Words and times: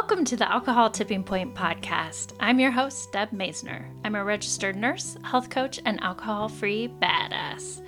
Welcome 0.00 0.24
to 0.26 0.36
the 0.36 0.50
Alcohol 0.50 0.90
Tipping 0.90 1.24
Point 1.24 1.56
podcast. 1.56 2.32
I'm 2.38 2.60
your 2.60 2.70
host, 2.70 3.10
Deb 3.10 3.32
Masner. 3.32 3.84
I'm 4.04 4.14
a 4.14 4.22
registered 4.22 4.76
nurse, 4.76 5.16
health 5.24 5.50
coach, 5.50 5.80
and 5.84 6.00
alcohol 6.00 6.48
free 6.48 6.88
badass. 7.02 7.82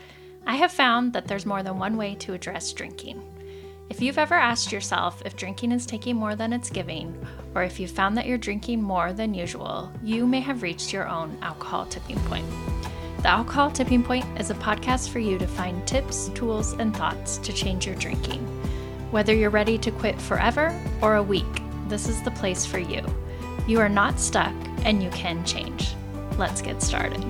I 0.44 0.56
have 0.56 0.72
found 0.72 1.12
that 1.12 1.28
there's 1.28 1.46
more 1.46 1.62
than 1.62 1.78
one 1.78 1.96
way 1.96 2.16
to 2.16 2.32
address 2.32 2.72
drinking. 2.72 3.22
If 3.90 4.02
you've 4.02 4.18
ever 4.18 4.34
asked 4.34 4.72
yourself 4.72 5.22
if 5.24 5.36
drinking 5.36 5.70
is 5.70 5.86
taking 5.86 6.16
more 6.16 6.34
than 6.34 6.52
it's 6.52 6.68
giving, 6.68 7.14
or 7.54 7.62
if 7.62 7.78
you've 7.78 7.92
found 7.92 8.18
that 8.18 8.26
you're 8.26 8.38
drinking 8.38 8.82
more 8.82 9.12
than 9.12 9.32
usual, 9.32 9.90
you 10.02 10.26
may 10.26 10.40
have 10.40 10.64
reached 10.64 10.92
your 10.92 11.08
own 11.08 11.38
alcohol 11.42 11.86
tipping 11.86 12.18
point. 12.22 12.46
The 13.18 13.28
Alcohol 13.28 13.70
Tipping 13.70 14.02
Point 14.02 14.26
is 14.38 14.50
a 14.50 14.54
podcast 14.54 15.10
for 15.10 15.20
you 15.20 15.38
to 15.38 15.46
find 15.46 15.86
tips, 15.86 16.28
tools, 16.34 16.72
and 16.72 16.94
thoughts 16.94 17.38
to 17.38 17.52
change 17.52 17.86
your 17.86 17.94
drinking. 17.94 18.40
Whether 19.12 19.32
you're 19.32 19.50
ready 19.50 19.78
to 19.78 19.92
quit 19.92 20.20
forever 20.20 20.76
or 21.00 21.14
a 21.14 21.22
week, 21.22 21.59
this 21.90 22.08
is 22.08 22.22
the 22.22 22.30
place 22.30 22.64
for 22.64 22.78
you. 22.78 23.04
You 23.66 23.80
are 23.80 23.88
not 23.88 24.18
stuck 24.18 24.54
and 24.84 25.02
you 25.02 25.10
can 25.10 25.44
change. 25.44 25.94
Let's 26.38 26.62
get 26.62 26.82
started. 26.82 27.20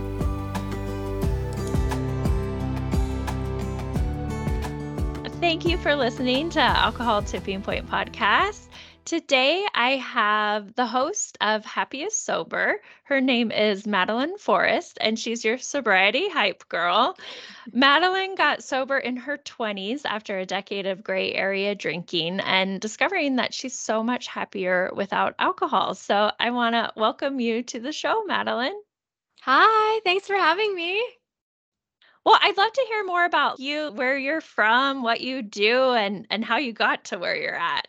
Thank 5.41 5.65
you 5.65 5.79
for 5.79 5.97
listening 5.97 6.51
to 6.51 6.61
Alcohol 6.61 7.23
Tipping 7.23 7.63
Point 7.63 7.89
Podcast. 7.89 8.70
Today, 9.11 9.67
I 9.75 9.97
have 9.97 10.77
the 10.77 10.87
host 10.87 11.37
of 11.41 11.65
Happiest 11.65 12.25
Sober. 12.25 12.81
Her 13.03 13.21
name 13.21 13.51
is 13.51 13.85
Madeline 13.85 14.39
Forrest, 14.39 14.99
and 15.01 15.19
she's 15.19 15.45
your 15.45 15.59
sobriety 15.59 16.29
hype 16.29 16.69
girl. 16.69 17.19
Madeline 17.73 18.37
got 18.37 18.63
sober 18.63 18.97
in 18.97 19.17
her 19.17 19.37
20s 19.37 20.03
after 20.05 20.39
a 20.39 20.47
decade 20.47 20.87
of 20.87 21.03
gray 21.03 21.35
area 21.35 21.75
drinking 21.75 22.39
and 22.39 22.81
discovering 22.81 23.35
that 23.35 23.53
she's 23.53 23.77
so 23.77 24.05
much 24.05 24.29
happier 24.29 24.93
without 24.95 25.35
alcohol. 25.41 25.97
So, 25.97 26.30
I 26.39 26.52
want 26.52 26.77
to 26.77 26.93
welcome 26.95 27.41
you 27.41 27.65
to 27.65 27.80
the 27.80 27.91
show, 27.91 28.23
Madeline. 28.27 28.80
Hi, 29.41 30.01
thanks 30.05 30.29
for 30.29 30.37
having 30.37 30.73
me. 30.73 31.05
Well, 32.24 32.39
I'd 32.41 32.57
love 32.57 32.73
to 32.73 32.87
hear 32.87 33.05
more 33.05 33.24
about 33.24 33.59
you, 33.59 33.91
where 33.91 34.17
you're 34.17 34.41
from, 34.41 35.02
what 35.02 35.21
you 35.21 35.43
do, 35.43 35.95
and 35.95 36.29
and 36.30 36.45
how 36.45 36.59
you 36.59 36.73
got 36.73 37.07
to 37.07 37.19
where 37.19 37.35
you're 37.35 37.59
at. 37.59 37.89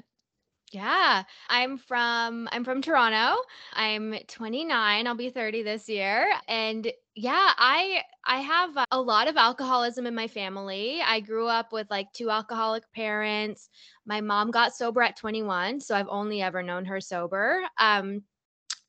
Yeah, 0.71 1.23
I'm 1.49 1.77
from 1.77 2.47
I'm 2.53 2.63
from 2.63 2.81
Toronto. 2.81 3.41
I'm 3.73 4.15
29. 4.27 5.05
I'll 5.05 5.15
be 5.15 5.29
30 5.29 5.63
this 5.63 5.89
year. 5.89 6.31
And 6.47 6.89
yeah, 7.13 7.51
I 7.57 8.03
I 8.25 8.37
have 8.39 8.77
a 8.89 9.01
lot 9.01 9.27
of 9.27 9.35
alcoholism 9.35 10.07
in 10.07 10.15
my 10.15 10.29
family. 10.29 11.01
I 11.05 11.19
grew 11.19 11.47
up 11.47 11.73
with 11.73 11.87
like 11.91 12.07
two 12.13 12.29
alcoholic 12.29 12.89
parents. 12.93 13.69
My 14.05 14.21
mom 14.21 14.49
got 14.49 14.73
sober 14.73 15.01
at 15.01 15.17
21, 15.17 15.81
so 15.81 15.93
I've 15.93 16.07
only 16.07 16.41
ever 16.41 16.63
known 16.63 16.85
her 16.85 17.01
sober. 17.01 17.63
Um 17.77 18.23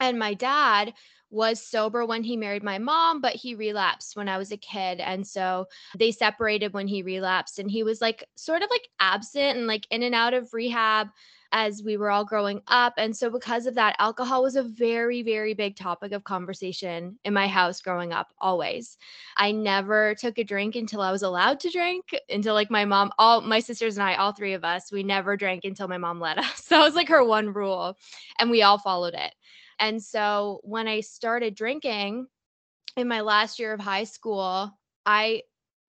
and 0.00 0.18
my 0.18 0.34
dad 0.34 0.94
was 1.30 1.62
sober 1.66 2.04
when 2.04 2.22
he 2.22 2.36
married 2.36 2.62
my 2.62 2.78
mom, 2.78 3.20
but 3.20 3.34
he 3.34 3.54
relapsed 3.54 4.16
when 4.16 4.28
I 4.28 4.36
was 4.36 4.52
a 4.52 4.56
kid. 4.56 5.00
And 5.00 5.26
so 5.26 5.66
they 5.96 6.12
separated 6.12 6.74
when 6.74 6.86
he 6.86 7.02
relapsed. 7.02 7.58
And 7.58 7.70
he 7.70 7.82
was 7.82 8.02
like 8.02 8.28
sort 8.36 8.62
of 8.62 8.68
like 8.70 8.86
absent 9.00 9.56
and 9.56 9.66
like 9.66 9.86
in 9.90 10.02
and 10.02 10.14
out 10.14 10.34
of 10.34 10.52
rehab 10.52 11.08
as 11.52 11.82
we 11.82 11.96
were 11.96 12.10
all 12.10 12.24
growing 12.24 12.62
up. 12.68 12.94
And 12.96 13.16
so, 13.16 13.30
because 13.30 13.66
of 13.66 13.74
that, 13.74 13.94
alcohol 13.98 14.42
was 14.42 14.56
a 14.56 14.62
very, 14.62 15.22
very 15.22 15.54
big 15.54 15.76
topic 15.76 16.12
of 16.12 16.24
conversation 16.24 17.18
in 17.24 17.34
my 17.34 17.46
house 17.46 17.80
growing 17.80 18.12
up, 18.12 18.28
always. 18.38 18.96
I 19.36 19.52
never 19.52 20.14
took 20.14 20.38
a 20.38 20.44
drink 20.44 20.74
until 20.76 21.02
I 21.02 21.12
was 21.12 21.22
allowed 21.22 21.60
to 21.60 21.70
drink, 21.70 22.16
until 22.30 22.54
like 22.54 22.70
my 22.70 22.84
mom, 22.84 23.12
all 23.18 23.42
my 23.42 23.60
sisters 23.60 23.98
and 23.98 24.04
I, 24.04 24.14
all 24.14 24.32
three 24.32 24.54
of 24.54 24.64
us, 24.64 24.90
we 24.90 25.02
never 25.02 25.36
drank 25.36 25.64
until 25.64 25.88
my 25.88 25.98
mom 25.98 26.20
let 26.20 26.38
us. 26.38 26.62
That 26.62 26.80
was 26.80 26.94
like 26.94 27.08
her 27.08 27.24
one 27.24 27.52
rule. 27.52 27.96
And 28.38 28.50
we 28.50 28.62
all 28.62 28.78
followed 28.78 29.14
it. 29.14 29.34
And 29.78 30.02
so, 30.02 30.60
when 30.64 30.88
I 30.88 31.00
started 31.00 31.54
drinking 31.54 32.26
in 32.96 33.08
my 33.08 33.20
last 33.20 33.58
year 33.58 33.72
of 33.72 33.80
high 33.80 34.04
school, 34.04 34.70
I 35.04 35.42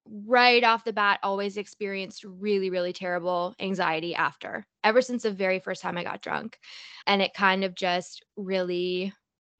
right 0.06 0.64
off 0.64 0.84
the 0.84 0.92
bat 0.92 1.18
always 1.22 1.56
experienced 1.56 2.24
really 2.24 2.70
really 2.70 2.92
terrible 2.92 3.54
anxiety 3.58 4.14
after 4.14 4.66
ever 4.82 5.00
since 5.00 5.22
the 5.22 5.30
very 5.30 5.58
first 5.58 5.80
time 5.82 5.96
i 5.96 6.04
got 6.04 6.20
drunk 6.20 6.58
and 7.06 7.22
it 7.22 7.32
kind 7.34 7.64
of 7.64 7.74
just 7.74 8.22
really 8.36 9.12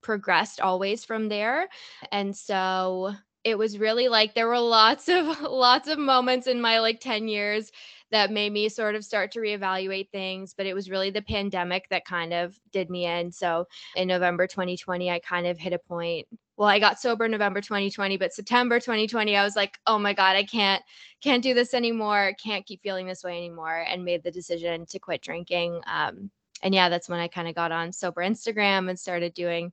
progressed 0.03 0.61
always 0.61 1.05
from 1.05 1.29
there 1.29 1.69
and 2.13 2.37
so 2.37 3.15
it 3.43 3.59
was 3.59 3.79
really 3.79 4.09
like 4.09 4.35
there 4.35 4.49
were 4.49 4.59
lots 4.59 5.09
of 5.09 5.41
lots 5.43 5.89
of 5.89 5.99
moments 5.99 6.47
in 6.47 6.61
my 6.61 6.81
like 6.81 7.01
10 7.01 7.29
years 7.29 7.71
that 8.11 8.31
made 8.31 8.53
me 8.53 8.69
sort 8.69 8.95
of 8.95 9.05
start 9.05 9.33
to 9.33 9.41
reevaluate 9.41 10.09
things. 10.11 10.55
But 10.57 10.67
it 10.67 10.75
was 10.75 10.89
really 10.89 11.11
the 11.11 11.21
pandemic 11.21 11.89
that 11.89 12.05
kind 12.05 12.33
of 12.33 12.57
did 12.73 12.89
me 12.89 13.07
in. 13.07 13.33
So 13.33 13.67
in 13.97 14.07
November 14.07 14.47
2020, 14.47 15.11
I 15.11 15.19
kind 15.19 15.49
of 15.49 15.59
hit 15.59 15.73
a 15.73 15.79
point. 15.79 16.29
Well, 16.57 16.69
I 16.69 16.79
got 16.79 17.01
sober 17.01 17.27
November 17.29 17.61
2020, 17.61 18.17
but 18.17 18.33
September 18.33 18.79
2020, 18.79 19.37
I 19.37 19.43
was 19.43 19.57
like, 19.57 19.79
oh 19.87 19.99
my 19.99 20.13
God, 20.13 20.37
I 20.37 20.45
can't, 20.45 20.83
can't 21.23 21.43
do 21.43 21.53
this 21.53 21.75
anymore. 21.75 22.33
Can't 22.43 22.65
keep 22.65 22.83
feeling 22.83 23.07
this 23.07 23.25
way 23.25 23.37
anymore. 23.37 23.85
And 23.89 24.05
made 24.05 24.23
the 24.23 24.31
decision 24.31 24.87
to 24.87 24.99
quit 24.99 25.21
drinking. 25.21 25.81
Um, 25.87 26.31
and 26.63 26.75
yeah, 26.75 26.89
that's 26.89 27.09
when 27.09 27.21
I 27.21 27.29
kind 27.29 27.49
of 27.49 27.55
got 27.55 27.73
on 27.73 27.93
sober 27.93 28.23
Instagram 28.23 28.89
and 28.89 28.99
started 28.99 29.35
doing 29.35 29.73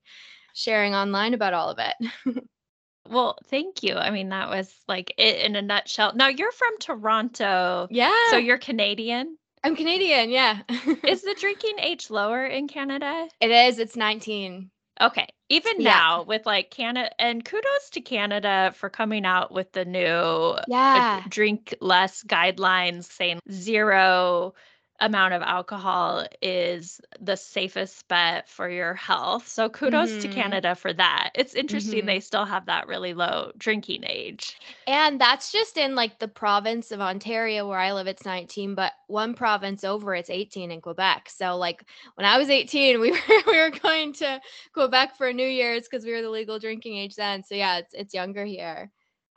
sharing 0.54 0.96
online 0.96 1.34
about 1.34 1.54
all 1.54 1.70
of 1.70 1.80
it. 1.80 2.44
Well, 3.10 3.38
thank 3.48 3.84
you. 3.84 3.96
I 3.96 4.10
mean, 4.10 4.30
that 4.30 4.50
was 4.50 4.74
like 4.88 5.14
it 5.18 5.46
in 5.46 5.56
a 5.56 5.62
nutshell. 5.62 6.14
Now 6.16 6.28
you're 6.28 6.52
from 6.52 6.78
Toronto. 6.80 7.88
Yeah. 7.90 8.30
So 8.30 8.38
you're 8.38 8.58
Canadian? 8.58 9.38
I'm 9.64 9.76
Canadian, 9.76 10.30
yeah. 10.30 10.62
Is 11.04 11.22
the 11.22 11.36
drinking 11.40 11.80
age 11.80 12.10
lower 12.10 12.46
in 12.46 12.68
Canada? 12.68 13.28
It 13.40 13.52
is. 13.52 13.80
It's 13.80 13.96
19. 13.96 14.72
Okay. 15.02 15.28
Even 15.50 15.82
yeah. 15.82 15.90
now 15.90 16.24
with 16.24 16.46
like 16.46 16.70
Canada 16.70 17.10
and 17.20 17.44
kudos 17.44 17.90
to 17.92 18.02
Canada 18.02 18.72
for 18.76 18.90
coming 18.90 19.26
out 19.26 19.52
with 19.52 19.72
the 19.74 19.84
new 19.84 20.06
uh, 20.06 20.62
yeah. 20.68 21.24
drink 21.28 21.76
less 21.82 22.24
guidelines 22.24 23.04
saying 23.06 23.40
zero 23.52 24.54
amount 25.02 25.34
of 25.34 25.42
alcohol 25.42 26.26
is 26.42 27.02
the 27.20 27.36
safest 27.36 28.08
bet 28.08 28.48
for 28.48 28.70
your 28.70 28.94
health. 28.94 29.48
So 29.48 29.68
kudos 29.68 30.12
mm-hmm. 30.12 30.22
to 30.22 30.28
Canada 30.30 30.76
for 30.76 30.94
that. 30.94 31.32
It's 31.36 31.56
interesting 31.56 32.00
mm-hmm. 32.00 32.08
they 32.08 32.20
still 32.20 32.46
have 32.46 32.68
that 32.68 32.88
really 32.88 33.14
low 33.14 33.52
drinking 33.58 34.04
age. 34.08 34.58
And 34.86 35.20
that's 35.20 35.52
just 35.52 35.78
in 35.78 35.96
like 35.96 36.20
the 36.20 36.28
province 36.28 36.92
of 36.92 37.02
Ontario 37.02 37.68
where 37.68 37.80
I 37.80 37.94
live 37.94 38.08
it's 38.08 38.26
19, 38.26 38.76
but 38.76 38.94
one 39.08 39.34
province 39.34 39.84
over 39.84 40.14
it's 40.14 40.30
18 40.30 40.72
in 40.72 40.82
Quebec. 40.82 41.30
So 41.30 41.58
like 41.58 41.84
when 42.14 42.26
I 42.26 42.38
was 42.38 42.50
18, 42.50 43.02
we 43.02 43.12
were 43.12 43.18
we 43.48 43.58
were 43.58 43.72
going 43.72 44.14
to 44.14 44.40
Quebec 44.74 45.18
for 45.18 45.34
New 45.34 45.48
Year's 45.48 45.88
because 45.90 46.06
we 46.06 46.12
were 46.12 46.22
the 46.22 46.30
legal 46.30 46.60
drinking 46.60 46.96
age 46.96 47.16
then. 47.16 47.44
So 47.44 47.56
yeah, 47.56 47.80
it's 47.80 47.94
it's 47.94 48.14
younger 48.14 48.46
here. 48.46 48.92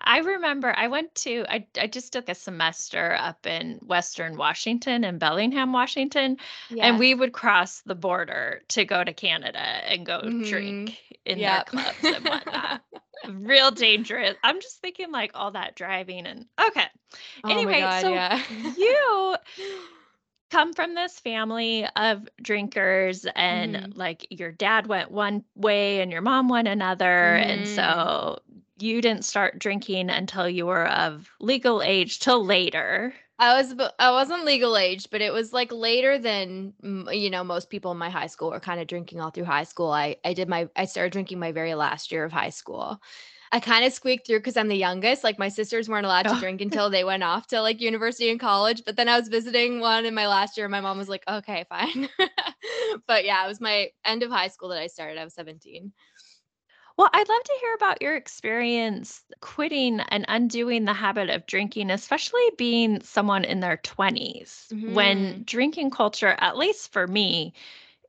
I 0.05 0.19
remember 0.19 0.73
I 0.77 0.89
went 0.89 1.15
to 1.17 1.45
I 1.49 1.67
I 1.81 1.87
just 1.87 2.13
took 2.13 2.29
a 2.29 2.35
semester 2.35 3.17
up 3.19 3.47
in 3.47 3.79
Western 3.87 4.37
Washington 4.37 5.05
in 5.05 5.19
Bellingham, 5.19 5.73
Washington, 5.73 6.37
yeah. 6.71 6.87
and 6.87 6.99
we 6.99 7.15
would 7.15 7.33
cross 7.33 7.81
the 7.83 7.95
border 7.95 8.63
to 8.69 8.85
go 8.85 9.03
to 9.03 9.13
Canada 9.13 9.59
and 9.59 10.05
go 10.05 10.21
mm-hmm. 10.21 10.43
drink 10.43 10.99
in 11.25 11.39
yep. 11.39 11.71
their 11.71 11.83
clubs 11.83 12.17
and 12.17 12.25
whatnot. 12.25 12.83
Real 13.29 13.71
dangerous. 13.71 14.37
I'm 14.43 14.61
just 14.61 14.81
thinking 14.81 15.11
like 15.11 15.31
all 15.35 15.53
that 15.53 15.75
driving 15.75 16.27
and 16.27 16.47
okay. 16.61 16.87
Oh 17.43 17.51
anyway, 17.51 17.81
God, 17.81 18.03
so 18.03 18.13
yeah. 18.13 18.43
you 18.77 19.37
come 20.51 20.73
from 20.73 20.95
this 20.95 21.19
family 21.19 21.87
of 21.97 22.29
drinkers 22.41 23.27
and 23.35 23.75
mm-hmm. 23.75 23.99
like 23.99 24.27
your 24.31 24.53
dad 24.53 24.87
went 24.87 25.11
one 25.11 25.43
way 25.57 26.01
and 26.01 26.13
your 26.13 26.21
mom 26.21 26.49
went 26.49 26.69
another 26.69 27.07
mm-hmm. 27.07 27.51
and 27.51 27.69
so 27.69 28.39
you 28.85 29.01
didn't 29.01 29.25
start 29.25 29.59
drinking 29.59 30.11
until 30.11 30.49
you 30.49 30.67
were 30.67 30.87
of 30.87 31.31
legal 31.41 31.83
age 31.83 32.19
till 32.19 32.45
later. 32.45 33.15
I 33.39 33.61
was 33.61 33.75
I 33.99 34.11
wasn't 34.13 34.45
legal 34.45 34.77
age, 34.77 35.09
but 35.11 35.21
it 35.21 35.33
was 35.33 35.53
like 35.53 35.73
later 35.73 36.19
than 36.19 36.73
you 37.11 37.31
know 37.31 37.43
most 37.43 37.69
people 37.69 37.91
in 37.91 37.99
my 37.99 38.11
high 38.11 38.29
school 38.29 38.51
were 38.51 38.61
kind 38.61 38.81
of 38.81 38.87
drinking 38.87 39.21
all 39.21 39.31
through 39.31 39.45
high 39.45 39.65
school. 39.65 39.91
I 39.91 40.17
I 40.25 40.35
did 40.35 40.49
my 40.49 40.69
I 40.77 40.85
started 40.85 41.13
drinking 41.13 41.41
my 41.41 41.51
very 41.51 41.75
last 41.75 42.13
year 42.13 42.25
of 42.25 42.33
high 42.33 42.51
school. 42.51 43.01
I 43.51 43.61
kind 43.61 43.85
of 43.85 43.93
squeaked 43.93 44.27
through 44.27 44.41
because 44.41 44.57
I'm 44.57 44.69
the 44.69 44.77
youngest. 44.77 45.23
Like 45.23 45.39
my 45.39 45.49
sisters 45.49 45.89
weren't 45.89 46.07
allowed 46.07 46.25
to 46.25 46.33
oh. 46.37 46.41
drink 46.41 46.61
until 46.61 46.91
they 46.91 47.05
went 47.05 47.23
off 47.23 47.47
to 47.49 47.61
like 47.61 47.81
university 47.81 48.31
and 48.31 48.41
college. 48.41 48.83
But 48.85 48.97
then 48.97 49.09
I 49.09 49.19
was 49.19 49.29
visiting 49.29 49.81
one 49.81 50.05
in 50.05 50.15
my 50.15 50.27
last 50.27 50.57
year. 50.57 50.67
And 50.67 50.73
my 50.73 50.81
mom 50.81 50.99
was 50.99 51.09
like, 51.09 51.23
"Okay, 51.29 51.65
fine." 51.69 52.09
but 53.07 53.25
yeah, 53.25 53.45
it 53.45 53.49
was 53.49 53.61
my 53.61 53.91
end 54.05 54.23
of 54.23 54.31
high 54.31 54.49
school 54.49 54.69
that 54.71 54.79
I 54.79 54.89
started. 54.89 55.19
I 55.21 55.25
was 55.25 55.35
17. 55.35 55.93
Well, 56.97 57.11
I'd 57.13 57.29
love 57.29 57.43
to 57.43 57.59
hear 57.61 57.75
about 57.75 58.03
your 58.03 58.15
experience 58.15 59.23
quitting 59.41 60.01
and 60.01 60.25
undoing 60.29 60.85
the 60.85 60.93
habit 60.93 61.29
of 61.29 61.47
drinking, 61.47 61.91
especially 61.91 62.51
being 62.57 63.03
someone 63.03 63.45
in 63.45 63.61
their 63.61 63.79
20s 63.79 64.69
mm-hmm. 64.69 64.95
when 64.95 65.43
drinking 65.45 65.91
culture, 65.91 66.37
at 66.39 66.57
least 66.57 66.93
for 66.93 67.07
me, 67.09 67.53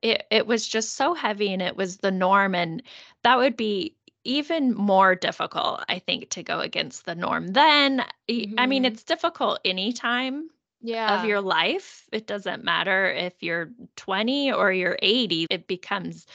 it, 0.02 0.24
it 0.30 0.46
was 0.46 0.68
just 0.68 0.94
so 0.94 1.14
heavy 1.14 1.52
and 1.52 1.62
it 1.62 1.76
was 1.76 1.96
the 1.96 2.12
norm. 2.12 2.54
And 2.54 2.82
that 3.24 3.38
would 3.38 3.56
be 3.56 3.96
even 4.22 4.72
more 4.74 5.16
difficult, 5.16 5.84
I 5.88 5.98
think, 5.98 6.30
to 6.30 6.44
go 6.44 6.60
against 6.60 7.06
the 7.06 7.14
norm 7.14 7.48
then. 7.48 8.04
Mm-hmm. 8.28 8.54
I 8.58 8.66
mean, 8.66 8.84
mm-hmm. 8.84 8.92
it's 8.92 9.02
difficult 9.02 9.60
anytime 9.64 10.48
yeah. 10.80 11.18
of 11.18 11.26
your 11.26 11.40
life. 11.40 12.08
It 12.12 12.26
doesn't 12.26 12.62
matter 12.62 13.10
if 13.10 13.34
you're 13.40 13.70
20 13.96 14.52
or 14.52 14.72
you're 14.72 14.98
80, 15.02 15.46
it 15.50 15.66
becomes 15.66 16.26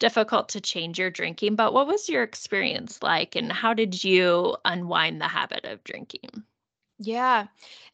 difficult 0.00 0.48
to 0.48 0.60
change 0.60 0.98
your 0.98 1.10
drinking. 1.10 1.54
But 1.54 1.72
what 1.72 1.86
was 1.86 2.08
your 2.08 2.24
experience 2.24 3.00
like 3.02 3.36
and 3.36 3.52
how 3.52 3.74
did 3.74 4.02
you 4.02 4.56
unwind 4.64 5.20
the 5.20 5.28
habit 5.28 5.64
of 5.64 5.84
drinking? 5.84 6.42
Yeah, 7.02 7.46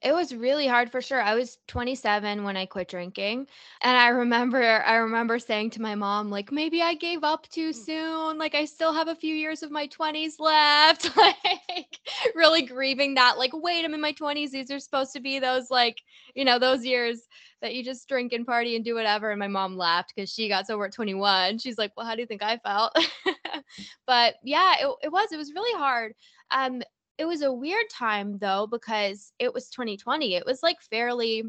it 0.03 0.13
was 0.13 0.35
really 0.35 0.67
hard 0.67 0.91
for 0.91 1.01
sure. 1.01 1.23
I 1.23 1.37
was 1.37 1.59
27 1.69 2.43
when 2.43 2.57
I 2.57 2.67
quit 2.67 2.89
drinking, 2.89 3.47
and 3.81 3.97
I 3.97 4.09
remember 4.09 4.61
I 4.61 4.97
remember 4.97 5.39
saying 5.39 5.71
to 5.71 5.81
my 5.81 5.95
mom 5.95 6.29
like 6.29 6.51
maybe 6.51 6.83
I 6.83 6.95
gave 6.95 7.23
up 7.23 7.49
too 7.49 7.71
mm. 7.71 7.75
soon, 7.75 8.37
like 8.37 8.57
I 8.57 8.65
still 8.65 8.93
have 8.93 9.07
a 9.07 9.15
few 9.15 9.33
years 9.33 9.63
of 9.63 9.71
my 9.71 9.87
20s 9.87 10.41
left, 10.41 11.17
like 11.17 12.01
really 12.35 12.63
grieving 12.63 13.15
that 13.15 13.39
like 13.39 13.53
wait, 13.55 13.85
I'm 13.85 13.95
in 13.95 14.01
my 14.01 14.13
20s, 14.13 14.51
these 14.51 14.73
are 14.73 14.81
supposed 14.81 15.13
to 15.13 15.21
be 15.21 15.39
those 15.39 15.71
like, 15.71 16.03
you 16.35 16.45
know, 16.45 16.59
those 16.59 16.85
years 16.85 17.21
that 17.63 17.75
you 17.75 17.83
just 17.85 18.09
drink 18.09 18.33
and 18.33 18.47
party 18.47 18.77
and 18.77 18.85
do 18.85 18.95
whatever 18.95 19.31
and 19.31 19.39
my 19.39 19.49
mom 19.49 19.77
laughed 19.77 20.15
cuz 20.17 20.33
she 20.33 20.49
got 20.49 20.67
sober 20.67 20.87
at 20.87 20.93
21. 20.93 21.59
She's 21.59 21.79
like, 21.79 21.93
"Well, 21.97 22.07
how 22.07 22.15
do 22.15 22.21
you 22.21 22.27
think 22.27 22.43
I 22.43 22.59
felt?" 22.59 22.95
but 24.07 24.35
yeah, 24.43 24.75
it, 24.81 24.95
it 25.05 25.13
was 25.13 25.33
it 25.33 25.37
was 25.37 25.53
really 25.53 25.79
hard. 25.79 26.15
Um 26.51 26.83
it 27.19 27.25
was 27.25 27.43
a 27.43 27.53
weird 27.53 27.87
time 27.91 28.39
though 28.39 28.67
because 28.67 29.33
it 29.39 29.53
was 29.53 29.71
2020. 29.71 30.35
It 30.35 30.47
was 30.47 30.63
like 30.63 30.81
fairly 30.83 31.45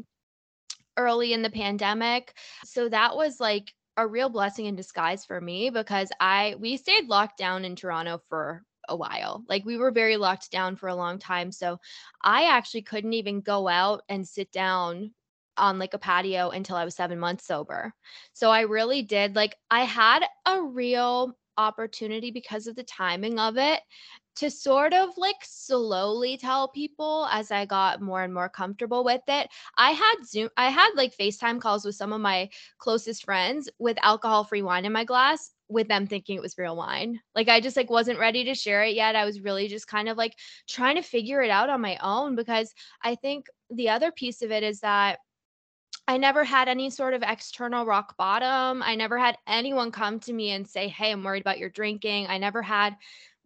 early 0.96 1.32
in 1.32 1.42
the 1.42 1.50
pandemic. 1.50 2.34
So 2.64 2.88
that 2.88 3.16
was 3.16 3.40
like 3.40 3.72
a 3.96 4.06
real 4.06 4.28
blessing 4.28 4.66
in 4.66 4.76
disguise 4.76 5.24
for 5.24 5.40
me 5.40 5.70
because 5.70 6.10
I 6.20 6.56
we 6.60 6.76
stayed 6.76 7.08
locked 7.08 7.38
down 7.38 7.64
in 7.64 7.76
Toronto 7.76 8.20
for 8.28 8.64
a 8.88 8.96
while. 8.96 9.44
Like 9.48 9.64
we 9.64 9.76
were 9.76 9.90
very 9.90 10.16
locked 10.16 10.50
down 10.50 10.76
for 10.76 10.88
a 10.88 10.94
long 10.94 11.18
time. 11.18 11.52
So 11.52 11.78
I 12.22 12.44
actually 12.44 12.82
couldn't 12.82 13.12
even 13.12 13.40
go 13.40 13.68
out 13.68 14.02
and 14.08 14.26
sit 14.26 14.50
down 14.52 15.12
on 15.58 15.78
like 15.78 15.94
a 15.94 15.98
patio 15.98 16.50
until 16.50 16.76
I 16.76 16.84
was 16.84 16.94
7 16.94 17.18
months 17.18 17.46
sober. 17.46 17.94
So 18.32 18.50
I 18.50 18.62
really 18.62 19.02
did 19.02 19.36
like 19.36 19.56
I 19.70 19.84
had 19.84 20.24
a 20.46 20.62
real 20.62 21.36
opportunity 21.58 22.30
because 22.30 22.66
of 22.66 22.76
the 22.76 22.84
timing 22.84 23.38
of 23.38 23.56
it 23.58 23.80
to 24.36 24.48
sort 24.48 24.94
of 24.94 25.10
like 25.16 25.36
slowly 25.42 26.36
tell 26.36 26.68
people 26.68 27.26
as 27.32 27.50
I 27.50 27.66
got 27.66 28.00
more 28.00 28.22
and 28.22 28.32
more 28.32 28.48
comfortable 28.48 29.02
with 29.02 29.22
it. 29.26 29.48
I 29.76 29.90
had 29.90 30.14
Zoom, 30.24 30.48
I 30.56 30.70
had 30.70 30.90
like 30.94 31.16
FaceTime 31.16 31.60
calls 31.60 31.84
with 31.84 31.96
some 31.96 32.12
of 32.12 32.20
my 32.20 32.48
closest 32.78 33.24
friends 33.24 33.68
with 33.80 33.98
alcohol 34.00 34.44
free 34.44 34.62
wine 34.62 34.84
in 34.84 34.92
my 34.92 35.02
glass 35.02 35.50
with 35.68 35.88
them 35.88 36.06
thinking 36.06 36.36
it 36.36 36.42
was 36.42 36.56
real 36.56 36.76
wine. 36.76 37.20
Like 37.34 37.48
I 37.48 37.60
just 37.60 37.76
like 37.76 37.90
wasn't 37.90 38.20
ready 38.20 38.44
to 38.44 38.54
share 38.54 38.84
it 38.84 38.94
yet. 38.94 39.16
I 39.16 39.24
was 39.24 39.40
really 39.40 39.66
just 39.66 39.88
kind 39.88 40.08
of 40.08 40.16
like 40.16 40.34
trying 40.68 40.94
to 40.94 41.02
figure 41.02 41.42
it 41.42 41.50
out 41.50 41.68
on 41.68 41.80
my 41.80 41.98
own 42.00 42.36
because 42.36 42.72
I 43.02 43.16
think 43.16 43.46
the 43.70 43.88
other 43.88 44.12
piece 44.12 44.40
of 44.42 44.52
it 44.52 44.62
is 44.62 44.80
that 44.80 45.18
I 46.08 46.16
never 46.16 46.42
had 46.42 46.68
any 46.68 46.88
sort 46.88 47.12
of 47.12 47.22
external 47.22 47.84
rock 47.84 48.16
bottom. 48.16 48.82
I 48.82 48.94
never 48.94 49.18
had 49.18 49.36
anyone 49.46 49.92
come 49.92 50.18
to 50.20 50.32
me 50.32 50.52
and 50.52 50.66
say, 50.66 50.88
"Hey, 50.88 51.12
I'm 51.12 51.22
worried 51.22 51.42
about 51.42 51.58
your 51.58 51.68
drinking." 51.68 52.26
I 52.28 52.38
never 52.38 52.62
had 52.62 52.96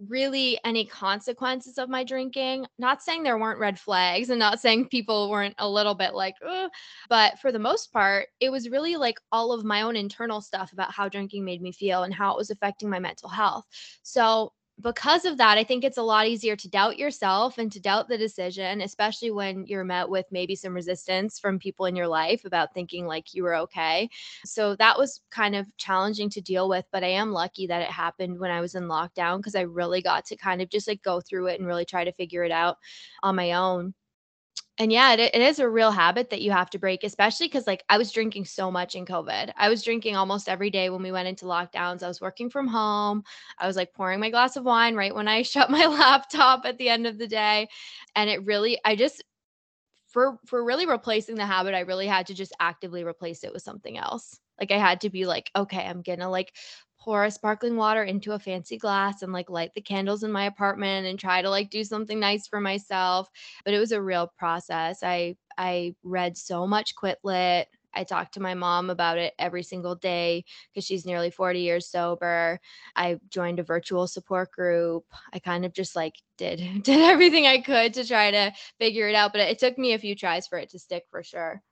really 0.09 0.59
any 0.65 0.85
consequences 0.87 1.77
of 1.77 1.89
my 1.89 2.05
drinking. 2.05 2.67
Not 2.79 3.03
saying 3.03 3.25
there 3.25 3.39
weren't 3.39 3.59
red 3.59 3.81
flags 3.81 4.31
and 4.31 4.39
not 4.39 4.61
saying 4.61 4.89
people 4.89 5.29
weren't 5.29 5.57
a 5.59 5.69
little 5.69 5.95
bit 5.95 6.15
like, 6.15 6.35
Ugh. 6.47 6.71
but 7.09 7.39
for 7.41 7.51
the 7.53 7.59
most 7.59 7.93
part, 7.93 8.29
it 8.41 8.51
was 8.51 8.69
really 8.71 8.97
like 8.97 9.19
all 9.33 9.53
of 9.53 9.65
my 9.65 9.83
own 9.83 9.97
internal 9.97 10.41
stuff 10.41 10.73
about 10.73 10.93
how 10.93 11.09
drinking 11.09 11.45
made 11.45 11.63
me 11.63 11.73
feel 11.73 12.05
and 12.05 12.15
how 12.15 12.33
it 12.33 12.37
was 12.37 12.51
affecting 12.51 12.89
my 12.89 12.99
mental 13.01 13.29
health. 13.29 13.65
So 14.03 14.53
because 14.81 15.25
of 15.25 15.37
that, 15.39 15.59
I 15.59 15.65
think 15.65 15.85
it's 15.85 15.99
a 15.99 16.03
lot 16.03 16.27
easier 16.27 16.57
to 16.57 16.69
doubt 16.69 16.99
yourself 16.99 17.59
and 17.59 17.71
to 17.73 17.81
doubt 17.81 18.09
the 18.09 18.19
decision, 18.19 18.81
especially 18.81 19.31
when 19.31 19.67
you're 19.67 19.85
met 19.85 20.09
with 20.09 20.27
maybe 20.31 20.57
some 20.57 20.75
resistance 20.75 21.39
from 21.39 21.59
people 21.59 21.87
in 21.87 21.95
your 21.95 22.09
life 22.09 22.45
about 22.45 22.75
thinking 22.75 23.07
like 23.07 23.35
you 23.35 23.45
were 23.45 23.55
okay. 23.55 24.09
So 24.45 24.75
that 24.77 24.99
was 24.99 25.21
kind 25.31 25.55
of 25.55 25.67
challenging 25.77 26.31
to 26.31 26.41
deal 26.41 26.69
with, 26.69 26.87
but 26.91 27.05
I 27.05 27.09
am 27.09 27.33
lucky 27.33 27.67
that 27.69 27.83
it 27.83 27.91
happened 27.91 28.39
when 28.41 28.51
I 28.51 28.61
was 28.61 28.75
in 28.75 28.85
lockdown 28.85 29.39
because 29.39 29.55
I 29.55 29.63
really 29.63 30.03
got 30.03 30.25
to 30.27 30.37
kind 30.37 30.63
of 30.63 30.69
just 30.69 30.89
like 30.89 31.03
go 31.03 31.21
through 31.21 31.49
it 31.49 31.61
and 31.61 31.67
really 31.69 31.85
try 31.85 32.05
to 32.05 32.13
figure 32.13 32.43
it 32.43 32.53
out 32.53 32.79
on 33.23 33.37
my 33.37 33.53
own 33.53 33.95
and 34.79 34.91
yeah, 34.91 35.13
it, 35.13 35.21
it 35.21 35.41
is 35.41 35.59
a 35.59 35.69
real 35.69 35.91
habit 35.91 36.31
that 36.31 36.41
you 36.41 36.51
have 36.51 36.71
to 36.71 36.79
break, 36.79 37.05
especially 37.05 37.47
because 37.47 37.67
like 37.67 37.85
I 37.91 37.99
was 37.99 38.11
drinking 38.11 38.47
so 38.47 38.71
much 38.71 38.95
in 38.95 39.05
COVID. 39.05 39.53
I 39.57 39.69
was 39.69 39.83
drinking 39.83 40.17
almost 40.17 40.49
every 40.49 40.71
day 40.71 40.89
when 40.89 41.03
we 41.03 41.13
went 41.13 41.29
into 41.29 41.45
lockdowns. 41.45 42.03
I 42.03 42.09
was 42.09 42.21
working 42.23 42.49
from 42.49 42.67
home. 42.67 43.23
I 43.59 43.67
was 43.67 43.77
like 43.77 43.93
pouring 43.93 44.19
my 44.21 44.31
glass 44.31 44.57
of 44.57 44.65
wine 44.65 44.95
right 44.95 45.15
when 45.15 45.29
I 45.29 45.43
shut 45.43 45.71
my 45.71 45.87
laptop 45.87 46.65
at 46.65 46.79
the 46.79 46.89
end 46.89 47.07
of 47.07 47.19
the 47.19 47.29
day. 47.29 47.69
And 48.17 48.31
it 48.31 48.45
really, 48.47 48.79
I 48.85 48.97
just, 48.97 49.23
for 50.09 50.39
for 50.47 50.63
really 50.65 50.87
replacing 50.87 51.37
the 51.37 51.47
habit, 51.47 51.75
I 51.75 51.81
really 51.81 52.07
had 52.07 52.27
to 52.27 52.35
just 52.35 52.53
actively 52.61 53.05
replace 53.05 53.45
it 53.45 53.53
with 53.53 53.63
something 53.63 53.99
else. 53.99 54.39
Like 54.61 54.71
I 54.71 54.79
had 54.79 55.01
to 55.03 55.11
be 55.11 55.27
like, 55.27 55.51
okay, 55.57 55.85
I'm 55.85 56.03
gonna 56.03 56.31
like 56.31 56.55
pour 57.03 57.25
a 57.25 57.31
sparkling 57.31 57.77
water 57.77 58.05
into 58.05 58.33
a 58.33 58.39
fancy 58.39 58.79
glass 58.79 59.23
and 59.23 59.33
like 59.33 59.51
light 59.51 59.75
the 59.75 59.81
candles 59.81 60.23
in 60.23 60.31
my 60.31 60.45
apartment 60.45 61.05
and 61.07 61.19
try 61.19 61.43
to 61.43 61.51
like 61.51 61.69
do 61.69 61.83
something 61.83 62.21
nice 62.21 62.47
for 62.47 62.61
myself 62.61 63.29
but 63.65 63.75
it 63.75 63.79
was 63.79 63.91
a 63.93 64.01
real 64.01 64.33
process 64.39 65.03
i 65.03 65.35
i 65.59 65.95
read 66.05 66.37
so 66.37 66.67
much 66.67 66.95
quit 66.95 67.19
lit 67.25 67.69
I 67.95 68.05
talked 68.05 68.33
to 68.35 68.41
my 68.41 68.55
mom 68.55 68.89
about 68.89 69.19
it 69.19 69.35
every 69.39 69.63
single 69.63 69.95
day 69.95 70.47
because 70.73 70.87
she's 70.87 71.05
nearly 71.05 71.31
40 71.31 71.61
years 71.61 71.87
sober. 71.87 72.59
I 72.97 73.19
joined 73.29 73.59
a 73.59 73.63
virtual 73.65 74.07
support 74.07 74.51
group. 74.51 75.05
I 75.35 75.39
kind 75.39 75.67
of 75.67 75.75
just 75.75 75.95
like 75.95 76.15
did 76.39 76.59
did 76.83 77.01
everything 77.01 77.47
I 77.47 77.61
could 77.61 77.93
to 77.95 78.07
try 78.07 78.31
to 78.31 78.53
figure 78.79 79.09
it 79.09 79.15
out, 79.15 79.33
but 79.33 79.43
it 79.43 79.59
took 79.59 79.77
me 79.77 79.93
a 79.93 79.99
few 79.99 80.15
tries 80.15 80.47
for 80.47 80.57
it 80.59 80.71
to 80.71 80.79
stick 80.79 81.05
for 81.11 81.23
sure. 81.23 81.63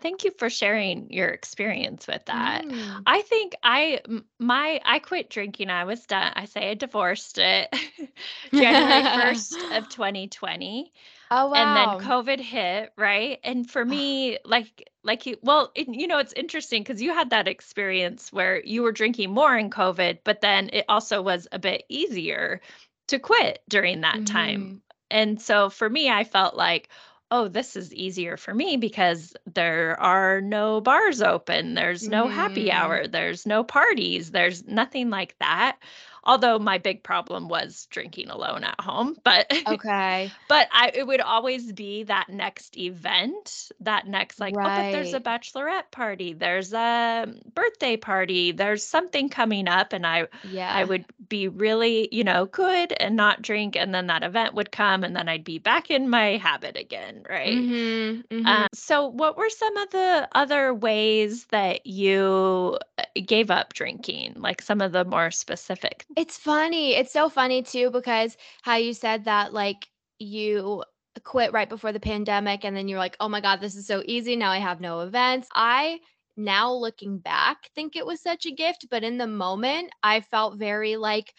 Thank 0.00 0.24
you 0.24 0.32
for 0.38 0.48
sharing 0.50 1.12
your 1.12 1.28
experience 1.28 2.06
with 2.06 2.24
that. 2.26 2.66
Mm. 2.66 3.06
I 3.06 3.22
think 3.22 3.54
I 3.62 4.00
my 4.38 4.80
I 4.84 4.98
quit 4.98 5.30
drinking. 5.30 5.70
I 5.70 5.84
was 5.84 6.06
done. 6.06 6.32
I 6.36 6.44
say 6.46 6.70
I 6.70 6.74
divorced 6.74 7.38
it 7.38 7.68
January 8.52 9.04
1st 9.04 9.64
of 9.70 9.88
2020 9.88 10.92
Oh, 11.30 11.48
wow. 11.48 11.52
and 11.54 11.74
then. 11.76 11.96
COVID 11.96 12.40
hit, 12.40 12.92
right? 12.96 13.38
And 13.44 13.68
for 13.70 13.84
me, 13.84 14.38
like 14.44 14.88
like 15.04 15.26
you 15.26 15.36
well, 15.42 15.72
it, 15.74 15.88
you 15.88 16.06
know, 16.06 16.18
it's 16.18 16.32
interesting 16.34 16.82
because 16.82 17.02
you 17.02 17.12
had 17.14 17.30
that 17.30 17.48
experience 17.48 18.32
where 18.32 18.62
you 18.64 18.82
were 18.82 18.92
drinking 18.92 19.30
more 19.30 19.56
in 19.56 19.70
COVID, 19.70 20.20
but 20.24 20.40
then 20.40 20.70
it 20.72 20.84
also 20.88 21.22
was 21.22 21.48
a 21.52 21.58
bit 21.58 21.84
easier 21.88 22.60
to 23.08 23.18
quit 23.18 23.62
during 23.68 24.02
that 24.02 24.24
time. 24.26 24.72
Mhm. 24.72 24.80
And 25.10 25.40
so 25.42 25.70
for 25.70 25.90
me, 25.90 26.08
I 26.10 26.24
felt 26.24 26.54
like, 26.54 26.88
oh, 27.30 27.48
this 27.48 27.76
is 27.76 27.94
easier 27.94 28.36
for 28.36 28.52
me 28.54 28.76
because 28.76 29.34
there 29.46 29.98
are 30.00 30.40
no 30.40 30.80
bars 30.80 31.22
open, 31.22 31.74
there's 31.74 32.08
no 32.08 32.28
happy 32.28 32.70
Mhm. 32.70 32.70
hour, 32.70 33.06
there's 33.06 33.46
no 33.46 33.64
parties, 33.64 34.30
there's 34.32 34.66
nothing 34.66 35.10
like 35.10 35.36
that. 35.38 35.78
Although 36.24 36.58
my 36.58 36.78
big 36.78 37.02
problem 37.04 37.48
was 37.48 37.86
drinking 37.86 38.30
alone 38.30 38.64
at 38.64 38.80
home, 38.80 39.16
but 39.24 39.50
Okay. 39.66 40.36
but 40.48 40.68
I 40.72 40.90
it 40.94 41.06
would 41.06 41.20
always 41.20 41.72
be 41.72 42.04
that 42.04 42.28
next 42.28 42.76
event, 42.76 43.70
that 43.80 44.06
next 44.06 44.40
like, 44.40 44.58
"Oh, 44.64 44.70
but 44.74 44.90
there's 44.90 45.12
a 45.14 45.20
bachelorette 45.20 45.90
party, 45.90 46.32
there's 46.34 46.72
a 46.74 47.26
birthday 47.54 47.96
party, 47.96 48.52
there's 48.52 48.84
something 48.84 49.28
coming 49.28 49.68
up," 49.68 49.92
and 49.92 50.06
I 50.06 50.28
yeah 50.42 50.74
I 50.74 50.84
would 50.84 51.06
be 51.30 51.48
really, 51.48 52.08
you 52.12 52.24
know, 52.24 52.46
good 52.46 52.92
and 53.00 53.16
not 53.16 53.42
drink, 53.42 53.76
and 53.76 53.94
then 53.94 54.08
that 54.08 54.24
event 54.24 54.54
would 54.54 54.72
come, 54.72 55.04
and 55.04 55.16
then 55.16 55.28
I'd 55.30 55.44
be 55.44 55.58
back 55.60 55.90
in 55.90 56.10
my 56.10 56.36
habit 56.38 56.76
again, 56.76 57.24
right? 57.30 57.66
Mhm. 57.66 58.24
Um, 58.46 58.66
Mhm. 58.66 58.68
so 58.74 59.06
what 59.08 59.36
were 59.38 59.50
some 59.50 59.76
of 59.78 59.90
the 59.90 60.28
other 60.34 60.74
ways 60.74 61.46
that 61.48 61.86
you, 61.86 62.78
uh, 62.98 63.04
gave 63.26 63.50
up 63.50 63.74
drinking? 63.74 64.34
Like, 64.38 64.62
some 64.62 64.80
of 64.82 64.92
the 64.92 65.04
more 65.06 65.30
specific 65.32 66.06
It's 66.16 66.36
funny. 66.36 66.94
It's 66.94 67.12
so 67.12 67.28
funny 67.28 67.62
too 67.62 67.90
because 67.90 68.36
how 68.62 68.76
you 68.76 68.92
said 68.94 69.24
that 69.24 69.52
like 69.52 69.88
you 70.18 70.84
quit 71.24 71.52
right 71.52 71.68
before 71.68 71.92
the 71.92 72.00
pandemic 72.00 72.64
and 72.64 72.76
then 72.76 72.88
you're 72.88 72.98
like, 72.98 73.16
"Oh 73.20 73.28
my 73.28 73.40
god, 73.40 73.60
this 73.60 73.74
is 73.76 73.86
so 73.86 74.02
easy. 74.06 74.36
Now 74.36 74.50
I 74.50 74.58
have 74.58 74.80
no 74.80 75.00
events." 75.00 75.48
I 75.54 76.00
now 76.44 76.72
looking 76.72 77.18
back 77.18 77.70
think 77.74 77.96
it 77.96 78.06
was 78.06 78.20
such 78.20 78.46
a 78.46 78.50
gift, 78.52 78.86
but 78.90 79.04
in 79.04 79.18
the 79.18 79.26
moment 79.26 79.90
I 80.02 80.20
felt 80.20 80.58
very 80.58 80.96
like 80.96 81.34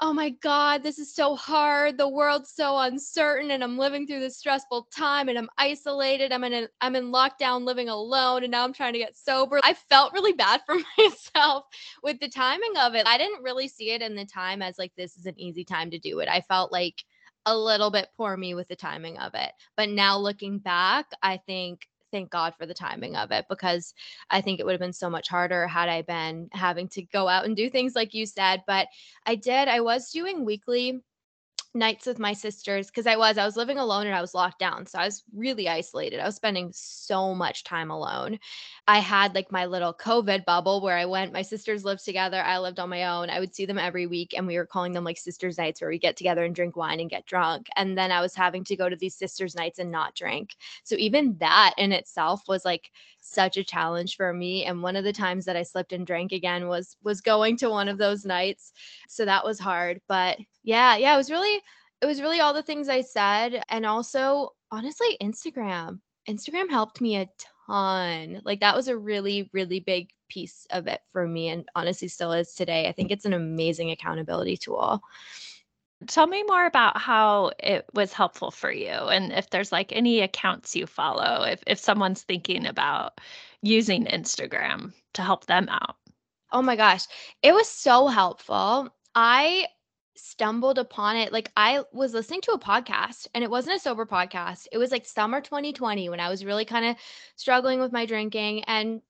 oh 0.00 0.12
my 0.12 0.30
God, 0.30 0.82
this 0.82 0.98
is 0.98 1.12
so 1.12 1.34
hard. 1.34 1.98
The 1.98 2.08
world's 2.08 2.52
so 2.52 2.78
uncertain 2.78 3.50
and 3.50 3.64
I'm 3.64 3.76
living 3.76 4.06
through 4.06 4.20
this 4.20 4.38
stressful 4.38 4.88
time 4.94 5.28
and 5.28 5.36
I'm 5.36 5.50
isolated. 5.58 6.32
I'm 6.32 6.44
in 6.44 6.54
a, 6.54 6.68
I'm 6.80 6.94
in 6.94 7.10
lockdown 7.10 7.64
living 7.64 7.88
alone 7.88 8.44
and 8.44 8.50
now 8.52 8.62
I'm 8.62 8.72
trying 8.72 8.92
to 8.92 9.00
get 9.00 9.16
sober. 9.16 9.60
I 9.64 9.74
felt 9.74 10.12
really 10.12 10.32
bad 10.32 10.60
for 10.66 10.76
myself 10.98 11.64
with 12.02 12.20
the 12.20 12.28
timing 12.28 12.76
of 12.78 12.94
it. 12.94 13.06
I 13.06 13.18
didn't 13.18 13.42
really 13.42 13.66
see 13.66 13.90
it 13.90 14.02
in 14.02 14.14
the 14.14 14.24
time 14.24 14.62
as 14.62 14.78
like 14.78 14.92
this 14.96 15.16
is 15.16 15.26
an 15.26 15.38
easy 15.38 15.64
time 15.64 15.90
to 15.90 15.98
do 15.98 16.20
it. 16.20 16.28
I 16.28 16.42
felt 16.42 16.70
like 16.70 17.02
a 17.46 17.56
little 17.56 17.90
bit 17.90 18.10
poor 18.16 18.36
me 18.36 18.54
with 18.54 18.68
the 18.68 18.76
timing 18.76 19.18
of 19.18 19.34
it. 19.34 19.50
But 19.76 19.88
now 19.88 20.16
looking 20.16 20.58
back, 20.58 21.06
I 21.22 21.38
think 21.38 21.88
thank 22.10 22.30
God 22.30 22.54
for 22.58 22.66
the 22.66 22.74
timing 22.74 23.16
of 23.16 23.30
it 23.30 23.46
because 23.48 23.94
I 24.30 24.40
think 24.40 24.60
it 24.60 24.66
would 24.66 24.72
have 24.72 24.80
been 24.80 24.92
so 24.92 25.10
much 25.10 25.28
harder 25.28 25.66
had 25.66 25.88
I 25.88 26.02
been 26.02 26.48
having 26.52 26.88
to 26.88 27.02
go 27.02 27.28
out 27.28 27.44
and 27.44 27.56
do 27.56 27.70
things 27.70 27.94
like 27.94 28.14
you 28.14 28.26
said. 28.26 28.62
But 28.66 28.88
I 29.26 29.34
did. 29.34 29.68
I 29.68 29.80
was 29.80 30.10
doing 30.10 30.44
weekly 30.44 31.00
nights 31.78 32.06
with 32.06 32.18
my 32.18 32.32
sisters 32.32 32.88
because 32.88 33.06
I 33.06 33.16
was 33.16 33.38
I 33.38 33.44
was 33.44 33.56
living 33.56 33.78
alone 33.78 34.06
and 34.06 34.14
I 34.14 34.20
was 34.20 34.34
locked 34.34 34.58
down. 34.58 34.86
So 34.86 34.98
I 34.98 35.04
was 35.04 35.24
really 35.34 35.68
isolated. 35.68 36.20
I 36.20 36.26
was 36.26 36.36
spending 36.36 36.70
so 36.74 37.34
much 37.34 37.64
time 37.64 37.90
alone. 37.90 38.38
I 38.86 38.98
had 38.98 39.34
like 39.34 39.52
my 39.52 39.66
little 39.66 39.94
COVID 39.94 40.44
bubble 40.44 40.80
where 40.80 40.96
I 40.96 41.04
went 41.04 41.32
my 41.32 41.42
sisters 41.42 41.84
lived 41.84 42.04
together, 42.04 42.42
I 42.42 42.58
lived 42.58 42.80
on 42.80 42.90
my 42.90 43.04
own. 43.04 43.30
I 43.30 43.40
would 43.40 43.54
see 43.54 43.66
them 43.66 43.78
every 43.78 44.06
week 44.06 44.34
and 44.36 44.46
we 44.46 44.56
were 44.56 44.66
calling 44.66 44.92
them 44.92 45.04
like 45.04 45.18
sisters 45.18 45.58
nights 45.58 45.80
where 45.80 45.90
we 45.90 45.98
get 45.98 46.16
together 46.16 46.44
and 46.44 46.54
drink 46.54 46.76
wine 46.76 47.00
and 47.00 47.10
get 47.10 47.26
drunk. 47.26 47.68
And 47.76 47.96
then 47.96 48.10
I 48.12 48.20
was 48.20 48.34
having 48.34 48.64
to 48.64 48.76
go 48.76 48.88
to 48.88 48.96
these 48.96 49.14
sisters 49.14 49.54
nights 49.54 49.78
and 49.78 49.90
not 49.90 50.14
drink. 50.14 50.56
So 50.84 50.96
even 50.96 51.36
that 51.38 51.74
in 51.78 51.92
itself 51.92 52.42
was 52.48 52.64
like 52.64 52.90
such 53.20 53.56
a 53.56 53.64
challenge 53.64 54.16
for 54.16 54.32
me 54.32 54.64
and 54.64 54.82
one 54.82 54.96
of 54.96 55.04
the 55.04 55.12
times 55.12 55.44
that 55.44 55.56
I 55.56 55.62
slipped 55.62 55.92
and 55.92 56.06
drank 56.06 56.32
again 56.32 56.68
was 56.68 56.96
was 57.02 57.20
going 57.20 57.56
to 57.58 57.70
one 57.70 57.88
of 57.88 57.98
those 57.98 58.24
nights. 58.24 58.72
So 59.08 59.24
that 59.24 59.44
was 59.44 59.58
hard, 59.58 60.00
but 60.08 60.38
yeah, 60.68 60.96
yeah, 60.96 61.14
it 61.14 61.16
was 61.16 61.30
really 61.30 61.62
it 62.02 62.06
was 62.06 62.20
really 62.20 62.40
all 62.40 62.52
the 62.52 62.62
things 62.62 62.90
I 62.90 63.00
said 63.00 63.62
and 63.70 63.86
also 63.86 64.50
honestly 64.70 65.16
Instagram. 65.20 66.00
Instagram 66.28 66.68
helped 66.68 67.00
me 67.00 67.16
a 67.16 67.28
ton. 67.66 68.42
Like 68.44 68.60
that 68.60 68.76
was 68.76 68.88
a 68.88 68.96
really 68.96 69.48
really 69.54 69.80
big 69.80 70.10
piece 70.28 70.66
of 70.70 70.86
it 70.86 71.00
for 71.10 71.26
me 71.26 71.48
and 71.48 71.66
honestly 71.74 72.06
still 72.08 72.32
is 72.32 72.52
today. 72.52 72.86
I 72.86 72.92
think 72.92 73.10
it's 73.10 73.24
an 73.24 73.32
amazing 73.32 73.92
accountability 73.92 74.58
tool. 74.58 75.00
Tell 76.06 76.26
me 76.26 76.42
more 76.42 76.66
about 76.66 76.98
how 76.98 77.52
it 77.58 77.86
was 77.94 78.12
helpful 78.12 78.50
for 78.50 78.70
you 78.70 78.90
and 78.90 79.32
if 79.32 79.48
there's 79.48 79.72
like 79.72 79.90
any 79.90 80.20
accounts 80.20 80.76
you 80.76 80.86
follow 80.86 81.44
if 81.44 81.62
if 81.66 81.78
someone's 81.78 82.24
thinking 82.24 82.66
about 82.66 83.22
using 83.62 84.04
Instagram 84.04 84.92
to 85.14 85.22
help 85.22 85.46
them 85.46 85.66
out. 85.70 85.96
Oh 86.52 86.60
my 86.60 86.76
gosh, 86.76 87.06
it 87.42 87.54
was 87.54 87.68
so 87.68 88.08
helpful. 88.08 88.94
I 89.14 89.66
stumbled 90.18 90.78
upon 90.78 91.16
it. 91.16 91.32
Like 91.32 91.50
I 91.56 91.82
was 91.92 92.14
listening 92.14 92.40
to 92.42 92.52
a 92.52 92.58
podcast 92.58 93.28
and 93.34 93.44
it 93.44 93.50
wasn't 93.50 93.76
a 93.76 93.80
sober 93.80 94.06
podcast. 94.06 94.66
It 94.72 94.78
was 94.78 94.90
like 94.90 95.06
summer 95.06 95.40
2020 95.40 96.08
when 96.08 96.20
I 96.20 96.28
was 96.28 96.44
really 96.44 96.64
kind 96.64 96.86
of 96.86 96.96
struggling 97.36 97.80
with 97.80 97.92
my 97.92 98.06
drinking 98.06 98.64
and 98.64 99.00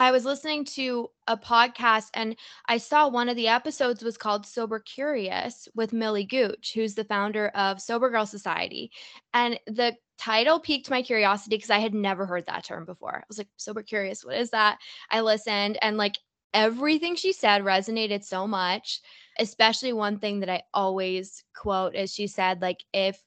I 0.00 0.10
was 0.10 0.24
listening 0.24 0.64
to 0.64 1.10
a 1.28 1.36
podcast 1.36 2.08
and 2.14 2.34
I 2.66 2.78
saw 2.78 3.08
one 3.08 3.28
of 3.28 3.36
the 3.36 3.46
episodes 3.46 4.02
was 4.02 4.16
called 4.16 4.44
Sober 4.44 4.80
Curious 4.80 5.68
with 5.76 5.92
Millie 5.92 6.24
Gooch, 6.24 6.72
who's 6.74 6.94
the 6.94 7.04
founder 7.04 7.48
of 7.48 7.80
Sober 7.80 8.10
Girl 8.10 8.26
Society. 8.26 8.90
And 9.32 9.60
the 9.68 9.94
title 10.18 10.58
piqued 10.58 10.90
my 10.90 11.02
curiosity 11.02 11.56
because 11.56 11.70
I 11.70 11.78
had 11.78 11.94
never 11.94 12.26
heard 12.26 12.46
that 12.46 12.64
term 12.64 12.84
before. 12.84 13.18
I 13.18 13.24
was 13.28 13.38
like, 13.38 13.48
Sober 13.56 13.82
Curious, 13.82 14.24
what 14.24 14.36
is 14.36 14.50
that? 14.50 14.78
I 15.08 15.20
listened 15.20 15.78
and 15.82 15.96
like 15.96 16.16
everything 16.54 17.14
she 17.16 17.32
said 17.32 17.62
resonated 17.62 18.22
so 18.22 18.46
much 18.46 19.00
especially 19.38 19.92
one 19.92 20.18
thing 20.18 20.40
that 20.40 20.50
I 20.50 20.62
always 20.74 21.44
quote 21.54 21.94
is 21.94 22.12
she 22.12 22.26
said 22.26 22.60
like 22.60 22.84
if 22.92 23.22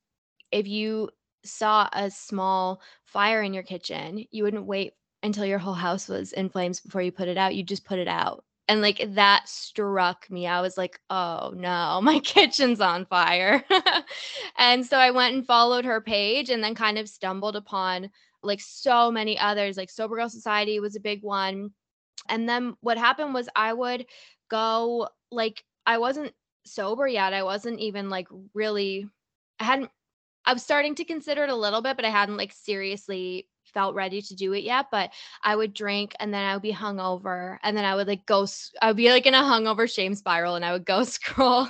if 0.51 0.67
you 0.67 1.09
saw 1.45 1.87
a 1.93 2.09
small 2.09 2.81
fire 3.03 3.41
in 3.41 3.53
your 3.53 3.63
kitchen, 3.63 4.25
you 4.31 4.43
wouldn't 4.43 4.65
wait 4.65 4.93
until 5.23 5.45
your 5.45 5.59
whole 5.59 5.73
house 5.73 6.07
was 6.07 6.33
in 6.33 6.49
flames 6.49 6.79
before 6.79 7.01
you 7.01 7.11
put 7.11 7.27
it 7.27 7.37
out. 7.37 7.55
You 7.55 7.63
just 7.63 7.85
put 7.85 7.99
it 7.99 8.07
out. 8.07 8.43
And 8.67 8.81
like 8.81 9.03
that 9.13 9.47
struck 9.47 10.29
me. 10.29 10.47
I 10.47 10.61
was 10.61 10.77
like, 10.77 10.99
oh 11.09 11.53
no, 11.55 11.99
my 12.03 12.19
kitchen's 12.19 12.81
on 12.81 13.05
fire. 13.05 13.63
and 14.57 14.85
so 14.85 14.97
I 14.97 15.11
went 15.11 15.35
and 15.35 15.45
followed 15.45 15.85
her 15.85 16.01
page 16.01 16.49
and 16.49 16.63
then 16.63 16.75
kind 16.75 16.97
of 16.97 17.09
stumbled 17.09 17.55
upon 17.55 18.09
like 18.43 18.61
so 18.61 19.11
many 19.11 19.37
others. 19.37 19.77
Like 19.77 19.89
Sober 19.89 20.15
Girl 20.15 20.29
Society 20.29 20.79
was 20.79 20.95
a 20.95 20.99
big 21.01 21.21
one. 21.21 21.71
And 22.29 22.47
then 22.47 22.75
what 22.81 22.97
happened 22.97 23.33
was 23.33 23.49
I 23.55 23.73
would 23.73 24.05
go 24.49 25.09
like 25.31 25.63
I 25.85 25.97
wasn't 25.97 26.33
sober 26.65 27.07
yet. 27.07 27.33
I 27.33 27.43
wasn't 27.43 27.79
even 27.79 28.09
like 28.09 28.27
really 28.53 29.07
I 29.59 29.65
hadn't 29.65 29.91
I 30.45 30.53
was 30.53 30.63
starting 30.63 30.95
to 30.95 31.05
consider 31.05 31.43
it 31.43 31.49
a 31.49 31.55
little 31.55 31.81
bit, 31.81 31.95
but 31.95 32.05
I 32.05 32.09
hadn't 32.09 32.37
like 32.37 32.53
seriously 32.53 33.47
felt 33.73 33.95
ready 33.95 34.21
to 34.21 34.35
do 34.35 34.53
it 34.53 34.63
yet. 34.63 34.87
But 34.91 35.11
I 35.43 35.55
would 35.55 35.73
drink 35.73 36.15
and 36.19 36.33
then 36.33 36.45
I 36.45 36.53
would 36.53 36.61
be 36.61 36.73
hungover 36.73 37.57
and 37.63 37.75
then 37.75 37.85
I 37.85 37.95
would 37.95 38.07
like 38.07 38.25
go, 38.25 38.45
I 38.81 38.87
would 38.87 38.97
be 38.97 39.09
like 39.09 39.25
in 39.25 39.33
a 39.33 39.41
hungover 39.41 39.91
shame 39.91 40.15
spiral 40.15 40.55
and 40.55 40.63
I 40.63 40.71
would 40.71 40.85
go 40.85 41.03
scroll 41.03 41.67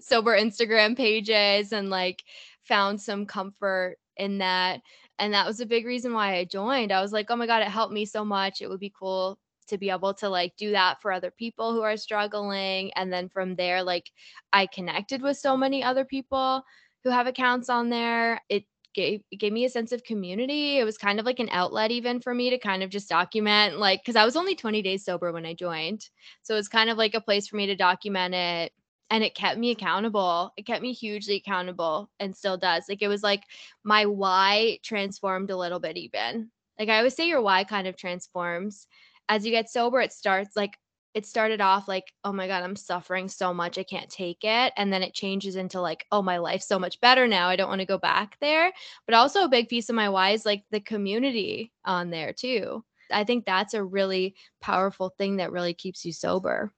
sober 0.00 0.36
Instagram 0.36 0.96
pages 0.96 1.72
and 1.72 1.88
like 1.90 2.24
found 2.62 3.00
some 3.00 3.26
comfort 3.26 3.96
in 4.16 4.38
that. 4.38 4.80
And 5.18 5.32
that 5.32 5.46
was 5.46 5.60
a 5.60 5.66
big 5.66 5.86
reason 5.86 6.12
why 6.12 6.36
I 6.36 6.44
joined. 6.44 6.92
I 6.92 7.00
was 7.00 7.12
like, 7.12 7.30
oh 7.30 7.36
my 7.36 7.46
God, 7.46 7.62
it 7.62 7.68
helped 7.68 7.92
me 7.92 8.04
so 8.04 8.24
much. 8.24 8.60
It 8.60 8.68
would 8.68 8.80
be 8.80 8.92
cool 8.98 9.38
to 9.68 9.78
be 9.78 9.90
able 9.90 10.14
to 10.14 10.28
like 10.28 10.54
do 10.56 10.72
that 10.72 11.00
for 11.00 11.12
other 11.12 11.30
people 11.30 11.72
who 11.72 11.82
are 11.82 11.96
struggling 11.96 12.92
and 12.94 13.12
then 13.12 13.28
from 13.28 13.54
there 13.56 13.82
like 13.82 14.10
i 14.52 14.66
connected 14.66 15.22
with 15.22 15.36
so 15.36 15.56
many 15.56 15.82
other 15.82 16.04
people 16.04 16.62
who 17.06 17.12
have 17.12 17.28
accounts 17.28 17.68
on 17.68 17.88
there. 17.88 18.40
It 18.48 18.64
gave 18.92 19.22
it 19.30 19.36
gave 19.36 19.52
me 19.52 19.64
a 19.64 19.68
sense 19.68 19.92
of 19.92 20.02
community. 20.02 20.78
It 20.78 20.84
was 20.84 20.98
kind 20.98 21.20
of 21.20 21.24
like 21.24 21.38
an 21.38 21.48
outlet 21.52 21.92
even 21.92 22.20
for 22.20 22.34
me 22.34 22.50
to 22.50 22.58
kind 22.58 22.82
of 22.82 22.90
just 22.90 23.08
document 23.08 23.78
like 23.78 24.00
because 24.00 24.16
i 24.16 24.24
was 24.24 24.34
only 24.34 24.56
20 24.56 24.82
days 24.82 25.04
sober 25.04 25.32
when 25.32 25.46
i 25.46 25.54
joined. 25.54 26.08
So 26.42 26.56
it's 26.56 26.66
kind 26.66 26.90
of 26.90 26.98
like 26.98 27.14
a 27.14 27.20
place 27.20 27.46
for 27.46 27.54
me 27.56 27.66
to 27.66 27.76
document 27.76 28.34
it 28.34 28.72
and 29.08 29.22
it 29.22 29.36
kept 29.36 29.56
me 29.56 29.70
accountable. 29.70 30.52
It 30.56 30.66
kept 30.66 30.82
me 30.82 30.92
hugely 30.92 31.36
accountable 31.36 32.10
and 32.18 32.36
still 32.36 32.56
does. 32.56 32.86
Like 32.88 33.02
it 33.02 33.08
was 33.08 33.22
like 33.22 33.44
my 33.84 34.04
why 34.06 34.80
transformed 34.82 35.50
a 35.50 35.56
little 35.56 35.78
bit 35.78 35.96
even. 35.96 36.50
Like 36.76 36.88
i 36.88 36.96
always 36.96 37.14
say 37.14 37.28
your 37.28 37.40
why 37.40 37.62
kind 37.62 37.86
of 37.86 37.96
transforms 37.96 38.88
as 39.28 39.44
you 39.44 39.50
get 39.50 39.70
sober, 39.70 40.00
it 40.00 40.12
starts 40.12 40.56
like 40.56 40.76
it 41.14 41.24
started 41.24 41.62
off 41.62 41.88
like, 41.88 42.12
oh 42.24 42.32
my 42.32 42.46
God, 42.46 42.62
I'm 42.62 42.76
suffering 42.76 43.26
so 43.30 43.54
much. 43.54 43.78
I 43.78 43.84
can't 43.84 44.10
take 44.10 44.44
it. 44.44 44.74
And 44.76 44.92
then 44.92 45.02
it 45.02 45.14
changes 45.14 45.56
into 45.56 45.80
like, 45.80 46.04
oh, 46.12 46.20
my 46.20 46.36
life's 46.36 46.68
so 46.68 46.78
much 46.78 47.00
better 47.00 47.26
now. 47.26 47.48
I 47.48 47.56
don't 47.56 47.70
want 47.70 47.80
to 47.80 47.86
go 47.86 47.96
back 47.96 48.36
there. 48.42 48.70
But 49.06 49.14
also, 49.14 49.42
a 49.44 49.48
big 49.48 49.70
piece 49.70 49.88
of 49.88 49.96
my 49.96 50.10
why 50.10 50.30
is 50.32 50.44
like 50.44 50.64
the 50.70 50.80
community 50.80 51.72
on 51.86 52.10
there 52.10 52.34
too. 52.34 52.84
I 53.10 53.24
think 53.24 53.46
that's 53.46 53.72
a 53.72 53.82
really 53.82 54.34
powerful 54.60 55.08
thing 55.08 55.36
that 55.36 55.52
really 55.52 55.72
keeps 55.72 56.04
you 56.04 56.12
sober. 56.12 56.72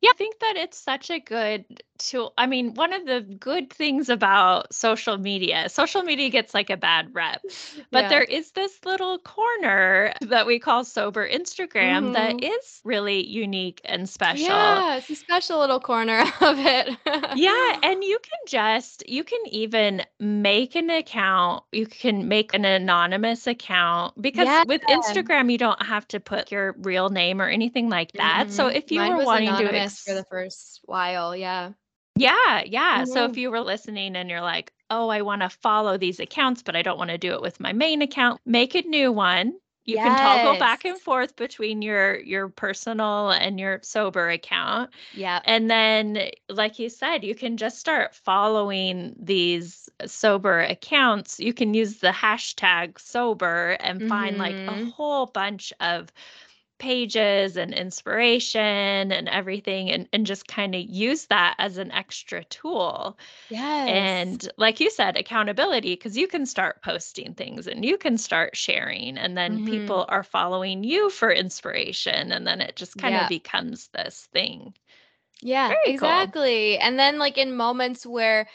Yeah, 0.00 0.10
I 0.10 0.16
think 0.16 0.38
that 0.40 0.54
it's 0.56 0.78
such 0.78 1.10
a 1.10 1.20
good 1.20 1.64
tool. 1.98 2.32
I 2.38 2.46
mean, 2.46 2.74
one 2.74 2.92
of 2.92 3.04
the 3.06 3.20
good 3.20 3.70
things 3.70 4.08
about 4.08 4.72
social 4.72 5.18
media, 5.18 5.68
social 5.68 6.02
media 6.02 6.30
gets 6.30 6.54
like 6.54 6.70
a 6.70 6.76
bad 6.76 7.14
rep, 7.14 7.42
but 7.92 8.08
Yeah. 8.08 8.08
there 8.08 8.24
is 8.24 8.52
this 8.52 8.84
little 8.84 9.18
corner 9.18 10.14
that 10.22 10.46
we 10.46 10.58
call 10.58 10.84
sober 10.84 11.28
Instagram 11.28 12.12
that 12.12 12.36
Mhm. 12.36 12.42
is 12.42 12.80
really 12.84 13.26
unique 13.26 13.80
and 13.84 14.08
special. 14.08 14.84
Yeah, 14.86 14.96
it's 14.96 15.10
a 15.10 15.16
special 15.16 15.58
little 15.58 15.80
corner 15.80 16.20
of 16.40 16.58
it. 16.58 16.96
Yeah, 17.32 17.52
and 17.82 18.02
you 18.02 18.18
can 18.22 18.38
just 18.48 19.08
you 19.08 19.22
can 19.22 19.38
even 19.46 20.02
make 20.18 20.74
an 20.74 20.90
account. 20.90 21.62
You 21.70 21.86
can 21.86 22.26
make 22.26 22.54
an 22.54 22.64
anonymous 22.64 23.46
account 23.46 24.20
because 24.20 24.48
Yeah. 24.48 24.64
with 24.64 24.82
Instagram 24.88 25.50
you 25.50 25.56
don't 25.58 25.80
have 25.82 26.08
to 26.08 26.18
put 26.18 26.50
your 26.50 26.74
real 26.78 27.08
name 27.08 27.40
or 27.40 27.46
anything 27.48 27.88
like 27.88 28.14
that. 28.16 28.50
So 28.50 28.66
Mhm. 28.66 28.74
if 28.74 28.90
you 28.90 28.98
Mine 28.98 29.14
were 29.14 29.20
wanting 29.20 29.56
to 29.56 29.64
for 29.98 30.14
the 30.14 30.24
first 30.24 30.80
while. 30.84 31.34
Yeah. 31.34 31.72
Yeah, 32.16 32.62
yeah. 32.66 33.04
So 33.04 33.24
if 33.24 33.36
Mhm. 33.36 33.38
you 33.38 33.50
were 33.50 33.60
listening 33.60 34.16
and 34.16 34.28
you're 34.28 34.40
like, 34.40 34.72
"Oh, 34.90 35.08
I 35.08 35.22
want 35.22 35.42
to 35.42 35.48
follow 35.48 35.96
these 35.96 36.20
accounts, 36.20 36.62
but 36.62 36.76
I 36.76 36.82
don't 36.82 36.98
want 36.98 37.10
to 37.10 37.18
do 37.18 37.32
it 37.32 37.40
with 37.42 37.60
my 37.60 37.72
main 37.72 38.02
account," 38.02 38.40
make 38.44 38.74
a 38.74 38.82
new 38.82 39.12
one. 39.12 39.58
You 39.84 39.98
can 39.98 40.14
toggle 40.16 40.54
back 40.54 40.84
and 40.84 41.00
forth 41.00 41.36
between 41.36 41.82
your 41.82 42.18
your 42.20 42.48
personal 42.48 43.30
and 43.30 43.58
your 43.58 43.80
sober 43.82 44.28
account. 44.28 44.90
Yeah. 45.12 45.42
And 45.44 45.70
then, 45.70 46.30
like 46.50 46.78
you 46.78 46.88
said, 46.90 47.24
you 47.24 47.34
can 47.34 47.56
just 47.56 47.78
start 47.78 48.14
following 48.14 49.14
these 49.18 49.88
sober 50.06 50.60
accounts. 50.60 51.40
You 51.40 51.54
can 51.54 51.72
use 51.74 51.98
the 52.00 52.10
hashtag 52.12 52.98
sober 53.00 53.76
and 53.80 54.04
find 54.04 54.36
like 54.38 54.62
a 54.68 54.74
Mhm. 54.74 54.92
whole 54.96 55.26
bunch 55.26 55.72
of 55.80 56.12
pages 56.80 57.56
and 57.56 57.74
inspiration 57.74 59.12
and 59.12 59.28
everything 59.28 59.90
and, 59.92 60.08
and 60.12 60.26
just 60.26 60.48
kind 60.48 60.74
of 60.74 60.82
use 60.82 61.26
that 61.28 61.56
as 61.60 61.78
an 61.78 61.92
extra 61.92 62.44
tool. 62.44 63.18
Yes. 63.50 64.38
And 64.40 64.48
like 64.58 64.80
you 64.80 64.90
said, 64.90 65.16
accountability, 65.16 65.94
because 65.94 66.16
you 66.16 66.28
can 66.28 66.46
start 66.46 66.82
posting 66.82 67.34
things 67.34 67.66
and 67.66 67.84
you 67.84 67.98
can 67.98 68.18
start 68.18 68.56
sharing, 68.56 69.18
and 69.18 69.36
then 69.36 69.60
Mhm. 69.60 69.60
people 69.60 70.06
are 70.08 70.22
following 70.24 70.84
you 70.84 71.10
for 71.10 71.32
inspiration. 71.32 72.32
And 72.32 72.46
then 72.46 72.60
it 72.62 72.76
just 72.76 72.98
kind 72.98 73.16
of 73.16 73.26
Yeah. 73.26 73.28
becomes 73.28 73.88
this 73.88 74.28
thing. 74.32 74.74
Yeah, 75.42 75.76
Very 75.84 75.92
cool. 75.98 76.34
exactly. 76.34 76.78
And 76.78 76.98
then 76.98 77.18
like 77.18 77.38
in 77.38 77.56
moments 77.56 78.04
where 78.06 78.48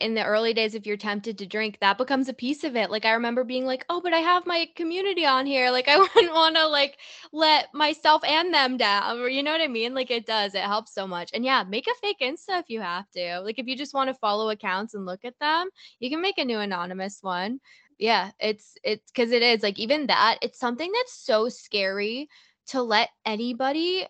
in 0.00 0.14
the 0.14 0.24
early 0.24 0.54
days 0.54 0.74
if 0.74 0.86
you're 0.86 0.96
tempted 0.96 1.38
to 1.38 1.46
drink, 1.46 1.78
that 1.80 1.98
becomes 1.98 2.28
a 2.28 2.32
piece 2.34 2.64
of 2.64 2.76
it. 2.76 2.90
Like 2.90 3.04
I 3.04 3.12
remember 3.12 3.44
being 3.44 3.66
like, 3.66 3.84
"Oh, 3.88 4.00
but 4.00 4.12
I 4.14 4.18
have 4.18 4.46
my 4.46 4.68
community 4.76 5.26
on 5.26 5.46
here. 5.46 5.70
Like 5.70 5.88
I 5.88 5.98
wouldn't 6.14 6.32
want 6.32 6.56
to 6.56 6.66
like 6.68 6.98
let 7.32 7.72
myself 7.74 8.22
and 8.24 8.52
them 8.54 8.76
down." 8.76 9.18
Or 9.20 9.28
you 9.28 9.42
know 9.42 9.52
what 9.52 9.60
I 9.60 9.68
mean? 9.68 9.94
Like 9.94 10.10
it 10.10 10.26
does. 10.26 10.54
It 10.54 10.62
helps 10.62 10.94
so 10.94 11.06
much. 11.06 11.30
And 11.34 11.44
yeah, 11.44 11.64
make 11.64 11.86
a 11.86 11.94
fake 12.00 12.18
Insta 12.22 12.60
if 12.60 12.70
you 12.70 12.80
have 12.80 13.10
to. 13.12 13.40
Like 13.40 13.58
if 13.58 13.66
you 13.66 13.76
just 13.76 13.94
want 13.94 14.08
to 14.08 14.14
follow 14.14 14.50
accounts 14.50 14.94
and 14.94 15.06
look 15.06 15.24
at 15.24 15.38
them, 15.40 15.68
you 16.00 16.10
can 16.10 16.20
make 16.22 16.38
a 16.38 16.44
new 16.44 16.58
anonymous 16.58 17.18
one. 17.22 17.60
Yeah, 17.98 18.30
it's 18.40 18.76
it's 18.82 19.10
cuz 19.12 19.30
it 19.32 19.42
is 19.42 19.62
like 19.62 19.78
even 19.78 20.06
that, 20.08 20.38
it's 20.42 20.58
something 20.58 20.90
that's 20.92 21.14
so 21.14 21.48
scary 21.48 22.28
to 22.68 22.82
let 22.82 23.10
anybody 23.26 24.06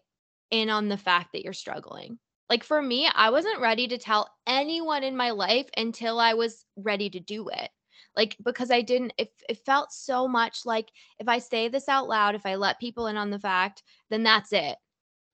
in 0.50 0.70
on 0.70 0.88
the 0.88 0.96
fact 0.96 1.32
that 1.32 1.42
you're 1.42 1.52
struggling. 1.52 2.18
Like 2.54 2.62
for 2.62 2.80
me, 2.80 3.08
I 3.12 3.30
wasn't 3.30 3.58
ready 3.60 3.88
to 3.88 3.98
tell 3.98 4.30
anyone 4.46 5.02
in 5.02 5.16
my 5.16 5.30
life 5.30 5.68
until 5.76 6.20
I 6.20 6.34
was 6.34 6.64
ready 6.76 7.10
to 7.10 7.18
do 7.18 7.48
it. 7.48 7.70
Like 8.14 8.36
because 8.44 8.70
I 8.70 8.80
didn't 8.80 9.12
it, 9.18 9.32
it 9.48 9.58
felt 9.66 9.90
so 9.90 10.28
much 10.28 10.60
like 10.64 10.88
if 11.18 11.26
I 11.28 11.38
say 11.40 11.66
this 11.66 11.88
out 11.88 12.06
loud, 12.06 12.36
if 12.36 12.46
I 12.46 12.54
let 12.54 12.78
people 12.78 13.08
in 13.08 13.16
on 13.16 13.30
the 13.30 13.40
fact, 13.40 13.82
then 14.08 14.22
that's 14.22 14.52
it. 14.52 14.76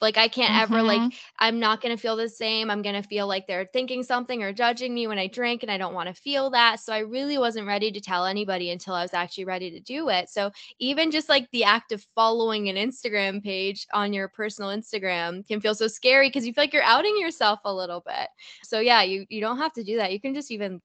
Like 0.01 0.17
I 0.17 0.29
can't 0.29 0.53
mm-hmm. 0.53 0.75
ever 0.75 0.83
like 0.83 1.01
mm-hmm. 1.01 1.17
I'm 1.39 1.59
not 1.61 1.81
going 1.81 1.95
to 1.95 2.01
feel 2.01 2.17
the 2.17 2.29
same. 2.29 2.71
I'm 2.71 2.83
going 2.83 3.01
to 3.01 3.07
feel 3.07 3.27
like 3.27 3.47
they're 3.47 3.69
thinking 3.73 4.03
something 4.03 4.43
or 4.43 4.53
judging 4.53 4.95
me 4.95 5.07
when 5.07 5.19
I 5.19 5.27
drink 5.27 5.63
and 5.63 5.71
I 5.71 5.79
don't 5.79 5.95
want 5.95 6.09
to 6.09 6.21
feel 6.21 6.51
that. 6.51 6.81
So 6.81 6.93
I 6.93 7.01
really 7.01 7.39
wasn't 7.39 7.67
ready 7.67 7.93
to 7.93 8.01
tell 8.01 8.25
anybody 8.25 8.71
until 8.71 8.95
I 8.95 9.03
was 9.03 9.15
actually 9.15 9.45
ready 9.45 9.71
to 9.71 9.81
do 9.81 10.09
it. 10.09 10.29
So 10.31 10.51
even 10.79 11.11
just 11.11 11.29
like 11.29 11.51
the 11.51 11.65
act 11.65 11.93
of 11.93 12.05
following 12.15 12.69
an 12.69 12.77
Instagram 12.77 13.43
page 13.43 13.87
on 13.93 14.13
your 14.13 14.29
personal 14.29 14.71
Instagram 14.71 15.47
can 15.47 15.61
feel 15.61 15.75
so 15.75 15.89
scary 15.89 16.29
because 16.29 16.47
you 16.47 16.53
feel 16.53 16.65
like 16.65 16.73
you're 16.73 16.83
outing 16.83 17.17
yourself 17.19 17.61
a 17.65 17.75
little 17.75 18.03
bit. 18.07 18.29
So 18.65 18.81
yeah, 18.81 19.03
you 19.03 19.27
you 19.29 19.41
don't 19.41 19.59
have 19.59 19.73
to 19.75 19.85
do 19.85 19.97
that. 19.97 20.13
You 20.13 20.21
can 20.21 20.35
just 20.35 20.51
even 20.51 20.81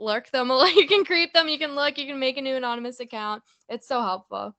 lurk 0.00 0.30
them 0.30 0.50
you 0.74 0.86
can 0.86 1.04
creep 1.04 1.32
them, 1.32 1.48
you 1.48 1.58
can 1.58 1.74
look, 1.74 1.98
you 1.98 2.06
can 2.06 2.18
make 2.18 2.36
a 2.36 2.42
new 2.42 2.54
anonymous 2.54 3.00
account. 3.00 3.42
It's 3.68 3.88
so 3.88 4.00
helpful. 4.00 4.54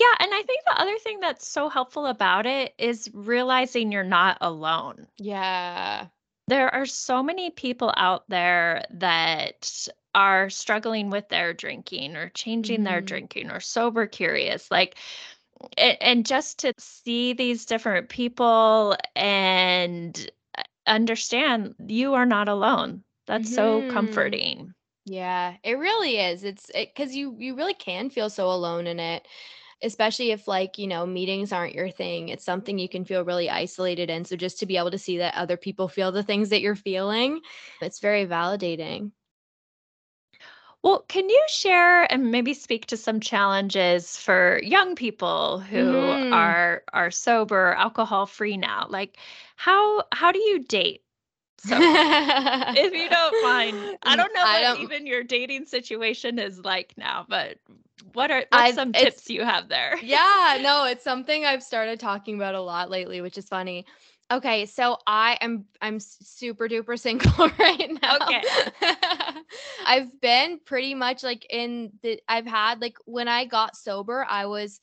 Yeah, 0.00 0.14
and 0.18 0.32
I 0.32 0.42
think 0.42 0.62
the 0.64 0.80
other 0.80 0.98
thing 0.98 1.20
that's 1.20 1.46
so 1.46 1.68
helpful 1.68 2.06
about 2.06 2.46
it 2.46 2.72
is 2.78 3.10
realizing 3.12 3.92
you're 3.92 4.02
not 4.02 4.38
alone. 4.40 5.06
Yeah. 5.18 6.06
There 6.48 6.72
are 6.74 6.86
so 6.86 7.22
many 7.22 7.50
people 7.50 7.92
out 7.94 8.24
there 8.28 8.86
that 8.92 9.88
are 10.14 10.48
struggling 10.48 11.10
with 11.10 11.28
their 11.28 11.52
drinking 11.52 12.16
or 12.16 12.30
changing 12.30 12.82
their 12.82 12.98
mm-hmm. 12.98 13.06
drinking 13.06 13.50
or 13.50 13.60
sober 13.60 14.06
curious. 14.06 14.70
Like, 14.70 14.96
and 15.76 16.24
just 16.24 16.60
to 16.60 16.72
see 16.78 17.34
these 17.34 17.66
different 17.66 18.08
people 18.08 18.96
and 19.14 20.30
uh, 20.56 20.62
understand 20.86 21.74
you 21.86 22.14
are 22.14 22.24
not 22.24 22.48
alone. 22.48 23.04
That's 23.26 23.54
so 23.54 23.82
mm-hmm. 23.82 23.90
comforting. 23.90 24.72
Yeah, 25.04 25.56
it 25.62 25.74
really 25.74 26.16
is. 26.16 26.42
It's 26.42 26.70
it 26.74 26.94
because 26.94 27.14
you 27.14 27.36
you 27.38 27.54
really 27.54 27.74
can 27.74 28.08
feel 28.08 28.30
so 28.30 28.50
alone 28.50 28.86
in 28.86 28.98
it 28.98 29.26
especially 29.82 30.30
if 30.30 30.46
like 30.46 30.78
you 30.78 30.86
know 30.86 31.06
meetings 31.06 31.52
aren't 31.52 31.74
your 31.74 31.90
thing 31.90 32.28
it's 32.28 32.44
something 32.44 32.78
you 32.78 32.88
can 32.88 33.04
feel 33.04 33.24
really 33.24 33.48
isolated 33.50 34.10
in 34.10 34.24
so 34.24 34.36
just 34.36 34.58
to 34.58 34.66
be 34.66 34.76
able 34.76 34.90
to 34.90 34.98
see 34.98 35.18
that 35.18 35.34
other 35.34 35.56
people 35.56 35.88
feel 35.88 36.12
the 36.12 36.22
things 36.22 36.50
that 36.50 36.60
you're 36.60 36.74
feeling 36.74 37.40
it's 37.80 38.00
very 38.00 38.26
validating 38.26 39.10
well, 40.82 41.04
can 41.08 41.28
you 41.28 41.42
share 41.48 42.10
and 42.10 42.30
maybe 42.30 42.54
speak 42.54 42.86
to 42.86 42.96
some 42.96 43.20
challenges 43.20 44.16
for 44.16 44.60
young 44.62 44.94
people 44.94 45.60
who 45.60 45.76
mm-hmm. 45.76 46.32
are 46.32 46.82
are 46.92 47.10
sober, 47.10 47.74
alcohol 47.74 48.24
free 48.26 48.56
now? 48.56 48.86
Like 48.88 49.18
how 49.56 50.04
how 50.12 50.32
do 50.32 50.38
you 50.38 50.60
date? 50.60 51.02
So 51.58 51.76
if 51.78 52.94
you 52.94 53.10
don't 53.10 53.44
mind, 53.44 53.98
I 54.02 54.16
don't 54.16 54.32
know 54.32 54.42
I 54.42 54.62
what 54.62 54.76
don't... 54.76 54.82
even 54.82 55.06
your 55.06 55.22
dating 55.22 55.66
situation 55.66 56.38
is 56.38 56.58
like 56.64 56.94
now, 56.96 57.26
but 57.28 57.58
what 58.12 58.30
are 58.30 58.44
some 58.72 58.92
tips 58.92 59.28
you 59.30 59.44
have 59.44 59.68
there? 59.68 59.98
yeah, 60.02 60.58
no, 60.60 60.84
it's 60.84 61.04
something 61.04 61.44
I've 61.44 61.62
started 61.62 62.00
talking 62.00 62.36
about 62.36 62.54
a 62.54 62.60
lot 62.60 62.90
lately, 62.90 63.20
which 63.20 63.38
is 63.38 63.48
funny. 63.48 63.86
Okay, 64.32 64.66
so 64.66 64.96
I 65.06 65.38
am 65.40 65.64
I'm 65.82 65.98
super 65.98 66.68
duper 66.68 66.98
single 66.98 67.48
right 67.58 67.90
now. 68.00 68.16
Okay. 68.22 68.42
I've 69.86 70.20
been 70.20 70.60
pretty 70.64 70.94
much 70.94 71.24
like 71.24 71.46
in 71.50 71.90
the 72.02 72.20
I've 72.28 72.46
had 72.46 72.80
like 72.80 72.96
when 73.06 73.26
I 73.26 73.44
got 73.44 73.76
sober, 73.76 74.24
I 74.28 74.46
was 74.46 74.78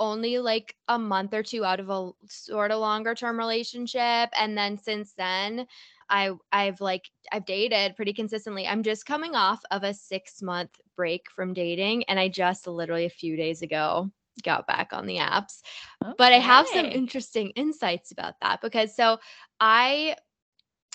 only 0.00 0.38
like 0.38 0.74
a 0.88 0.98
month 0.98 1.34
or 1.34 1.42
two 1.42 1.64
out 1.64 1.80
of 1.80 1.90
a 1.90 2.10
sort 2.26 2.70
of 2.70 2.80
longer 2.80 3.14
term 3.14 3.38
relationship 3.38 4.30
and 4.38 4.56
then 4.56 4.76
since 4.78 5.12
then 5.14 5.66
I 6.10 6.32
I've 6.52 6.80
like 6.80 7.10
I've 7.32 7.46
dated 7.46 7.96
pretty 7.96 8.12
consistently. 8.12 8.66
I'm 8.66 8.82
just 8.82 9.06
coming 9.06 9.34
off 9.34 9.60
of 9.70 9.82
a 9.82 9.94
6 9.94 10.42
month 10.42 10.70
break 10.96 11.26
from 11.34 11.54
dating 11.54 12.04
and 12.04 12.18
I 12.18 12.28
just 12.28 12.66
literally 12.66 13.04
a 13.04 13.10
few 13.10 13.36
days 13.36 13.62
ago 13.62 14.10
got 14.42 14.66
back 14.66 14.92
on 14.92 15.06
the 15.06 15.16
apps. 15.16 15.60
Okay. 16.04 16.12
But 16.16 16.32
I 16.32 16.38
have 16.38 16.68
some 16.68 16.86
interesting 16.86 17.50
insights 17.50 18.12
about 18.12 18.34
that 18.40 18.60
because 18.60 18.94
so 18.94 19.18
I 19.60 20.16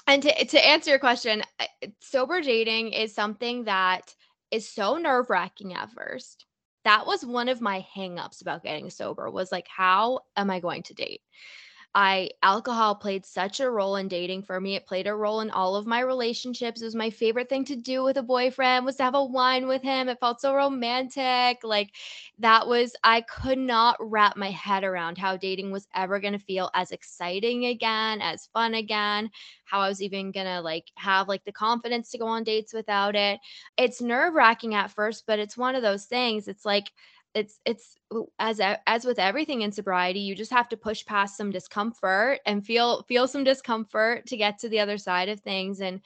and 0.08 0.22
to 0.24 0.46
to 0.46 0.66
answer 0.68 0.90
your 0.90 1.00
question, 1.00 1.44
sober 2.02 2.42
dating 2.42 2.94
is 2.94 3.14
something 3.14 3.66
that 3.66 4.16
is 4.52 4.70
so 4.70 4.98
nerve-wracking 4.98 5.74
at 5.74 5.92
first. 5.92 6.46
That 6.84 7.06
was 7.08 7.26
one 7.26 7.50
of 7.50 7.62
my 7.62 7.86
hangups 7.96 8.42
about 8.42 8.64
getting 8.64 8.90
sober 8.90 9.30
was 9.30 9.52
like 9.52 9.68
how 9.68 10.22
am 10.36 10.50
I 10.50 10.60
going 10.60 10.84
to 10.84 10.94
date? 10.94 11.22
I 11.96 12.32
alcohol 12.42 12.96
played 12.96 13.24
such 13.24 13.60
a 13.60 13.70
role 13.70 13.98
in 13.98 14.08
dating 14.08 14.44
for 14.44 14.60
me. 14.60 14.76
It 14.76 14.88
played 14.88 15.06
a 15.06 15.14
role 15.14 15.42
in 15.42 15.52
all 15.52 15.76
of 15.76 15.86
my 15.86 16.00
relationships. 16.00 16.82
It 16.82 16.86
was 16.86 16.96
my 16.96 17.12
favorite 17.12 17.50
thing 17.50 17.66
to 17.66 17.76
do 17.76 18.04
with 18.04 18.18
a 18.18 18.24
boyfriend 18.24 18.84
was 18.84 18.96
to 18.96 19.04
have 19.04 19.14
a 19.14 19.24
wine 19.24 19.68
with 19.68 19.84
him. 19.84 20.10
It 20.10 20.20
felt 20.20 20.42
so 20.42 20.56
romantic. 20.56 21.60
Like 21.64 21.92
that 22.40 22.68
was 22.68 22.96
I 23.04 23.22
could 23.22 23.60
not 23.60 23.98
wrap 24.00 24.36
my 24.36 24.50
head 24.50 24.84
around 24.84 25.20
how 25.20 25.38
dating 25.38 25.72
was 25.72 25.88
ever 25.94 26.20
going 26.20 26.34
to 26.34 26.40
feel 26.40 26.72
as 26.74 26.92
exciting 26.92 27.66
again, 27.66 28.22
as 28.22 28.48
fun 28.48 28.74
again, 28.74 29.30
how 29.66 29.82
I 29.82 29.88
was 29.88 30.02
even 30.02 30.32
going 30.32 30.48
to 30.48 30.62
like 30.62 30.92
have 30.96 31.28
like 31.28 31.44
the 31.44 31.52
confidence 31.52 32.10
to 32.12 32.18
go 32.18 32.26
on 32.26 32.44
dates 32.44 32.74
without 32.74 33.16
it. 33.16 33.40
It's 33.78 34.02
nerve-wracking 34.02 34.74
at 34.74 34.90
first, 34.92 35.26
but 35.28 35.38
it's 35.38 35.58
one 35.58 35.76
of 35.76 35.84
those 35.84 36.06
things. 36.06 36.48
It's 36.48 36.66
like 36.66 36.92
it's 37.34 37.60
it's 37.66 37.96
as 38.40 38.62
as 38.88 39.06
with 39.06 39.20
everything 39.20 39.62
in 39.62 39.72
sobriety 39.72 40.20
you 40.20 40.36
just 40.36 40.52
have 40.52 40.70
to 40.70 40.78
push 40.78 41.06
past 41.06 41.36
some 41.36 41.52
discomfort 41.52 42.40
and 42.46 42.66
feel 42.66 43.04
feel 43.04 43.28
some 43.28 43.44
discomfort 43.44 44.26
to 44.26 44.38
get 44.38 44.60
to 44.60 44.70
the 44.70 44.80
other 44.80 44.98
side 44.98 45.30
of 45.30 45.40
things 45.40 45.82
and 45.82 46.02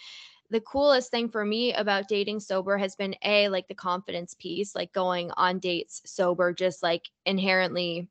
the 0.50 0.62
coolest 0.62 1.12
thing 1.12 1.28
for 1.28 1.44
me 1.44 1.74
about 1.74 2.08
dating 2.08 2.40
sober 2.40 2.78
has 2.78 2.96
been 2.96 3.16
a 3.24 3.50
like 3.50 3.68
the 3.68 3.76
confidence 3.76 4.36
piece 4.36 4.76
like 4.76 4.92
going 4.94 5.32
on 5.32 5.60
dates 5.60 6.02
sober 6.06 6.54
just 6.54 6.82
like 6.82 7.04
inherently 7.26 8.08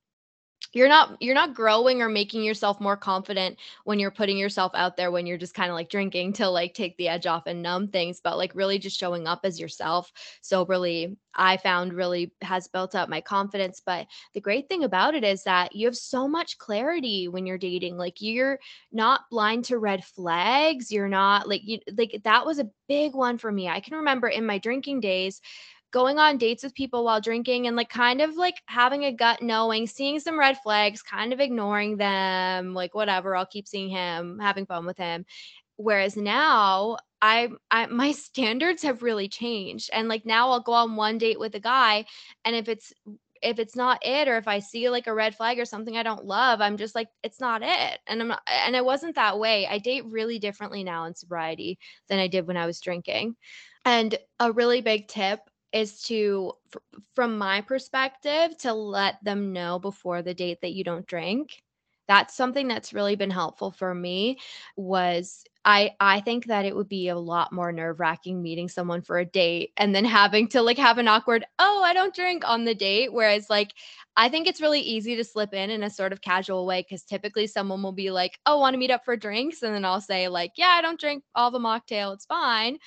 you're 0.77 0.89
not 0.89 1.17
you're 1.21 1.35
not 1.35 1.55
growing 1.55 2.03
or 2.03 2.09
making 2.09 2.43
yourself 2.43 2.79
more 2.83 2.99
confident 2.99 3.57
when 3.85 3.99
you're 3.99 4.11
putting 4.11 4.37
yourself 4.37 4.71
out 4.75 4.95
there 4.95 5.11
when 5.11 5.25
you're 5.25 5.39
just 5.39 5.55
kind 5.55 5.71
of 5.71 5.75
like 5.75 5.89
drinking 5.89 6.35
to 6.35 6.47
like 6.47 6.75
take 6.75 6.95
the 6.99 7.09
edge 7.09 7.25
off 7.27 7.47
and 7.47 7.63
numb 7.63 7.89
things 7.89 8.21
but 8.23 8.37
like 8.37 8.55
really 8.55 8.79
just 8.79 8.99
showing 8.99 9.27
up 9.27 9.41
as 9.43 9.59
yourself. 9.59 10.13
Soberly 10.43 11.17
i 11.35 11.57
found 11.57 11.93
really 11.93 12.33
has 12.43 12.69
built 12.69 12.95
up 12.95 13.09
my 13.09 13.21
confidence 13.21 13.83
but 13.85 14.07
the 14.35 14.41
great 14.41 14.69
thing 14.69 14.85
about 14.85 15.15
it 15.15 15.25
is 15.25 15.43
that 15.45 15.75
you 15.75 15.87
have 15.87 15.97
so 15.97 16.29
much 16.29 16.59
clarity 16.59 17.29
when 17.29 17.47
you're 17.47 17.59
dating 17.59 17.97
like 17.97 18.21
you're 18.21 18.59
not 18.93 19.23
blind 19.31 19.65
to 19.65 19.79
red 19.79 20.05
flags 20.05 20.91
you're 20.93 21.09
not 21.09 21.49
like 21.49 21.63
you 21.65 21.79
like 21.97 22.21
that 22.25 22.45
was 22.45 22.59
a 22.59 22.71
big 22.89 23.15
one 23.15 23.39
for 23.39 23.51
me. 23.51 23.69
I 23.69 23.81
can 23.81 23.97
remember 23.97 24.29
in 24.29 24.47
my 24.47 24.59
drinking 24.59 25.01
days 25.01 25.41
going 25.97 26.19
on 26.19 26.37
dates 26.37 26.63
with 26.63 26.75
people 26.75 27.07
while 27.07 27.23
drinking 27.23 27.67
and 27.67 27.75
like 27.75 27.89
kind 27.89 28.21
of 28.21 28.37
like 28.37 28.63
having 28.67 29.05
a 29.05 29.13
gut 29.13 29.41
knowing, 29.41 29.87
seeing 29.87 30.21
some 30.21 30.39
red 30.39 30.59
flags, 30.63 31.01
kind 31.01 31.33
of 31.33 31.41
ignoring 31.41 31.97
them, 31.97 32.75
like 32.75 32.95
whatever, 32.95 33.35
I'll 33.35 33.47
keep 33.47 33.67
seeing 33.67 33.89
him, 33.89 34.39
having 34.39 34.67
fun 34.67 34.85
with 34.85 34.99
him. 34.99 35.25
Whereas 35.77 36.15
now 36.15 36.99
I, 37.23 37.49
I 37.71 37.87
my 38.03 38.13
standards 38.13 38.83
have 38.83 39.03
really 39.03 39.27
changed. 39.27 39.89
And 39.91 40.07
like 40.07 40.27
now 40.27 40.51
I'll 40.51 40.61
go 40.61 40.73
on 40.73 40.97
one 40.97 41.17
date 41.17 41.41
with 41.41 41.55
a 41.55 41.61
guy 41.61 42.05
and 42.45 42.55
if 42.55 42.69
it's 42.69 42.93
if 43.41 43.59
it's 43.59 43.75
not 43.77 44.05
it 44.05 44.29
or 44.29 44.37
if 44.37 44.49
I 44.49 44.59
see 44.59 44.91
like 44.91 45.07
a 45.07 45.15
red 45.15 45.35
flag 45.35 45.59
or 45.59 45.65
something 45.65 45.97
I 45.97 46.03
don't 46.03 46.27
love, 46.27 46.61
I'm 46.61 46.77
just 46.77 46.95
like 46.95 47.09
it's 47.23 47.41
not 47.41 47.63
it. 47.65 48.01
And 48.07 48.21
I'm 48.21 48.29
not, 48.29 48.43
and 48.47 48.77
I 48.77 48.83
wasn't 48.83 49.15
that 49.15 49.39
way. 49.39 49.67
I 49.67 49.79
date 49.79 50.05
really 50.05 50.39
differently 50.39 50.85
now 50.85 51.07
in 51.07 51.15
sobriety 51.15 51.79
than 52.11 52.19
I 52.19 52.29
did 52.29 52.47
when 52.47 52.59
I 52.59 52.67
was 52.67 52.83
drinking. 52.83 53.37
And 53.87 54.15
a 54.39 54.53
really 54.53 54.83
big 54.83 55.09
tip 55.09 55.41
is 55.73 56.03
to 56.05 56.53
from 57.15 57.39
my 57.39 57.61
perspective 57.61 58.57
to 58.59 58.73
let 58.73 59.23
them 59.25 59.53
know 59.53 59.79
before 59.79 60.23
the 60.23 60.35
date 60.35 60.61
that 60.63 60.73
you 60.73 60.85
don't 60.85 61.07
drink. 61.07 61.63
That's 62.09 62.37
something 62.37 62.69
that's 62.69 62.95
really 62.95 63.17
been 63.17 63.31
helpful 63.31 63.73
for 63.73 63.93
me 63.95 64.39
was 64.77 65.43
I 65.65 65.91
I 65.99 66.21
think 66.21 66.47
that 66.47 66.65
it 66.65 66.77
would 66.77 66.89
be 66.89 67.09
a 67.09 67.19
lot 67.19 67.53
more 67.53 67.73
nerve-wracking 67.73 68.41
meeting 68.41 68.69
someone 68.69 69.03
for 69.03 69.19
a 69.19 69.25
date 69.25 69.73
and 69.77 69.93
then 69.93 70.05
having 70.05 70.47
to 70.49 70.63
like 70.63 70.79
have 70.79 70.99
an 70.99 71.09
awkward 71.09 71.45
oh 71.59 71.83
I 71.85 71.93
don't 71.95 72.15
drink 72.15 72.49
on 72.49 72.65
the 72.65 72.75
date 72.77 73.13
whereas 73.13 73.51
like 73.51 73.73
I 74.17 74.29
think 74.29 74.47
it's 74.47 74.61
really 74.61 74.81
easy 74.81 75.17
to 75.17 75.25
slip 75.25 75.53
in 75.53 75.71
in 75.71 75.83
a 75.83 75.91
sort 75.91 76.13
of 76.13 76.21
casual 76.23 76.65
way 76.67 76.85
cuz 76.85 77.03
typically 77.03 77.49
someone 77.49 77.83
will 77.83 77.93
be 77.93 78.13
like 78.13 78.39
oh 78.47 78.61
want 78.61 78.75
to 78.75 78.79
meet 78.79 78.93
up 78.93 79.05
for 79.05 79.17
drinks? 79.17 79.63
And 79.63 79.75
then 79.75 79.85
I'll 79.85 80.01
say 80.01 80.29
like 80.29 80.53
yeah 80.57 80.77
I 80.79 80.83
don't 80.83 81.01
drink 81.01 81.25
all 81.35 81.51
the 81.51 81.59
mocktail 81.59 82.15
it's 82.15 82.27
fine 82.27 82.79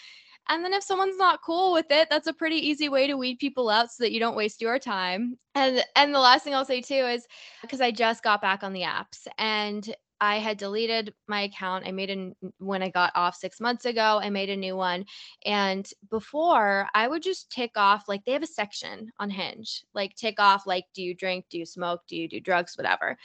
and 0.50 0.66
then 0.66 0.74
if 0.74 0.84
someone's 0.84 1.18
not 1.18 1.42
cool 1.44 1.74
with 1.74 1.86
it, 1.92 2.10
that's 2.10 2.28
a 2.28 2.34
pretty 2.34 2.56
easy 2.58 2.90
way 2.90 3.08
to 3.08 3.16
weed 3.16 3.38
people 3.40 3.70
out 3.70 3.92
so 3.92 4.04
that 4.04 4.12
you 4.12 4.20
don't 4.20 4.36
waste 4.36 4.62
your 4.62 4.80
time. 4.80 5.38
And 5.56 5.84
and 5.96 6.14
the 6.14 6.20
last 6.20 6.44
thing 6.44 6.56
I'll 6.56 6.66
say 6.66 6.82
too 6.82 6.96
is 6.96 7.26
because 7.62 7.82
I 7.82 7.92
just 7.92 8.24
got 8.24 8.42
back 8.42 8.64
on 8.64 8.74
the 8.74 8.82
apps 8.82 9.28
and 9.38 9.94
I 10.22 10.40
had 10.40 10.58
deleted 10.58 11.14
my 11.28 11.42
account. 11.44 11.88
I 11.88 11.92
made 11.92 12.10
a 12.10 12.34
when 12.58 12.84
I 12.84 12.90
got 12.90 13.12
off 13.16 13.36
6 13.36 13.62
months 13.62 13.86
ago, 13.86 14.20
I 14.22 14.30
made 14.30 14.50
a 14.50 14.58
new 14.58 14.76
one. 14.76 15.06
And 15.46 15.88
before, 16.10 16.88
I 16.94 17.08
would 17.08 17.24
just 17.24 17.52
tick 17.52 17.72
off 17.78 18.06
like 18.08 18.26
they 18.26 18.34
have 18.34 18.44
a 18.44 18.48
section 18.48 19.12
on 19.20 19.30
Hinge. 19.30 19.86
Like 19.94 20.16
tick 20.16 20.40
off 20.40 20.68
like 20.68 20.86
do 20.94 21.02
you 21.04 21.16
drink, 21.16 21.46
do 21.50 21.58
you 21.60 21.66
smoke, 21.66 22.02
do 22.08 22.18
you 22.18 22.28
do 22.28 22.40
drugs, 22.40 22.78
whatever 22.78 23.18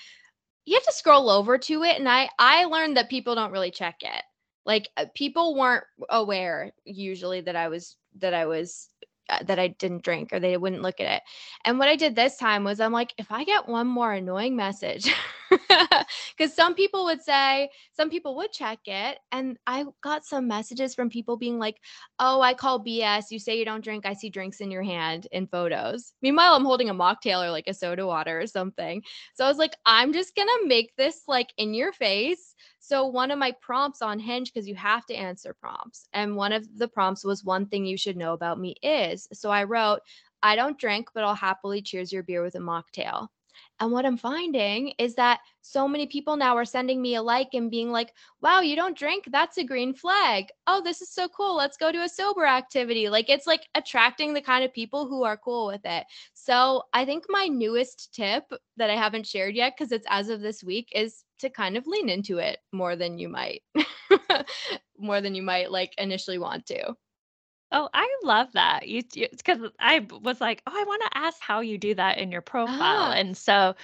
you 0.66 0.74
have 0.74 0.84
to 0.84 0.92
scroll 0.92 1.28
over 1.28 1.58
to 1.58 1.82
it 1.82 1.98
and 1.98 2.08
I 2.08 2.28
I 2.38 2.64
learned 2.64 2.96
that 2.96 3.10
people 3.10 3.34
don't 3.34 3.52
really 3.52 3.70
check 3.70 3.96
it. 4.00 4.22
Like 4.66 4.88
uh, 4.96 5.06
people 5.14 5.56
weren't 5.56 5.84
aware 6.08 6.72
usually 6.84 7.40
that 7.42 7.56
I 7.56 7.68
was 7.68 7.96
that 8.18 8.34
I 8.34 8.46
was 8.46 8.88
uh, 9.28 9.42
that 9.44 9.58
I 9.58 9.68
didn't 9.68 10.02
drink 10.02 10.30
or 10.32 10.40
they 10.40 10.56
wouldn't 10.56 10.82
look 10.82 11.00
at 11.00 11.16
it. 11.16 11.22
And 11.64 11.78
what 11.78 11.88
I 11.88 11.96
did 11.96 12.14
this 12.14 12.36
time 12.36 12.64
was 12.64 12.80
I'm 12.80 12.92
like, 12.92 13.14
if 13.18 13.32
I 13.32 13.44
get 13.44 13.68
one 13.68 13.86
more 13.86 14.12
annoying 14.12 14.56
message, 14.56 15.12
because 16.36 16.54
some 16.54 16.74
people 16.74 17.04
would 17.04 17.22
say, 17.22 17.70
some 17.92 18.10
people 18.10 18.36
would 18.36 18.52
check 18.52 18.80
it. 18.86 19.18
And 19.32 19.58
I 19.66 19.84
got 20.02 20.24
some 20.24 20.48
messages 20.48 20.94
from 20.94 21.10
people 21.10 21.36
being 21.36 21.58
like, 21.58 21.78
oh, 22.18 22.40
I 22.40 22.54
call 22.54 22.84
BS. 22.84 23.30
You 23.30 23.38
say 23.38 23.58
you 23.58 23.64
don't 23.64 23.84
drink. 23.84 24.06
I 24.06 24.14
see 24.14 24.30
drinks 24.30 24.60
in 24.60 24.70
your 24.70 24.82
hand 24.82 25.26
in 25.32 25.46
photos. 25.46 26.12
Meanwhile, 26.22 26.54
I'm 26.54 26.64
holding 26.64 26.90
a 26.90 26.94
mocktail 26.94 27.44
or 27.44 27.50
like 27.50 27.68
a 27.68 27.74
soda 27.74 28.06
water 28.06 28.40
or 28.40 28.46
something. 28.46 29.02
So 29.34 29.44
I 29.44 29.48
was 29.48 29.58
like, 29.58 29.76
I'm 29.86 30.12
just 30.12 30.34
going 30.34 30.48
to 30.48 30.66
make 30.66 30.94
this 30.96 31.22
like 31.28 31.52
in 31.56 31.74
your 31.74 31.92
face 31.92 32.54
so 32.86 33.06
one 33.06 33.30
of 33.30 33.38
my 33.38 33.52
prompts 33.62 34.02
on 34.02 34.18
Hinge, 34.18 34.52
because 34.52 34.68
you 34.68 34.74
have 34.74 35.06
to 35.06 35.14
answer 35.14 35.54
prompts, 35.58 36.06
and 36.12 36.36
one 36.36 36.52
of 36.52 36.68
the 36.76 36.86
prompts 36.86 37.24
was 37.24 37.42
one 37.42 37.64
thing 37.64 37.86
you 37.86 37.96
should 37.96 38.14
know 38.14 38.34
about 38.34 38.60
me 38.60 38.74
is. 38.82 39.26
So 39.32 39.50
I 39.50 39.64
wrote, 39.64 40.00
I 40.42 40.54
don't 40.54 40.78
drink, 40.78 41.08
but 41.14 41.24
I'll 41.24 41.34
happily 41.34 41.80
cheers 41.80 42.12
your 42.12 42.22
beer 42.22 42.42
with 42.42 42.56
a 42.56 42.58
mocktail. 42.58 43.28
And 43.80 43.92
what 43.92 44.06
I'm 44.06 44.16
finding 44.16 44.92
is 44.98 45.14
that 45.14 45.40
so 45.62 45.88
many 45.88 46.06
people 46.06 46.36
now 46.36 46.56
are 46.56 46.64
sending 46.64 47.00
me 47.00 47.14
a 47.14 47.22
like 47.22 47.54
and 47.54 47.70
being 47.70 47.90
like, 47.90 48.12
wow, 48.40 48.60
you 48.60 48.76
don't 48.76 48.96
drink? 48.96 49.24
That's 49.30 49.58
a 49.58 49.64
green 49.64 49.94
flag. 49.94 50.46
Oh, 50.66 50.82
this 50.82 51.00
is 51.00 51.10
so 51.10 51.28
cool. 51.28 51.56
Let's 51.56 51.76
go 51.76 51.90
to 51.90 52.02
a 52.02 52.08
sober 52.08 52.46
activity. 52.46 53.08
Like 53.08 53.28
it's 53.30 53.46
like 53.46 53.66
attracting 53.74 54.34
the 54.34 54.42
kind 54.42 54.64
of 54.64 54.72
people 54.72 55.06
who 55.06 55.24
are 55.24 55.36
cool 55.36 55.66
with 55.66 55.84
it. 55.84 56.04
So 56.34 56.82
I 56.92 57.04
think 57.04 57.24
my 57.28 57.46
newest 57.46 58.14
tip 58.14 58.44
that 58.76 58.90
I 58.90 58.96
haven't 58.96 59.26
shared 59.26 59.54
yet, 59.54 59.74
because 59.76 59.92
it's 59.92 60.06
as 60.10 60.28
of 60.28 60.40
this 60.40 60.62
week, 60.62 60.88
is 60.94 61.24
to 61.38 61.50
kind 61.50 61.76
of 61.76 61.86
lean 61.86 62.08
into 62.08 62.38
it 62.38 62.58
more 62.72 62.96
than 62.96 63.18
you 63.18 63.28
might, 63.28 63.62
more 64.98 65.20
than 65.20 65.34
you 65.34 65.42
might 65.42 65.70
like 65.70 65.92
initially 65.98 66.38
want 66.38 66.66
to. 66.66 66.94
Oh, 67.74 67.90
I 67.94 68.08
love 68.22 68.52
that. 68.52 68.88
You 68.88 69.02
because 69.12 69.58
I 69.80 70.06
was 70.22 70.40
like, 70.40 70.62
"Oh, 70.66 70.72
I 70.74 70.84
wanna 70.84 71.10
ask 71.14 71.40
how 71.42 71.60
you 71.60 71.76
do 71.78 71.94
that 71.96 72.18
in 72.18 72.30
your 72.32 72.40
profile." 72.42 73.10
Ah. 73.10 73.10
And 73.10 73.36
so 73.36 73.74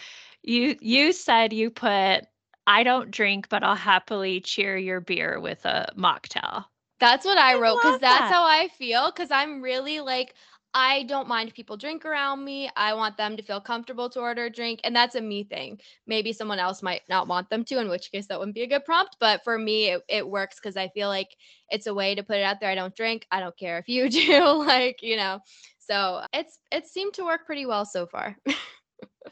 you 0.42 0.76
you 0.80 1.12
said 1.12 1.52
you 1.52 1.70
put, 1.70 2.26
"I 2.66 2.84
don't 2.84 3.10
drink, 3.10 3.48
but 3.50 3.62
I'll 3.64 3.74
happily 3.76 4.40
cheer 4.40 4.76
your 4.78 5.00
beer 5.00 5.40
with 5.40 5.64
a 5.66 5.92
mocktail." 5.96 6.66
That's 7.00 7.24
what 7.24 7.38
I 7.38 7.54
I 7.54 7.56
wrote 7.56 7.80
because 7.80 7.98
that's 7.98 8.28
that. 8.28 8.30
how 8.30 8.44
I 8.44 8.68
feel. 8.68 9.10
Because 9.10 9.30
I'm 9.30 9.62
really 9.62 10.00
like, 10.00 10.34
I 10.72 11.02
don't 11.04 11.26
mind 11.28 11.52
people 11.54 11.76
drink 11.76 12.04
around 12.04 12.44
me. 12.44 12.70
I 12.76 12.94
want 12.94 13.16
them 13.16 13.36
to 13.36 13.42
feel 13.42 13.60
comfortable 13.60 14.08
to 14.10 14.20
order 14.20 14.44
a 14.44 14.50
drink. 14.50 14.80
And 14.84 14.94
that's 14.94 15.16
a 15.16 15.20
me 15.20 15.42
thing. 15.44 15.80
Maybe 16.06 16.32
someone 16.32 16.60
else 16.60 16.82
might 16.82 17.02
not 17.08 17.26
want 17.26 17.50
them 17.50 17.64
to, 17.64 17.80
in 17.80 17.88
which 17.88 18.12
case 18.12 18.26
that 18.28 18.38
wouldn't 18.38 18.54
be 18.54 18.62
a 18.62 18.68
good 18.68 18.84
prompt. 18.84 19.16
But 19.18 19.42
for 19.42 19.58
me, 19.58 19.88
it, 19.88 20.02
it 20.08 20.28
works 20.28 20.56
because 20.56 20.76
I 20.76 20.88
feel 20.88 21.08
like 21.08 21.36
it's 21.70 21.86
a 21.88 21.94
way 21.94 22.14
to 22.14 22.22
put 22.22 22.36
it 22.36 22.44
out 22.44 22.60
there. 22.60 22.70
I 22.70 22.76
don't 22.76 22.94
drink. 22.94 23.26
I 23.32 23.40
don't 23.40 23.56
care 23.56 23.78
if 23.78 23.88
you 23.88 24.08
do. 24.10 24.44
like, 24.64 25.02
you 25.02 25.16
know. 25.16 25.40
So 25.78 26.22
it's 26.32 26.58
it 26.70 26.86
seemed 26.86 27.14
to 27.14 27.24
work 27.24 27.46
pretty 27.46 27.66
well 27.66 27.84
so 27.84 28.06
far. 28.06 28.36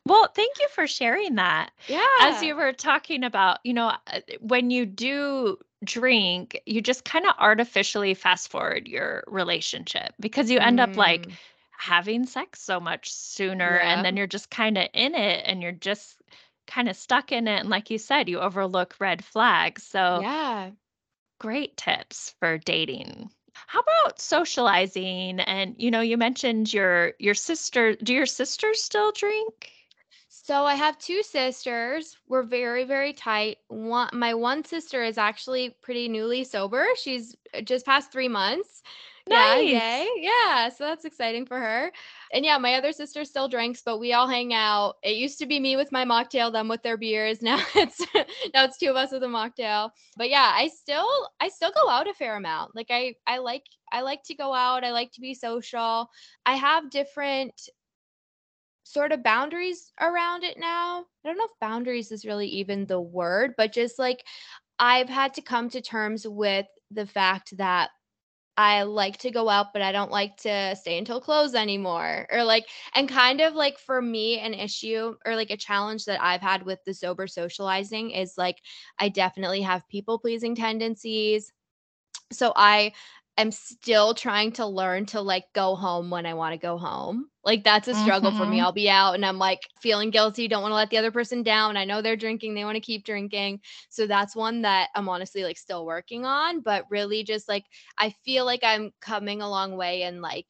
Well, 0.07 0.29
thank 0.35 0.59
you 0.59 0.69
for 0.71 0.87
sharing 0.87 1.35
that. 1.37 1.71
Yeah. 1.89 1.99
As 2.19 2.41
you 2.43 2.57
were 2.57 2.73
talking 2.73 3.25
about, 3.25 3.59
you 3.65 3.75
know, 3.75 3.93
uh, 4.07 4.21
when 4.41 4.71
you 4.71 4.87
do 4.87 5.59
drink, 5.85 6.61
you 6.67 6.81
just 6.81 7.05
kind 7.05 7.27
of 7.27 7.35
artificially 7.39 8.15
fast 8.15 8.51
forward 8.51 8.89
your 8.89 9.23
relationship 9.27 10.15
because 10.21 10.51
you 10.51 10.59
end 10.59 10.81
up 10.81 10.97
like 10.97 11.29
Mm, 11.29 11.39
having 11.79 12.27
sex 12.27 12.61
so 12.61 12.81
much 12.81 13.13
sooner 13.13 13.79
and 13.79 14.05
then 14.05 14.17
you're 14.17 14.27
just 14.27 14.51
kind 14.51 14.79
of 14.79 14.89
in 14.95 15.15
it 15.15 15.43
and 15.47 15.63
you're 15.63 15.73
just 15.73 16.21
kind 16.67 16.89
of 16.89 16.97
stuck 16.97 17.31
in 17.31 17.47
it 17.47 17.61
and 17.61 17.71
like 17.71 17.91
you 17.91 17.99
said, 17.99 18.29
you 18.29 18.41
overlook 18.41 18.97
red 19.01 19.25
flags. 19.25 19.83
So, 19.85 20.25
Yeah. 20.25 20.73
great 21.41 21.77
tips 21.77 22.31
for 22.39 22.59
dating. 22.59 23.31
How 23.67 23.81
about 23.81 24.21
socializing 24.21 25.41
and 25.41 25.75
you 25.79 25.91
know, 25.91 26.01
you 26.01 26.17
mentioned 26.17 26.73
your 26.73 27.15
your 27.19 27.35
sister, 27.35 27.95
do 27.97 28.15
your 28.15 28.27
sisters 28.27 28.83
still 28.83 29.13
drink? 29.13 29.73
So 30.29 30.65
I 30.65 30.75
have 30.77 30.99
2 30.99 31.23
sisters. 31.23 32.17
We're 32.27 32.43
very, 32.43 32.85
very 32.85 33.13
tight. 33.13 33.59
One 33.69 34.09
my 34.13 34.33
one 34.35 34.65
sister 34.65 35.03
is 35.03 35.19
actually 35.19 35.77
pretty 35.83 36.09
newly 36.09 36.45
sober. 36.45 36.87
She's 36.97 37.37
uh, 37.53 37.61
just 37.61 37.85
past 37.85 38.13
3 38.13 38.29
months. 38.29 38.83
Yeah, 39.31 39.59
yay. 39.61 40.09
Yeah, 40.17 40.69
so 40.71 40.85
that's 40.85 41.05
exciting 41.05 41.45
for 41.45 41.59
her. 41.59 41.93
And 42.33 42.45
yeah, 42.45 42.57
my 42.57 42.75
other 42.75 42.93
sister 42.93 43.25
still 43.25 43.49
drinks, 43.49 43.83
but 43.85 43.99
we 43.99 44.13
all 44.15 44.27
hang 44.27 44.55
out. 44.55 44.95
It 45.03 45.17
used 45.17 45.39
to 45.41 45.47
be 45.47 45.61
me 45.61 45.77
with 45.77 45.93
my 45.93 46.05
mocktail, 46.05 46.51
them 46.51 46.69
with 46.69 46.83
their 46.83 46.97
beers. 46.97 47.43
Now 47.49 47.59
it's 47.75 48.01
now 48.55 48.65
it's 48.65 48.79
2 48.79 48.89
of 48.91 48.97
us 48.97 49.13
with 49.13 49.23
a 49.23 49.27
mocktail. 49.27 49.91
But 50.17 50.31
yeah, 50.31 50.51
I 50.55 50.69
still 50.69 51.29
I 51.41 51.49
still 51.49 51.73
go 51.73 51.91
out 51.91 52.09
a 52.09 52.15
fair 52.15 52.37
amount. 52.37 52.75
Like 52.75 52.89
I 52.91 53.15
I 53.27 53.39
like 53.39 53.65
I 53.93 54.01
like 54.01 54.23
to 54.25 54.35
go 54.35 54.55
out. 54.55 54.85
I 54.85 54.93
like 54.93 55.13
to 55.13 55.21
be 55.21 55.35
social. 55.35 56.09
I 56.47 56.55
have 56.55 56.91
different 56.91 57.69
sort 58.85 59.13
of 59.13 59.23
boundaries 59.23 59.93
around 60.01 60.45
it 60.45 60.59
now. 60.59 61.05
I 61.25 61.29
don't 61.29 61.37
know 61.39 61.45
if 61.45 61.51
boundaries 61.61 62.11
is 62.11 62.25
really 62.25 62.47
even 62.49 62.87
the 62.87 63.01
word, 63.01 63.55
but 63.57 63.73
just 63.73 63.99
like 63.99 64.25
I've 64.79 65.09
had 65.09 65.35
to 65.35 65.43
come 65.43 65.71
to 65.71 65.81
terms 65.81 66.27
with 66.27 66.67
the 66.91 67.07
fact 67.07 67.57
that 67.59 67.91
I 68.59 68.83
like 68.83 69.19
to 69.19 69.31
go 69.31 69.49
out, 69.49 69.73
but 69.73 69.83
I 69.83 69.93
don't 69.93 70.11
like 70.11 70.37
to 70.39 70.77
stay 70.77 70.99
until 70.99 71.21
close 71.21 71.55
anymore. 71.55 72.27
Or 72.31 72.45
like, 72.45 72.67
and 72.95 73.09
kind 73.09 73.41
of 73.41 73.55
like 73.55 73.79
for 73.79 74.03
me, 74.03 74.39
an 74.41 74.53
issue 74.55 75.15
or 75.25 75.37
like 75.37 75.51
a 75.51 75.57
challenge 75.57 76.05
that 76.07 76.21
I've 76.23 76.43
had 76.43 76.65
with 76.65 76.85
the 76.85 76.93
sober 76.95 77.27
socializing 77.29 78.11
is 78.11 78.37
like, 78.37 78.59
I 78.99 79.09
definitely 79.11 79.63
have 79.63 79.89
people 79.89 80.19
pleasing 80.19 80.57
tendencies 80.57 81.53
so 82.31 82.53
I 82.57 82.93
am 83.39 83.51
still 83.53 84.15
trying 84.15 84.53
to 84.53 84.67
learn 84.67 85.07
to 85.07 85.21
like 85.21 85.45
go 85.55 85.77
home 85.77 86.11
when 86.11 86.27
I 86.27 86.35
want 86.35 86.53
to 86.55 86.59
go 86.59 86.79
home. 86.79 87.31
Like 87.45 87.65
that's 87.65 87.89
a 87.89 87.95
struggle 87.95 88.33
for 88.33 88.47
me. 88.47 88.59
Mhm. 88.59 88.61
I'll 88.61 88.73
be 88.73 88.91
out 88.91 89.15
and 89.15 89.25
I'm 89.25 89.39
like 89.39 89.61
feeling 89.81 90.11
guilty, 90.11 90.49
don't 90.49 90.63
want 90.63 90.73
to 90.73 90.77
let 90.77 90.91
the 90.91 90.99
other 90.99 91.13
person 91.13 91.43
down. 91.43 91.77
I 91.77 91.85
know 91.87 92.03
they're 92.03 92.17
drinking, 92.17 92.55
they 92.55 92.65
want 92.65 92.77
to 92.77 92.81
keep 92.81 93.05
drinking. 93.05 93.61
So 93.89 94.07
that's 94.07 94.37
one 94.37 94.63
that 94.63 94.91
I'm 94.95 95.09
honestly 95.09 95.45
like 95.45 95.57
still 95.59 95.87
working 95.87 96.27
on, 96.27 96.61
but 96.61 96.85
really 96.91 97.25
just 97.25 97.49
like 97.49 97.65
I 97.99 98.11
feel 98.25 98.45
like 98.45 98.65
I'm 98.65 98.93
coming 99.01 99.41
a 99.41 99.49
long 99.49 99.77
way 99.77 100.03
and 100.03 100.21
like 100.21 100.47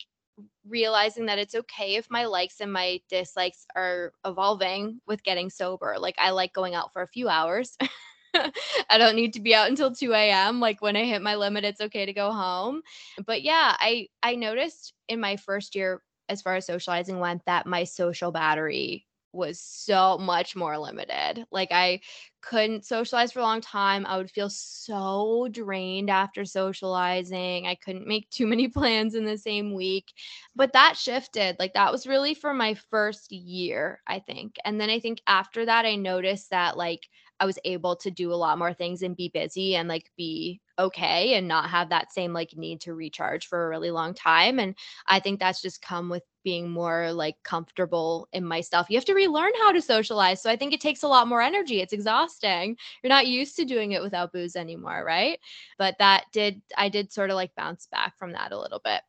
realizing 0.66 1.26
that 1.26 1.38
it's 1.38 1.54
okay 1.54 1.96
if 1.96 2.10
my 2.10 2.26
likes 2.26 2.60
and 2.60 2.72
my 2.72 3.00
dislikes 3.08 3.66
are 3.76 4.12
evolving 4.24 5.00
with 5.06 5.22
getting 5.24 5.50
sober. 5.50 5.96
Like 5.98 6.16
I 6.18 6.30
like 6.30 6.52
going 6.52 6.74
out 6.74 6.92
for 6.92 7.02
a 7.02 7.08
few 7.08 7.28
hours. 7.28 7.76
I 8.90 8.98
don't 8.98 9.16
need 9.16 9.32
to 9.34 9.40
be 9.40 9.54
out 9.54 9.68
until 9.68 9.94
2 9.94 10.30
AM. 10.30 10.60
Like 10.60 10.80
when 10.82 10.96
I 10.96 11.04
hit 11.04 11.22
my 11.22 11.36
limit, 11.36 11.64
it's 11.64 11.80
okay 11.80 12.06
to 12.06 12.12
go 12.12 12.32
home. 12.32 12.82
But 13.26 13.42
yeah, 13.42 13.76
I 13.78 14.08
I 14.22 14.34
noticed 14.34 14.94
in 15.08 15.20
my 15.20 15.36
first 15.36 15.74
year 15.74 16.02
as 16.28 16.42
far 16.42 16.56
as 16.56 16.66
socializing 16.66 17.20
went 17.20 17.44
that 17.46 17.66
my 17.66 17.84
social 17.84 18.30
battery 18.32 19.06
was 19.32 19.60
so 19.60 20.18
much 20.18 20.56
more 20.56 20.78
limited. 20.78 21.44
Like 21.50 21.68
I 21.70 22.00
couldn't 22.40 22.84
socialize 22.86 23.32
for 23.32 23.40
a 23.40 23.42
long 23.42 23.60
time. 23.60 24.06
I 24.06 24.16
would 24.16 24.30
feel 24.30 24.48
so 24.48 25.48
drained 25.50 26.08
after 26.08 26.44
socializing. 26.44 27.66
I 27.66 27.74
couldn't 27.74 28.06
make 28.06 28.28
too 28.30 28.46
many 28.46 28.68
plans 28.68 29.14
in 29.14 29.24
the 29.24 29.36
same 29.36 29.74
week. 29.74 30.12
But 30.56 30.72
that 30.72 30.96
shifted. 30.96 31.56
Like 31.58 31.74
that 31.74 31.92
was 31.92 32.06
really 32.06 32.34
for 32.34 32.54
my 32.54 32.74
first 32.90 33.30
year, 33.32 34.00
I 34.06 34.18
think. 34.18 34.56
And 34.64 34.80
then 34.80 34.90
I 34.90 34.98
think 34.98 35.20
after 35.26 35.64
that 35.66 35.84
I 35.84 35.96
noticed 35.96 36.50
that 36.50 36.76
like 36.76 37.08
I 37.40 37.46
was 37.46 37.58
able 37.64 37.96
to 37.96 38.10
do 38.10 38.32
a 38.32 38.34
lot 38.34 38.58
more 38.58 38.72
things 38.72 39.02
and 39.02 39.16
be 39.16 39.28
busy 39.28 39.76
and 39.76 39.88
like 39.88 40.10
be 40.16 40.60
okay 40.78 41.34
and 41.34 41.48
not 41.48 41.70
have 41.70 41.88
that 41.88 42.12
same 42.12 42.32
like 42.32 42.56
need 42.56 42.80
to 42.82 42.94
recharge 42.94 43.46
for 43.46 43.66
a 43.66 43.68
really 43.68 43.90
long 43.90 44.14
time. 44.14 44.58
And 44.58 44.74
I 45.06 45.20
think 45.20 45.40
that's 45.40 45.60
just 45.62 45.82
come 45.82 46.08
with 46.08 46.22
being 46.44 46.70
more 46.70 47.12
like 47.12 47.36
comfortable 47.42 48.28
in 48.32 48.44
myself. 48.44 48.86
You 48.88 48.96
have 48.96 49.04
to 49.06 49.14
relearn 49.14 49.52
how 49.60 49.72
to 49.72 49.82
socialize. 49.82 50.40
So 50.40 50.50
I 50.50 50.56
think 50.56 50.72
it 50.72 50.80
takes 50.80 51.02
a 51.02 51.08
lot 51.08 51.28
more 51.28 51.42
energy. 51.42 51.80
It's 51.80 51.92
exhausting. 51.92 52.76
You're 53.02 53.08
not 53.08 53.26
used 53.26 53.56
to 53.56 53.64
doing 53.64 53.92
it 53.92 54.02
without 54.02 54.32
booze 54.32 54.56
anymore, 54.56 55.04
right? 55.04 55.38
But 55.78 55.96
that 55.98 56.24
did, 56.32 56.62
I 56.76 56.88
did 56.88 57.12
sort 57.12 57.30
of 57.30 57.36
like 57.36 57.54
bounce 57.56 57.86
back 57.86 58.16
from 58.18 58.32
that 58.32 58.52
a 58.52 58.58
little 58.58 58.80
bit. 58.82 59.02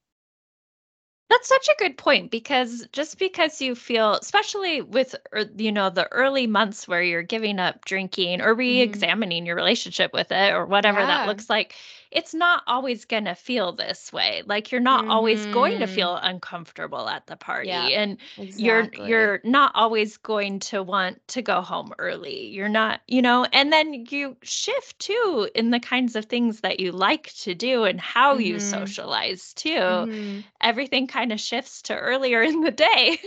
That's 1.30 1.48
such 1.48 1.68
a 1.68 1.76
good 1.78 1.98
point 1.98 2.32
because 2.32 2.88
just 2.92 3.20
because 3.20 3.62
you 3.62 3.76
feel, 3.76 4.13
especially 4.15 4.82
with, 4.82 5.15
you 5.58 5.72
know, 5.72 5.89
the 5.92 6.12
early 6.12 6.48
months 6.48 6.88
where 6.88 7.04
you're 7.04 7.22
giving 7.22 7.60
up 7.60 7.86
drinking 7.86 8.42
or 8.42 8.56
hmm 8.68 9.10
re-examining 9.10 9.46
your 9.46 9.56
relationship 9.56 10.12
with 10.12 10.32
it 10.32 10.54
or 10.54 10.65
whatever 10.65 11.06
that 11.06 11.26
looks 11.26 11.48
like, 11.50 11.76
it's 12.12 12.34
not 12.34 12.63
always 12.67 13.06
going 13.06 13.26
to 13.26 13.36
feel 13.36 13.74
this 13.74 14.12
way. 14.12 14.41
Like 14.45 14.72
you're 14.72 14.82
not 14.82 15.06
always 15.08 15.45
going 15.45 15.80
to 15.80 15.88
feel 15.88 16.15
uncomfortable 16.15 17.08
at 17.10 17.28
the 17.28 17.36
Yeah. 17.62 17.89
party 17.89 17.93
and 17.93 18.17
you're 18.56 18.89
you're 18.93 19.41
not 19.43 19.72
always 19.76 20.17
going 20.17 20.60
to 20.60 20.82
want 20.84 21.26
to 21.30 21.41
go 21.41 21.62
home 21.62 21.93
early. 22.00 22.48
You're 22.48 22.69
not, 22.69 23.02
you 23.08 23.22
know, 23.22 23.45
and 23.54 23.72
then 23.72 24.06
you 24.10 24.38
shift 24.43 25.00
too 25.00 25.50
in 25.56 25.69
the 25.72 25.80
kinds 25.80 26.15
of 26.15 26.26
things 26.26 26.62
that 26.62 26.80
you 26.80 26.91
like 26.91 27.34
to 27.41 27.54
do 27.56 27.84
and 27.84 28.00
how 28.00 28.38
you 28.38 28.60
hmm 28.60 28.60
socialize 28.60 29.54
too 29.54 30.08
hmm 30.12 30.41
everything 30.62 31.08
kind 31.08 31.32
of 31.32 31.39
shifts 31.39 31.82
to 31.84 31.95
earlier 31.95 32.41
in 32.41 32.62
the 32.62 32.72
day. 32.72 33.19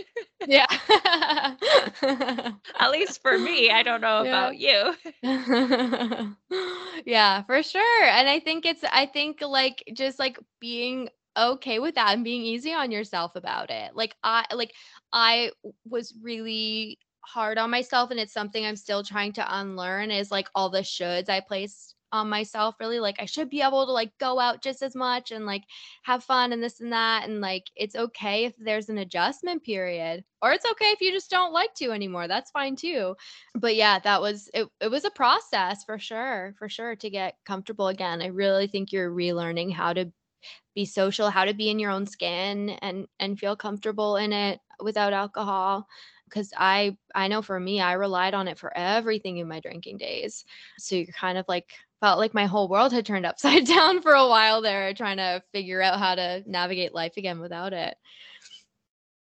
Yeah. 0.45 0.65
At 2.79 2.91
least 2.91 3.21
for 3.21 3.37
me. 3.37 3.69
I 3.71 3.83
don't 3.83 4.01
know 4.01 4.21
Yeah. 4.25 4.51
about 4.51 4.57
you. 4.57 4.93
yeah, 7.05 7.43
for 7.43 7.61
sure. 7.63 8.03
And 8.05 8.27
I 8.29 8.39
think 8.39 8.65
it's 8.65 8.72
I 8.91 9.05
think 9.05 9.41
like 9.41 9.83
just 9.93 10.19
like 10.19 10.39
being 10.59 11.09
okay 11.37 11.79
with 11.79 11.95
that 11.95 12.13
and 12.13 12.23
being 12.23 12.43
easy 12.43 12.73
on 12.73 12.91
yourself 12.91 13.35
about 13.35 13.69
it. 13.69 13.95
Like 13.95 14.15
I 14.23 14.45
like 14.53 14.73
I 15.11 15.51
was 15.85 16.13
really 16.21 16.99
hard 17.21 17.57
on 17.57 17.71
myself 17.71 18.11
and 18.11 18.19
it's 18.19 18.33
something 18.33 18.65
I'm 18.65 18.75
still 18.75 19.03
trying 19.03 19.33
to 19.33 19.59
unlearn 19.59 20.11
is 20.11 20.31
like 20.31 20.49
all 20.55 20.69
the 20.69 20.79
shoulds 20.79 21.29
I 21.29 21.39
placed 21.39 21.95
on 22.13 22.29
myself 22.29 22.75
really 22.79 22.99
like 22.99 23.17
I 23.19 23.25
should 23.25 23.49
be 23.49 23.61
able 23.61 23.85
to 23.85 23.91
like 23.91 24.17
go 24.19 24.39
out 24.39 24.63
just 24.63 24.81
as 24.81 24.95
much 24.95 25.31
and 25.31 25.45
like 25.45 25.63
have 26.03 26.23
fun 26.23 26.53
and 26.53 26.63
this 26.63 26.79
and 26.79 26.93
that 26.93 27.27
and 27.27 27.41
like 27.41 27.65
it's 27.75 27.95
okay 27.95 28.45
if 28.45 28.53
there's 28.57 28.89
an 28.89 28.99
adjustment 28.99 29.63
period 29.63 30.23
or 30.41 30.51
it's 30.53 30.65
okay 30.71 30.91
if 30.91 31.01
you 31.01 31.11
just 31.11 31.29
don't 31.31 31.53
like 31.53 31.73
to 31.75 31.91
anymore. 31.91 32.27
That's 32.27 32.51
fine 32.51 32.75
too 32.77 33.15
but 33.55 33.75
yeah, 33.75 33.99
that 33.99 34.21
was 34.21 34.49
it 34.53 34.67
it 34.81 34.89
was 34.89 35.05
a 35.05 35.11
process 35.11 35.83
for 35.83 35.99
sure, 35.99 36.55
for 36.57 36.69
sure 36.69 36.95
to 36.97 37.09
get 37.09 37.37
comfortable 37.45 37.87
again. 37.87 38.21
I 38.21 38.27
really 38.27 38.67
think 38.67 38.91
you're 38.91 39.11
relearning 39.11 39.73
how 39.73 39.93
to 39.93 40.11
be 40.75 40.85
social, 40.85 41.29
how 41.29 41.45
to 41.45 41.53
be 41.53 41.69
in 41.69 41.79
your 41.79 41.91
own 41.91 42.05
skin 42.07 42.71
and 42.81 43.07
and 43.19 43.39
feel 43.39 43.55
comfortable 43.55 44.17
in 44.17 44.33
it 44.33 44.59
without 44.81 45.13
alcohol 45.13 45.87
because 46.29 46.51
I 46.57 46.97
I 47.15 47.27
know 47.27 47.41
for 47.41 47.59
me, 47.59 47.79
I 47.81 47.93
relied 47.93 48.33
on 48.33 48.47
it 48.47 48.57
for 48.59 48.75
everything 48.75 49.37
in 49.37 49.47
my 49.47 49.59
drinking 49.59 49.97
days. 49.97 50.45
So 50.79 50.95
you're 50.95 51.07
kind 51.07 51.37
of 51.37 51.45
like 51.47 51.71
felt 52.03 52.19
like 52.19 52.33
my 52.33 52.45
whole 52.45 52.67
world 52.67 52.91
had 52.91 53.05
turned 53.05 53.25
upside 53.25 53.65
down 53.67 54.01
for 54.01 54.11
a 54.11 54.27
while 54.27 54.61
there 54.61 54.93
trying 54.93 55.15
to 55.15 55.41
figure 55.53 55.81
out 55.81 55.99
how 55.99 56.13
to 56.13 56.43
navigate 56.45 56.93
life 56.93 57.13
again 57.15 57.39
without 57.39 57.71
it. 57.71 57.95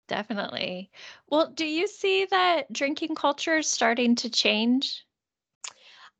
Definitely. 0.08 0.90
Well, 1.28 1.52
do 1.52 1.66
you 1.66 1.88
see 1.90 2.26
that 2.32 2.72
drinking 2.72 3.16
culture 3.16 3.58
is 3.58 3.68
starting 3.68 4.16
to 4.16 4.30
change? 4.30 5.06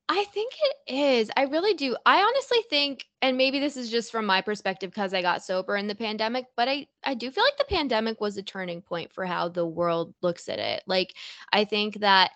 I 0.10 0.26
think 0.34 0.52
it 0.62 0.94
is. 0.94 1.32
I 1.38 1.44
really 1.44 1.76
do. 1.76 1.96
I 2.06 2.24
honestly 2.24 2.60
think, 2.70 3.06
and 3.22 3.38
maybe 3.38 3.62
this 3.62 3.78
is 3.78 3.90
just 3.90 4.12
from 4.12 4.26
my 4.26 4.42
perspective 4.42 4.90
because 4.90 5.14
I 5.14 5.22
got 5.22 5.46
sober 5.46 5.78
in 5.78 5.88
the 5.88 5.96
pandemic, 5.96 6.46
but 6.58 6.68
I 6.68 6.88
I 7.06 7.14
do 7.14 7.32
feel 7.32 7.44
like 7.46 7.58
the 7.58 7.74
pandemic 7.74 8.20
was 8.20 8.36
a 8.36 8.44
turning 8.44 8.82
point 8.82 9.14
for 9.14 9.26
how 9.26 9.48
the 9.48 9.66
world 9.66 10.14
looks 10.22 10.50
at 10.50 10.60
it. 10.60 10.84
Like 10.88 11.14
I 11.54 11.64
think 11.64 12.02
that 12.02 12.32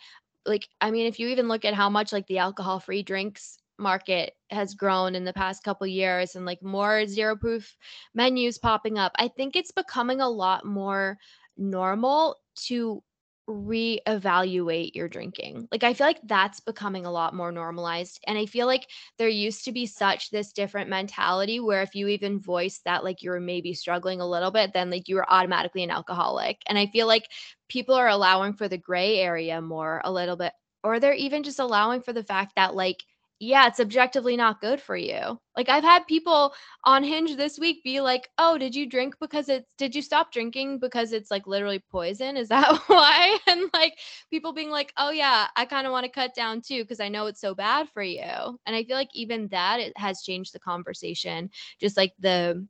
like 0.45 0.69
I 0.79 0.91
mean 0.91 1.07
if 1.07 1.19
you 1.19 1.27
even 1.27 1.49
look 1.49 1.65
at 1.65 1.73
how 1.73 1.89
much 1.89 2.13
like 2.13 2.27
the 2.27 2.37
alcohol-free 2.37 3.03
drinks 3.03 3.57
market 3.77 4.33
has 4.49 4.73
grown 4.73 5.15
in 5.15 5.25
the 5.25 5.33
past 5.33 5.63
couple 5.63 5.87
years 5.87 6.35
and 6.35 6.45
like 6.45 6.61
more 6.61 7.05
zero 7.05 7.35
proof 7.35 7.75
menus 8.13 8.57
popping 8.57 8.97
up, 8.97 9.11
I 9.17 9.27
think 9.27 9.55
it's 9.55 9.71
becoming 9.71 10.21
a 10.21 10.29
lot 10.29 10.65
more 10.65 11.17
normal 11.57 12.37
to 12.67 13.03
reevaluate 13.49 14.95
your 14.95 15.09
drinking. 15.09 15.67
Like 15.69 15.83
I 15.83 15.93
feel 15.93 16.07
like 16.07 16.21
that's 16.23 16.61
becoming 16.61 17.05
a 17.05 17.11
lot 17.11 17.35
more 17.35 17.51
normalized 17.51 18.19
and 18.25 18.37
I 18.37 18.45
feel 18.45 18.67
like 18.67 18.87
there 19.17 19.27
used 19.27 19.65
to 19.65 19.73
be 19.73 19.85
such 19.85 20.29
this 20.29 20.53
different 20.53 20.89
mentality 20.89 21.59
where 21.59 21.81
if 21.81 21.93
you 21.93 22.07
even 22.07 22.39
voice 22.39 22.79
that 22.85 23.03
like 23.03 23.21
you're 23.21 23.41
maybe 23.41 23.73
struggling 23.73 24.21
a 24.21 24.29
little 24.29 24.51
bit 24.51 24.71
then 24.73 24.89
like 24.89 25.09
you 25.09 25.15
were 25.15 25.29
automatically 25.29 25.83
an 25.83 25.91
alcoholic. 25.91 26.61
And 26.67 26.77
I 26.77 26.85
feel 26.87 27.05
like 27.05 27.27
people 27.67 27.95
are 27.95 28.07
allowing 28.07 28.53
for 28.53 28.69
the 28.69 28.77
gray 28.77 29.17
area 29.19 29.61
more 29.61 30.01
a 30.05 30.11
little 30.11 30.37
bit 30.37 30.53
or 30.83 30.99
they're 31.01 31.13
even 31.13 31.43
just 31.43 31.59
allowing 31.59 32.01
for 32.01 32.13
the 32.13 32.23
fact 32.23 32.53
that 32.55 32.75
like 32.75 33.03
yeah, 33.39 33.67
it's 33.67 33.79
objectively 33.81 34.37
not 34.37 34.61
good 34.61 34.79
for 34.81 34.95
you. 34.95 35.37
Like 35.57 35.67
I've 35.67 35.83
had 35.83 36.07
people 36.07 36.53
on 36.85 37.03
Hinge 37.03 37.35
this 37.35 37.59
week 37.59 37.83
be 37.83 37.99
like, 37.99 38.29
"Oh, 38.37 38.57
did 38.57 38.73
you 38.75 38.85
drink 38.89 39.15
because 39.19 39.49
it's 39.49 39.73
did 39.75 39.93
you 39.95 40.01
stop 40.01 40.31
drinking 40.31 40.79
because 40.79 41.11
it's 41.11 41.29
like 41.29 41.45
literally 41.45 41.83
poison? 41.91 42.37
Is 42.37 42.47
that 42.49 42.77
why?" 42.87 43.37
And 43.47 43.69
like 43.73 43.99
people 44.29 44.53
being 44.53 44.69
like, 44.69 44.93
"Oh 44.97 45.11
yeah, 45.11 45.47
I 45.57 45.65
kind 45.65 45.85
of 45.87 45.91
want 45.91 46.05
to 46.05 46.11
cut 46.11 46.33
down 46.35 46.61
too 46.61 46.83
because 46.83 47.01
I 47.01 47.09
know 47.09 47.25
it's 47.27 47.41
so 47.41 47.53
bad 47.55 47.89
for 47.89 48.03
you." 48.03 48.21
And 48.65 48.75
I 48.75 48.83
feel 48.85 48.95
like 48.95 49.09
even 49.13 49.49
that 49.49 49.79
it 49.81 49.97
has 49.97 50.21
changed 50.21 50.53
the 50.53 50.59
conversation. 50.59 51.49
Just 51.81 51.97
like 51.97 52.13
the 52.19 52.65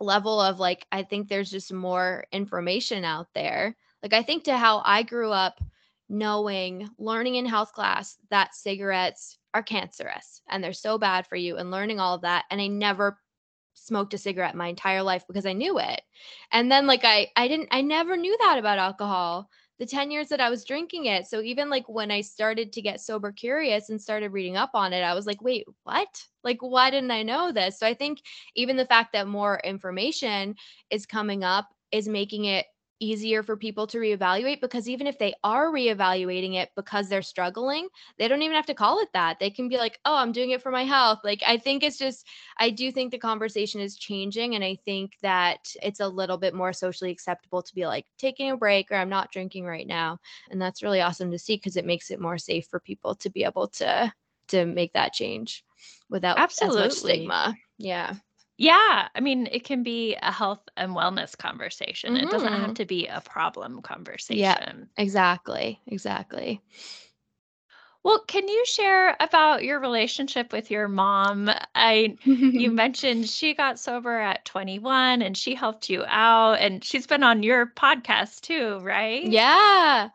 level 0.00 0.40
of 0.40 0.58
like 0.60 0.86
I 0.92 1.02
think 1.02 1.28
there's 1.28 1.50
just 1.50 1.72
more 1.72 2.24
information 2.32 3.04
out 3.04 3.28
there. 3.34 3.76
Like 4.02 4.12
I 4.12 4.22
think 4.22 4.44
to 4.44 4.56
how 4.56 4.82
I 4.84 5.02
grew 5.02 5.32
up 5.32 5.60
knowing, 6.08 6.88
learning 6.98 7.36
in 7.36 7.46
health 7.46 7.72
class 7.72 8.16
that 8.30 8.54
cigarettes 8.54 9.38
are 9.54 9.62
cancerous 9.62 10.42
and 10.48 10.62
they're 10.62 10.72
so 10.72 10.98
bad 10.98 11.26
for 11.26 11.36
you 11.36 11.56
and 11.56 11.70
learning 11.70 11.98
all 11.98 12.14
of 12.14 12.22
that 12.22 12.44
and 12.50 12.60
I 12.60 12.66
never 12.66 13.18
smoked 13.74 14.14
a 14.14 14.18
cigarette 14.18 14.54
my 14.54 14.68
entire 14.68 15.02
life 15.02 15.24
because 15.26 15.46
I 15.46 15.52
knew 15.52 15.78
it. 15.78 16.00
And 16.50 16.70
then 16.70 16.86
like 16.86 17.04
I 17.04 17.28
I 17.36 17.46
didn't 17.48 17.68
I 17.70 17.82
never 17.82 18.16
knew 18.16 18.36
that 18.40 18.58
about 18.58 18.78
alcohol 18.78 19.48
the 19.78 19.86
10 19.86 20.10
years 20.10 20.28
that 20.28 20.40
I 20.40 20.48
was 20.48 20.64
drinking 20.64 21.04
it. 21.06 21.26
So 21.26 21.42
even 21.42 21.68
like 21.68 21.86
when 21.88 22.10
I 22.10 22.22
started 22.22 22.72
to 22.72 22.82
get 22.82 23.00
sober 23.00 23.30
curious 23.30 23.90
and 23.90 24.00
started 24.00 24.32
reading 24.32 24.56
up 24.56 24.70
on 24.72 24.94
it, 24.94 25.02
I 25.02 25.12
was 25.14 25.26
like, 25.26 25.42
wait, 25.42 25.66
what? 25.84 26.08
Like, 26.42 26.58
why 26.60 26.90
didn't 26.90 27.10
I 27.10 27.22
know 27.22 27.52
this? 27.52 27.78
So 27.78 27.86
I 27.86 27.92
think 27.92 28.20
even 28.54 28.76
the 28.76 28.86
fact 28.86 29.12
that 29.12 29.28
more 29.28 29.60
information 29.64 30.54
is 30.88 31.04
coming 31.04 31.44
up 31.44 31.68
is 31.92 32.08
making 32.08 32.46
it 32.46 32.64
easier 33.00 33.42
for 33.42 33.56
people 33.56 33.86
to 33.88 33.98
reevaluate 33.98 34.60
because 34.60 34.88
even 34.88 35.06
if 35.06 35.18
they 35.18 35.34
are 35.44 35.70
reevaluating 35.72 36.54
it 36.54 36.70
because 36.76 37.08
they're 37.08 37.22
struggling, 37.22 37.88
they 38.18 38.28
don't 38.28 38.42
even 38.42 38.56
have 38.56 38.66
to 38.66 38.74
call 38.74 39.00
it 39.00 39.08
that. 39.12 39.38
They 39.38 39.50
can 39.50 39.68
be 39.68 39.76
like, 39.78 39.98
"Oh, 40.04 40.16
I'm 40.16 40.32
doing 40.32 40.50
it 40.50 40.62
for 40.62 40.70
my 40.70 40.84
health." 40.84 41.20
Like 41.24 41.42
I 41.46 41.58
think 41.58 41.82
it's 41.82 41.98
just 41.98 42.26
I 42.58 42.70
do 42.70 42.90
think 42.92 43.10
the 43.10 43.18
conversation 43.18 43.80
is 43.80 43.96
changing 43.96 44.54
and 44.54 44.64
I 44.64 44.76
think 44.84 45.18
that 45.22 45.74
it's 45.82 46.00
a 46.00 46.08
little 46.08 46.38
bit 46.38 46.54
more 46.54 46.72
socially 46.72 47.10
acceptable 47.10 47.62
to 47.62 47.74
be 47.74 47.86
like 47.86 48.06
taking 48.18 48.50
a 48.50 48.56
break 48.56 48.90
or 48.90 48.96
I'm 48.96 49.08
not 49.08 49.32
drinking 49.32 49.64
right 49.66 49.86
now. 49.86 50.18
And 50.50 50.60
that's 50.60 50.82
really 50.82 51.00
awesome 51.00 51.30
to 51.32 51.38
see 51.38 51.56
because 51.56 51.76
it 51.76 51.84
makes 51.86 52.10
it 52.10 52.20
more 52.20 52.38
safe 52.38 52.66
for 52.66 52.80
people 52.80 53.14
to 53.16 53.30
be 53.30 53.44
able 53.44 53.68
to 53.68 54.12
to 54.48 54.64
make 54.64 54.92
that 54.92 55.12
change 55.12 55.64
without 56.08 56.38
Absolutely. 56.38 56.90
stigma. 56.90 57.56
Yeah. 57.78 58.16
Yeah, 58.58 59.08
I 59.14 59.20
mean, 59.20 59.46
it 59.50 59.64
can 59.64 59.82
be 59.82 60.14
a 60.16 60.30
health 60.32 60.68
and 60.76 60.92
wellness 60.92 61.36
conversation. 61.36 62.16
It 62.16 62.28
doesn't 62.30 62.52
have 62.54 62.72
Mhm. 62.72 62.74
to 62.74 62.84
be 62.86 63.06
a 63.06 63.20
problem 63.20 63.82
conversation. 63.82 64.90
Yeah, 64.90 64.96
exactly. 64.96 65.80
Exactly. 65.86 66.62
Well, 68.02 68.20
can 68.26 68.48
you 68.48 68.64
share 68.64 69.16
about 69.20 69.62
your 69.64 69.78
relationship 69.80 70.50
with 70.52 70.70
your 70.70 70.88
mom? 70.88 71.50
I 71.74 72.16
you 72.54 72.70
mentioned 72.70 73.28
she 73.28 73.52
got 73.54 73.78
sober 73.78 74.18
at 74.18 74.44
21 74.46 75.20
and 75.22 75.36
she 75.36 75.54
helped 75.54 75.90
you 75.90 76.04
out 76.06 76.54
and 76.54 76.82
she's 76.82 77.06
been 77.06 77.22
on 77.22 77.42
your 77.42 77.66
podcast 77.66 78.40
too, 78.42 78.78
right? 78.80 79.38
Yeah. 79.44 80.10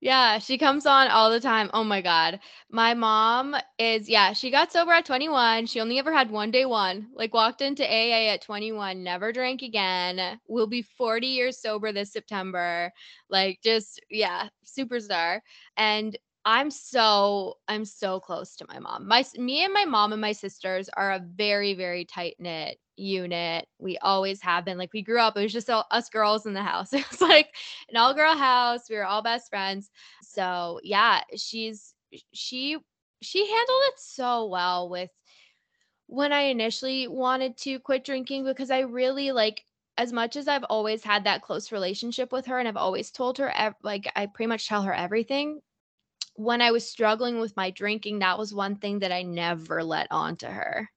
Yeah, 0.00 0.38
she 0.38 0.56
comes 0.56 0.86
on 0.86 1.08
all 1.08 1.30
the 1.30 1.40
time. 1.40 1.70
Oh 1.74 1.84
my 1.84 2.00
god. 2.00 2.40
My 2.70 2.94
mom 2.94 3.54
is 3.78 4.08
yeah, 4.08 4.32
she 4.32 4.50
got 4.50 4.72
sober 4.72 4.92
at 4.92 5.04
21. 5.04 5.66
She 5.66 5.80
only 5.80 5.98
ever 5.98 6.12
had 6.12 6.30
one 6.30 6.50
day 6.50 6.64
one. 6.64 7.08
Like 7.14 7.34
walked 7.34 7.60
into 7.60 7.84
AA 7.84 8.28
at 8.32 8.40
21, 8.42 9.02
never 9.02 9.30
drank 9.32 9.60
again. 9.62 10.40
Will 10.48 10.66
be 10.66 10.82
40 10.82 11.26
years 11.26 11.58
sober 11.60 11.92
this 11.92 12.12
September. 12.12 12.92
Like 13.28 13.60
just 13.62 14.00
yeah, 14.10 14.48
superstar. 14.64 15.40
And 15.76 16.16
I'm 16.44 16.70
so 16.70 17.58
I'm 17.68 17.84
so 17.84 18.18
close 18.18 18.56
to 18.56 18.66
my 18.68 18.78
mom. 18.78 19.06
My 19.06 19.24
me 19.36 19.64
and 19.64 19.74
my 19.74 19.84
mom 19.84 20.12
and 20.12 20.20
my 20.20 20.32
sisters 20.32 20.88
are 20.96 21.12
a 21.12 21.24
very 21.34 21.74
very 21.74 22.04
tight 22.04 22.36
knit 22.38 22.78
unit. 22.96 23.66
We 23.78 23.98
always 23.98 24.40
have 24.42 24.64
been. 24.64 24.78
Like 24.78 24.92
we 24.92 25.02
grew 25.02 25.20
up, 25.20 25.36
it 25.36 25.42
was 25.42 25.52
just 25.52 25.68
all, 25.70 25.86
us 25.90 26.08
girls 26.08 26.46
in 26.46 26.54
the 26.54 26.62
house. 26.62 26.92
It 26.94 27.08
was 27.10 27.20
like 27.20 27.54
an 27.90 27.96
all 27.96 28.14
girl 28.14 28.36
house. 28.36 28.88
We 28.88 28.96
were 28.96 29.04
all 29.04 29.22
best 29.22 29.50
friends. 29.50 29.90
So 30.22 30.80
yeah, 30.82 31.22
she's 31.36 31.94
she 32.32 32.78
she 33.22 33.40
handled 33.46 33.82
it 33.88 33.94
so 33.98 34.46
well 34.46 34.88
with 34.88 35.10
when 36.06 36.32
I 36.32 36.42
initially 36.42 37.06
wanted 37.06 37.56
to 37.58 37.78
quit 37.80 38.04
drinking 38.04 38.44
because 38.44 38.70
I 38.70 38.80
really 38.80 39.32
like 39.32 39.62
as 39.98 40.12
much 40.12 40.36
as 40.36 40.48
I've 40.48 40.64
always 40.64 41.04
had 41.04 41.24
that 41.24 41.42
close 41.42 41.70
relationship 41.70 42.32
with 42.32 42.46
her 42.46 42.58
and 42.58 42.66
I've 42.66 42.76
always 42.76 43.10
told 43.10 43.38
her 43.38 43.52
like 43.82 44.10
I 44.16 44.26
pretty 44.26 44.48
much 44.48 44.66
tell 44.66 44.82
her 44.82 44.94
everything 44.94 45.60
when 46.34 46.62
I 46.62 46.70
was 46.70 46.88
struggling 46.88 47.40
with 47.40 47.56
my 47.56 47.70
drinking 47.70 48.20
that 48.20 48.38
was 48.38 48.54
one 48.54 48.76
thing 48.76 49.00
that 49.00 49.12
I 49.12 49.22
never 49.22 49.82
let 49.84 50.08
on 50.10 50.36
to 50.38 50.46
her 50.48 50.88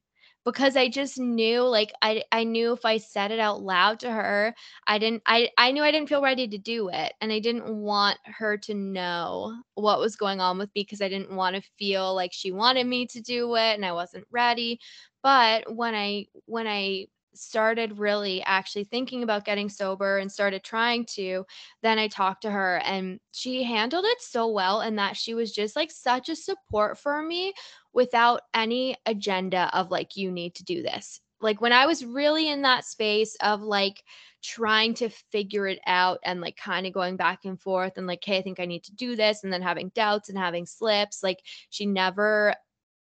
because 0.46 0.76
I 0.76 0.90
just 0.90 1.18
knew 1.18 1.62
like 1.62 1.94
I 2.02 2.24
I 2.32 2.44
knew 2.44 2.74
if 2.74 2.84
I 2.86 2.98
said 2.98 3.32
it 3.32 3.40
out 3.40 3.62
loud 3.62 4.00
to 4.02 4.12
her, 4.12 4.54
I 4.88 4.98
didn't 5.00 5.24
I 5.26 5.50
I 5.58 5.72
knew 5.72 5.84
I 5.84 5.92
didn't 5.92 6.10
feel 6.10 6.22
ready 6.22 6.48
to 6.50 6.58
do 6.58 6.90
it 6.90 7.14
and 7.22 7.32
I 7.32 7.40
didn't 7.40 7.74
want 7.74 8.18
her 8.26 8.58
to 8.60 8.74
know 8.74 9.56
what 9.76 10.00
was 10.00 10.16
going 10.18 10.42
on 10.42 10.58
with 10.58 10.70
me 10.76 10.82
because 10.84 11.02
I 11.02 11.10
didn't 11.10 11.36
want 11.36 11.56
to 11.56 11.62
feel 11.80 12.14
like 12.14 12.34
she 12.34 12.52
wanted 12.52 12.86
me 12.88 13.08
to 13.08 13.22
do 13.22 13.56
it 13.56 13.76
and 13.76 13.86
I 13.86 13.94
wasn't 13.94 14.28
ready. 14.32 14.80
But 15.22 15.74
when 15.74 15.96
I 15.96 16.28
when 16.46 16.68
I 16.68 17.08
started 17.36 17.98
really 17.98 18.42
actually 18.44 18.84
thinking 18.84 19.24
about 19.24 19.46
getting 19.46 19.70
sober 19.70 20.18
and 20.18 20.32
started 20.32 20.64
trying 20.64 21.06
to, 21.06 21.46
then 21.82 22.00
I 22.00 22.08
talked 22.08 22.44
to 22.44 22.52
her 22.52 22.82
and 22.86 23.20
she 23.32 23.64
handled 23.64 24.06
it 24.06 24.22
so 24.22 24.48
well 24.48 24.82
and 24.82 24.98
that 25.00 25.18
she 25.18 25.34
was 25.34 25.52
just 25.52 25.76
like 25.76 25.92
such 25.92 26.30
a 26.30 26.36
support 26.36 26.98
for 26.98 27.22
me 27.22 27.54
without 27.94 28.42
any 28.54 28.96
agenda 29.06 29.70
of 29.74 29.92
like 29.92 30.16
you 30.16 30.32
need 30.32 30.56
to 30.56 30.64
do 30.64 30.82
this. 30.82 31.20
Like 31.42 31.60
when 31.60 31.74
I 31.74 31.86
was 31.86 32.06
really 32.06 32.50
in 32.50 32.62
that 32.62 32.86
space 32.86 33.36
of 33.42 33.62
like 33.62 34.02
trying 34.42 34.94
to 34.96 35.10
figure 35.10 35.68
it 35.68 35.80
out 35.86 36.20
and 36.24 36.40
like 36.40 36.56
kind 36.56 36.88
of 36.88 36.94
going 36.94 37.18
back 37.18 37.46
and 37.46 37.60
forth 37.60 37.98
and 37.98 38.08
like, 38.08 38.24
hey, 38.24 38.38
I 38.38 38.42
think 38.42 38.60
I 38.60 38.66
need 38.66 38.84
to 38.86 38.96
do 38.96 39.16
this, 39.16 39.44
and 39.44 39.52
then 39.52 39.62
having 39.62 39.92
doubts 39.94 40.30
and 40.30 40.38
having 40.38 40.66
slips, 40.66 41.22
like 41.22 41.40
she 41.70 41.86
never, 41.86 42.56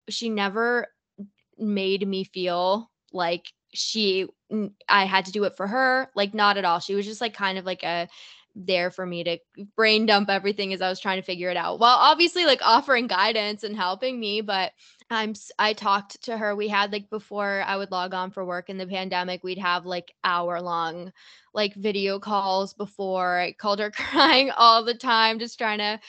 she 0.09 0.29
never 0.29 0.87
made 1.57 2.05
me 2.07 2.25
feel 2.25 2.89
like 3.13 3.45
she 3.73 4.27
I 4.87 5.05
had 5.05 5.25
to 5.25 5.31
do 5.31 5.43
it 5.45 5.57
for 5.57 5.67
her. 5.67 6.09
Like 6.15 6.33
not 6.33 6.57
at 6.57 6.65
all. 6.65 6.79
She 6.79 6.95
was 6.95 7.05
just 7.05 7.21
like 7.21 7.33
kind 7.33 7.57
of 7.57 7.65
like 7.65 7.83
a 7.83 8.07
there 8.55 8.91
for 8.91 9.05
me 9.05 9.23
to 9.23 9.37
brain 9.75 10.05
dump 10.05 10.29
everything 10.29 10.73
as 10.73 10.81
I 10.81 10.89
was 10.89 10.99
trying 10.99 11.19
to 11.19 11.25
figure 11.25 11.49
it 11.49 11.57
out. 11.57 11.79
While 11.79 11.97
obviously 11.97 12.45
like 12.45 12.61
offering 12.61 13.07
guidance 13.07 13.63
and 13.63 13.75
helping 13.75 14.19
me, 14.19 14.41
but 14.41 14.73
I'm 15.09 15.33
I 15.57 15.73
talked 15.73 16.23
to 16.23 16.37
her. 16.37 16.55
We 16.55 16.67
had 16.67 16.91
like 16.91 17.09
before 17.09 17.63
I 17.65 17.77
would 17.77 17.91
log 17.91 18.13
on 18.13 18.31
for 18.31 18.45
work 18.45 18.69
in 18.69 18.77
the 18.77 18.87
pandemic, 18.87 19.43
we'd 19.43 19.57
have 19.57 19.85
like 19.85 20.13
hour 20.23 20.61
long 20.61 21.11
like 21.53 21.73
video 21.75 22.19
calls 22.19 22.73
before. 22.73 23.39
I 23.39 23.53
called 23.53 23.79
her 23.79 23.91
crying 23.95 24.51
all 24.51 24.83
the 24.83 24.93
time 24.93 25.39
just 25.39 25.57
trying 25.57 25.79
to 25.79 25.99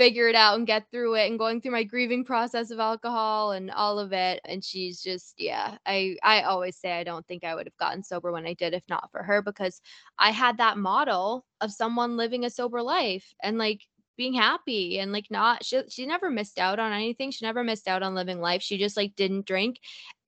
figure 0.00 0.28
it 0.28 0.34
out 0.34 0.56
and 0.56 0.66
get 0.66 0.90
through 0.90 1.14
it 1.14 1.28
and 1.28 1.38
going 1.38 1.60
through 1.60 1.72
my 1.72 1.84
grieving 1.84 2.24
process 2.24 2.70
of 2.70 2.80
alcohol 2.80 3.52
and 3.52 3.70
all 3.70 3.98
of 3.98 4.14
it 4.14 4.40
and 4.46 4.64
she's 4.64 5.02
just 5.02 5.34
yeah 5.36 5.76
i 5.84 6.16
i 6.22 6.40
always 6.40 6.74
say 6.74 6.92
i 6.92 7.04
don't 7.04 7.26
think 7.26 7.44
i 7.44 7.54
would 7.54 7.66
have 7.66 7.76
gotten 7.76 8.02
sober 8.02 8.32
when 8.32 8.46
i 8.46 8.54
did 8.54 8.72
if 8.72 8.82
not 8.88 9.10
for 9.12 9.22
her 9.22 9.42
because 9.42 9.82
i 10.18 10.30
had 10.30 10.56
that 10.56 10.78
model 10.78 11.44
of 11.60 11.70
someone 11.70 12.16
living 12.16 12.46
a 12.46 12.50
sober 12.50 12.80
life 12.80 13.34
and 13.42 13.58
like 13.58 13.82
being 14.16 14.32
happy 14.32 14.98
and 14.98 15.12
like 15.12 15.26
not 15.30 15.62
she, 15.64 15.82
she 15.90 16.06
never 16.06 16.30
missed 16.30 16.58
out 16.58 16.78
on 16.78 16.92
anything. 16.92 17.30
She 17.30 17.46
never 17.46 17.64
missed 17.64 17.88
out 17.88 18.02
on 18.02 18.14
living 18.14 18.38
life. 18.38 18.60
She 18.62 18.76
just 18.76 18.94
like 18.94 19.16
didn't 19.16 19.46
drink 19.46 19.80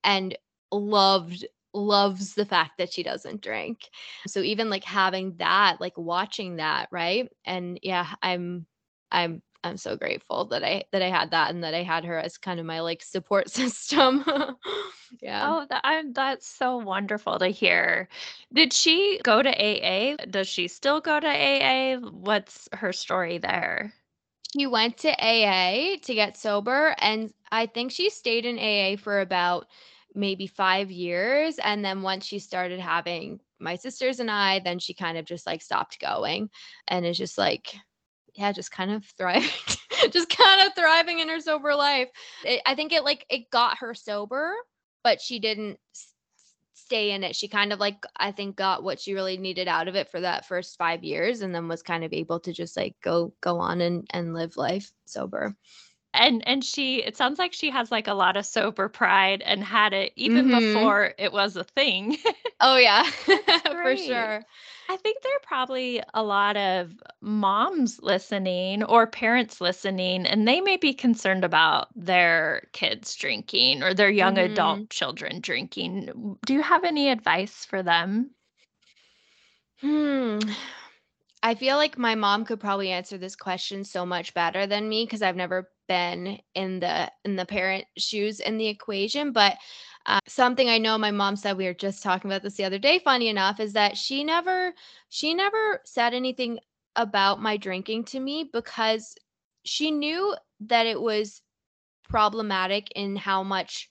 and 0.03 0.35
loved 0.71 1.45
loves 1.75 2.33
the 2.33 2.45
fact 2.45 2.71
that 2.79 2.91
she 2.91 3.03
doesn't 3.03 3.41
drink. 3.41 3.81
So 4.25 4.41
even 4.41 4.71
like 4.71 4.83
having 4.83 5.35
that 5.37 5.79
like 5.79 5.95
watching 5.95 6.55
that 6.55 6.89
right? 6.91 7.29
And 7.45 7.79
yeah 7.83 8.07
i'm 8.23 8.65
i'm 9.11 9.43
I'm 9.63 9.77
so 9.77 9.95
grateful 9.95 10.45
that 10.45 10.63
I 10.63 10.83
that 10.91 11.01
I 11.01 11.09
had 11.09 11.31
that 11.31 11.51
and 11.51 11.63
that 11.63 11.73
I 11.73 11.83
had 11.83 12.03
her 12.05 12.17
as 12.17 12.37
kind 12.37 12.59
of 12.59 12.65
my 12.65 12.81
like 12.81 13.01
support 13.01 13.49
system. 13.49 14.23
yeah. 15.21 15.47
Oh, 15.47 15.65
that, 15.69 15.81
I, 15.83 16.03
that's 16.11 16.47
so 16.47 16.77
wonderful 16.77 17.39
to 17.39 17.47
hear. 17.47 18.09
Did 18.51 18.73
she 18.73 19.19
go 19.23 19.41
to 19.41 19.49
AA? 19.49 20.17
Does 20.29 20.47
she 20.47 20.67
still 20.67 21.01
go 21.01 21.19
to 21.19 21.27
AA? 21.27 21.97
What's 21.97 22.67
her 22.73 22.91
story 22.91 23.37
there? 23.37 23.93
She 24.53 24.67
went 24.67 24.97
to 24.99 25.09
AA 25.09 25.97
to 26.03 26.13
get 26.13 26.37
sober 26.37 26.95
and 26.99 27.33
I 27.51 27.65
think 27.65 27.91
she 27.91 28.09
stayed 28.09 28.45
in 28.45 28.59
AA 28.59 28.97
for 28.97 29.21
about 29.21 29.67
maybe 30.13 30.45
5 30.45 30.91
years 30.91 31.57
and 31.57 31.83
then 31.83 32.03
once 32.03 32.25
she 32.25 32.37
started 32.37 32.79
having 32.79 33.39
my 33.59 33.75
sisters 33.75 34.19
and 34.19 34.29
I, 34.29 34.59
then 34.59 34.77
she 34.77 34.93
kind 34.93 35.17
of 35.17 35.25
just 35.25 35.47
like 35.47 35.61
stopped 35.61 35.99
going 35.99 36.49
and 36.87 37.05
it's 37.05 37.17
just 37.17 37.37
like 37.37 37.73
yeah, 38.35 38.51
just 38.51 38.71
kind 38.71 38.91
of 38.91 39.05
thriving, 39.17 39.49
just 40.11 40.29
kind 40.29 40.67
of 40.67 40.75
thriving 40.75 41.19
in 41.19 41.29
her 41.29 41.39
sober 41.39 41.75
life. 41.75 42.09
It, 42.43 42.61
I 42.65 42.75
think 42.75 42.91
it 42.91 43.03
like 43.03 43.25
it 43.29 43.49
got 43.49 43.79
her 43.79 43.93
sober, 43.93 44.53
but 45.03 45.21
she 45.21 45.39
didn't 45.39 45.79
stay 46.73 47.11
in 47.11 47.23
it. 47.23 47.35
She 47.35 47.47
kind 47.47 47.73
of 47.73 47.79
like 47.79 48.05
I 48.15 48.31
think 48.31 48.55
got 48.55 48.83
what 48.83 48.99
she 48.99 49.13
really 49.13 49.37
needed 49.37 49.67
out 49.67 49.87
of 49.87 49.95
it 49.95 50.09
for 50.09 50.21
that 50.21 50.45
first 50.45 50.77
5 50.77 51.03
years 51.03 51.41
and 51.41 51.53
then 51.53 51.67
was 51.67 51.81
kind 51.81 52.03
of 52.03 52.13
able 52.13 52.39
to 52.41 52.53
just 52.53 52.75
like 52.75 52.95
go 53.01 53.33
go 53.41 53.59
on 53.59 53.81
and 53.81 54.07
and 54.11 54.33
live 54.33 54.57
life 54.57 54.91
sober 55.05 55.55
and 56.13 56.47
and 56.47 56.63
she 56.63 57.03
it 57.03 57.17
sounds 57.17 57.39
like 57.39 57.53
she 57.53 57.69
has 57.69 57.91
like 57.91 58.07
a 58.07 58.13
lot 58.13 58.37
of 58.37 58.45
sober 58.45 58.87
pride 58.87 59.41
and 59.41 59.63
had 59.63 59.93
it 59.93 60.11
even 60.15 60.47
mm-hmm. 60.47 60.73
before 60.73 61.13
it 61.17 61.31
was 61.31 61.55
a 61.55 61.63
thing 61.63 62.17
oh 62.59 62.77
yeah 62.77 63.03
for 63.65 63.97
sure 63.97 64.43
i 64.89 64.97
think 64.97 65.21
there 65.21 65.35
are 65.35 65.47
probably 65.47 66.01
a 66.13 66.23
lot 66.23 66.57
of 66.57 66.91
moms 67.21 67.99
listening 68.01 68.83
or 68.83 69.07
parents 69.07 69.61
listening 69.61 70.25
and 70.25 70.47
they 70.47 70.61
may 70.61 70.77
be 70.77 70.93
concerned 70.93 71.43
about 71.43 71.87
their 71.95 72.67
kids 72.73 73.15
drinking 73.15 73.83
or 73.83 73.93
their 73.93 74.09
young 74.09 74.35
mm-hmm. 74.35 74.51
adult 74.51 74.89
children 74.89 75.39
drinking. 75.39 76.37
Do 76.45 76.53
you 76.53 76.61
have 76.61 76.83
any 76.83 77.09
advice 77.09 77.65
for 77.65 77.83
them? 77.83 78.31
Hmm. 79.81 80.39
I 81.41 81.55
feel 81.55 81.75
like 81.75 81.97
my 81.97 82.15
mom 82.15 82.45
could 82.45 82.61
probably 82.61 82.91
answer 82.91 83.17
this 83.17 83.35
question 83.35 83.83
so 83.83 84.05
much 84.05 84.33
better 84.33 84.65
than 84.65 84.87
me 84.87 85.03
because 85.05 85.21
I've 85.21 85.35
never 85.35 85.69
been 85.89 86.39
in 86.55 86.79
the 86.79 87.11
in 87.25 87.35
the 87.35 87.45
parent 87.45 87.85
shoes 87.97 88.39
in 88.39 88.57
the 88.57 88.67
equation 88.67 89.33
but 89.33 89.57
uh, 90.05 90.19
something 90.27 90.69
i 90.69 90.77
know 90.77 90.97
my 90.97 91.11
mom 91.11 91.35
said 91.35 91.57
we 91.57 91.65
were 91.65 91.73
just 91.73 92.03
talking 92.03 92.29
about 92.29 92.43
this 92.43 92.55
the 92.55 92.63
other 92.65 92.79
day 92.79 92.99
funny 92.99 93.29
enough 93.29 93.59
is 93.59 93.73
that 93.73 93.97
she 93.97 94.23
never 94.23 94.73
she 95.09 95.33
never 95.33 95.81
said 95.85 96.13
anything 96.13 96.59
about 96.95 97.41
my 97.41 97.57
drinking 97.57 98.03
to 98.03 98.19
me 98.19 98.49
because 98.51 99.15
she 99.65 99.91
knew 99.91 100.35
that 100.59 100.85
it 100.85 100.99
was 101.01 101.41
problematic 102.09 102.91
in 102.95 103.15
how 103.15 103.43
much 103.43 103.89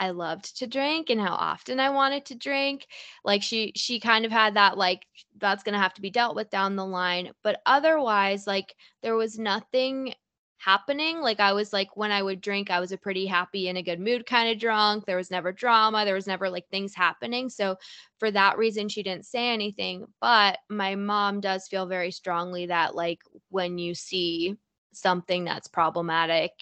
I 0.00 0.10
loved 0.10 0.56
to 0.58 0.66
drink 0.66 1.10
and 1.10 1.20
how 1.20 1.34
often 1.34 1.78
I 1.78 1.90
wanted 1.90 2.24
to 2.26 2.34
drink. 2.34 2.86
Like 3.22 3.42
she 3.42 3.72
she 3.76 4.00
kind 4.00 4.24
of 4.24 4.32
had 4.32 4.54
that 4.54 4.78
like 4.78 5.06
that's 5.38 5.62
going 5.62 5.74
to 5.74 5.78
have 5.78 5.94
to 5.94 6.00
be 6.00 6.10
dealt 6.10 6.34
with 6.34 6.50
down 6.50 6.74
the 6.76 6.86
line, 6.86 7.32
but 7.42 7.60
otherwise 7.66 8.46
like 8.46 8.74
there 9.02 9.14
was 9.14 9.38
nothing 9.38 10.14
happening. 10.60 11.20
Like 11.20 11.40
I 11.40 11.52
was 11.52 11.72
like 11.72 11.96
when 11.96 12.12
I 12.12 12.22
would 12.22 12.40
drink, 12.40 12.70
I 12.70 12.80
was 12.80 12.92
a 12.92 12.98
pretty 12.98 13.26
happy 13.26 13.68
in 13.68 13.76
a 13.78 13.82
good 13.82 13.98
mood 13.98 14.26
kind 14.26 14.50
of 14.50 14.60
drunk. 14.60 15.06
There 15.06 15.16
was 15.16 15.30
never 15.30 15.52
drama. 15.52 16.04
There 16.04 16.14
was 16.14 16.26
never 16.26 16.50
like 16.50 16.68
things 16.68 16.94
happening. 16.94 17.48
So 17.48 17.76
for 18.18 18.30
that 18.30 18.58
reason 18.58 18.88
she 18.88 19.02
didn't 19.02 19.26
say 19.26 19.48
anything, 19.48 20.06
but 20.20 20.58
my 20.68 20.94
mom 20.94 21.40
does 21.40 21.66
feel 21.66 21.86
very 21.86 22.10
strongly 22.10 22.66
that 22.66 22.94
like 22.94 23.22
when 23.48 23.78
you 23.78 23.94
see 23.94 24.56
something 24.92 25.44
that's 25.44 25.68
problematic 25.68 26.52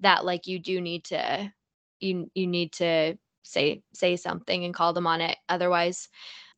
that 0.00 0.24
like 0.24 0.46
you 0.46 0.58
do 0.58 0.80
need 0.80 1.04
to 1.04 1.52
you 2.00 2.30
you 2.34 2.46
need 2.46 2.72
to 2.72 3.16
say 3.42 3.82
say 3.92 4.16
something 4.16 4.64
and 4.64 4.74
call 4.74 4.92
them 4.92 5.06
on 5.06 5.20
it. 5.20 5.36
Otherwise, 5.48 6.08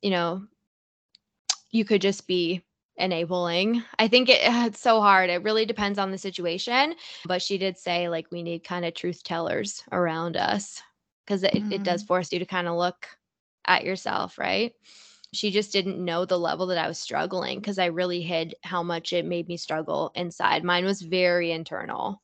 you 0.01 0.11
know, 0.11 0.45
you 1.71 1.85
could 1.85 2.01
just 2.01 2.27
be 2.27 2.63
enabling. 2.99 3.83
I 3.99 4.09
think 4.09 4.29
it, 4.29 4.41
it's 4.43 4.81
so 4.81 5.01
hard. 5.01 5.31
It 5.31 5.43
really 5.43 5.67
depends 5.67 5.99
on 5.99 6.11
the 6.11 6.19
situation. 6.19 6.95
But 7.27 7.43
she 7.43 7.59
did 7.59 7.79
say, 7.79 8.09
like, 8.09 8.27
we 8.31 8.43
need 8.43 8.65
kind 8.65 8.85
of 8.85 8.95
truth 8.95 9.23
tellers 9.23 9.83
around 9.93 10.37
us 10.37 10.83
because 11.27 11.43
it, 11.43 11.55
mm-hmm. 11.55 11.73
it 11.73 11.83
does 11.83 12.03
mm-hmm. 12.03 12.09
force 12.09 12.33
you 12.33 12.39
to 12.39 12.47
kind 12.47 12.69
of 12.69 12.77
look 12.77 13.07
at 13.67 13.85
yourself, 13.85 14.39
right? 14.39 14.73
She 15.33 15.51
just 15.51 15.73
didn't 15.73 16.03
know 16.03 16.25
the 16.25 16.39
level 16.39 16.67
that 16.69 16.79
I 16.79 16.89
was 16.89 16.99
struggling 16.99 17.59
because 17.59 17.79
I 17.79 17.87
really 17.87 18.23
hid 18.23 18.55
how 18.63 18.83
much 18.83 19.13
it 19.13 19.25
made 19.25 19.49
me 19.49 19.57
struggle 19.57 20.13
inside. 20.15 20.65
Mine 20.65 20.85
was 20.85 21.03
very 21.03 21.51
internal. 21.53 22.23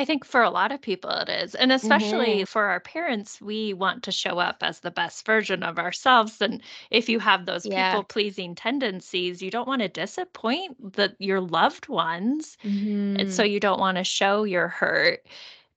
I 0.00 0.06
think 0.06 0.24
for 0.24 0.42
a 0.42 0.48
lot 0.48 0.72
of 0.72 0.80
people 0.80 1.10
it 1.10 1.28
is. 1.28 1.54
And 1.54 1.70
especially 1.70 2.36
mm-hmm. 2.36 2.44
for 2.44 2.64
our 2.64 2.80
parents, 2.80 3.38
we 3.38 3.74
want 3.74 4.02
to 4.04 4.12
show 4.12 4.38
up 4.38 4.62
as 4.62 4.80
the 4.80 4.90
best 4.90 5.26
version 5.26 5.62
of 5.62 5.78
ourselves. 5.78 6.40
And 6.40 6.62
if 6.90 7.10
you 7.10 7.18
have 7.18 7.44
those 7.44 7.66
yeah. 7.66 7.90
people 7.90 8.04
pleasing 8.04 8.54
tendencies, 8.54 9.42
you 9.42 9.50
don't 9.50 9.68
want 9.68 9.82
to 9.82 9.88
disappoint 9.88 10.94
the 10.94 11.14
your 11.18 11.42
loved 11.42 11.88
ones. 11.88 12.56
Mm-hmm. 12.64 13.20
And 13.20 13.30
so 13.30 13.42
mm-hmm. 13.42 13.52
you 13.52 13.60
don't 13.60 13.78
want 13.78 13.98
to 13.98 14.04
show 14.04 14.44
your 14.44 14.68
hurt. 14.68 15.26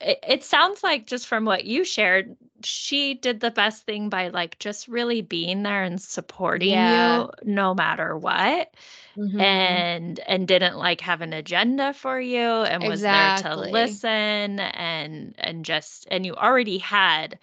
It, 0.03 0.19
it 0.27 0.43
sounds 0.43 0.83
like 0.83 1.07
just 1.07 1.27
from 1.27 1.45
what 1.45 1.65
you 1.65 1.83
shared, 1.83 2.35
she 2.63 3.13
did 3.13 3.39
the 3.39 3.51
best 3.51 3.85
thing 3.85 4.09
by 4.09 4.29
like 4.29 4.59
just 4.59 4.87
really 4.87 5.21
being 5.21 5.63
there 5.63 5.83
and 5.83 6.01
supporting 6.01 6.71
yeah. 6.71 7.21
you 7.21 7.29
no 7.43 7.73
matter 7.73 8.17
what. 8.17 8.73
Mm-hmm. 9.15 9.39
and 9.39 10.19
and 10.21 10.47
didn't 10.47 10.75
like 10.75 11.01
have 11.01 11.21
an 11.21 11.33
agenda 11.33 11.93
for 11.93 12.19
you 12.19 12.39
and 12.39 12.83
was 12.83 13.01
there 13.01 13.37
to 13.37 13.55
listen 13.55 14.59
and 14.59 15.35
and 15.37 15.63
just 15.63 16.07
and 16.09 16.25
you 16.25 16.33
already 16.33 16.79
had 16.79 17.37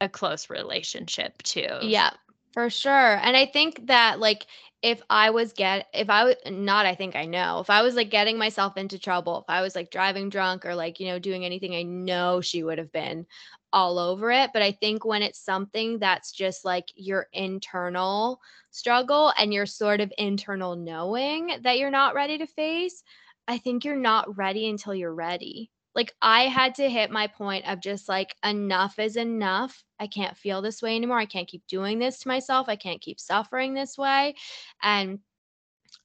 a 0.00 0.08
close 0.08 0.48
relationship 0.48 1.42
too. 1.42 1.68
Yeah, 1.82 2.10
for 2.52 2.70
sure. 2.70 2.92
And 2.92 3.36
I 3.36 3.44
think 3.44 3.86
that 3.88 4.18
like 4.18 4.46
if 4.82 5.00
I 5.08 5.30
was 5.30 5.52
get 5.52 5.86
if 5.94 6.10
I 6.10 6.34
not 6.50 6.86
I 6.86 6.94
think 6.94 7.14
I 7.16 7.24
know. 7.24 7.60
If 7.60 7.70
I 7.70 7.82
was 7.82 7.94
like 7.94 8.10
getting 8.10 8.36
myself 8.38 8.76
into 8.76 8.98
trouble, 8.98 9.38
if 9.38 9.44
I 9.48 9.62
was 9.62 9.76
like 9.76 9.90
driving 9.90 10.28
drunk 10.28 10.66
or 10.66 10.74
like, 10.74 10.98
you 11.00 11.06
know, 11.06 11.18
doing 11.18 11.44
anything, 11.44 11.74
I 11.74 11.82
know 11.82 12.40
she 12.40 12.62
would 12.62 12.78
have 12.78 12.92
been 12.92 13.26
all 13.72 13.98
over 13.98 14.30
it. 14.32 14.50
But 14.52 14.62
I 14.62 14.72
think 14.72 15.04
when 15.04 15.22
it's 15.22 15.38
something 15.38 15.98
that's 15.98 16.32
just 16.32 16.64
like 16.64 16.88
your 16.96 17.28
internal 17.32 18.40
struggle 18.70 19.32
and 19.38 19.54
your 19.54 19.66
sort 19.66 20.00
of 20.00 20.12
internal 20.18 20.76
knowing 20.76 21.58
that 21.62 21.78
you're 21.78 21.90
not 21.90 22.14
ready 22.14 22.38
to 22.38 22.46
face, 22.46 23.02
I 23.46 23.58
think 23.58 23.84
you're 23.84 23.96
not 23.96 24.36
ready 24.36 24.68
until 24.68 24.94
you're 24.94 25.14
ready. 25.14 25.70
Like 25.94 26.14
I 26.22 26.42
had 26.44 26.74
to 26.76 26.88
hit 26.88 27.10
my 27.10 27.26
point 27.26 27.66
of 27.68 27.80
just 27.80 28.08
like 28.08 28.36
enough 28.44 28.98
is 28.98 29.16
enough. 29.16 29.84
I 30.00 30.06
can't 30.06 30.36
feel 30.36 30.62
this 30.62 30.82
way 30.82 30.96
anymore. 30.96 31.18
I 31.18 31.26
can't 31.26 31.48
keep 31.48 31.66
doing 31.66 31.98
this 31.98 32.20
to 32.20 32.28
myself. 32.28 32.68
I 32.68 32.76
can't 32.76 33.00
keep 33.00 33.20
suffering 33.20 33.74
this 33.74 33.98
way. 33.98 34.34
And 34.82 35.20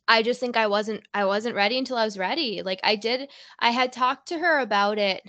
I 0.08 0.24
just 0.24 0.40
think 0.40 0.58
I 0.58 0.68
wasn't 0.68 1.04
I 1.14 1.26
wasn't 1.26 1.56
ready 1.56 1.78
until 1.78 1.98
I 1.98 2.06
was 2.06 2.18
ready. 2.18 2.62
Like 2.64 2.80
I 2.84 2.96
did 2.96 3.30
I 3.60 3.72
had 3.72 3.92
talked 3.94 4.28
to 4.30 4.40
her 4.40 4.60
about 4.60 4.98
it 5.00 5.24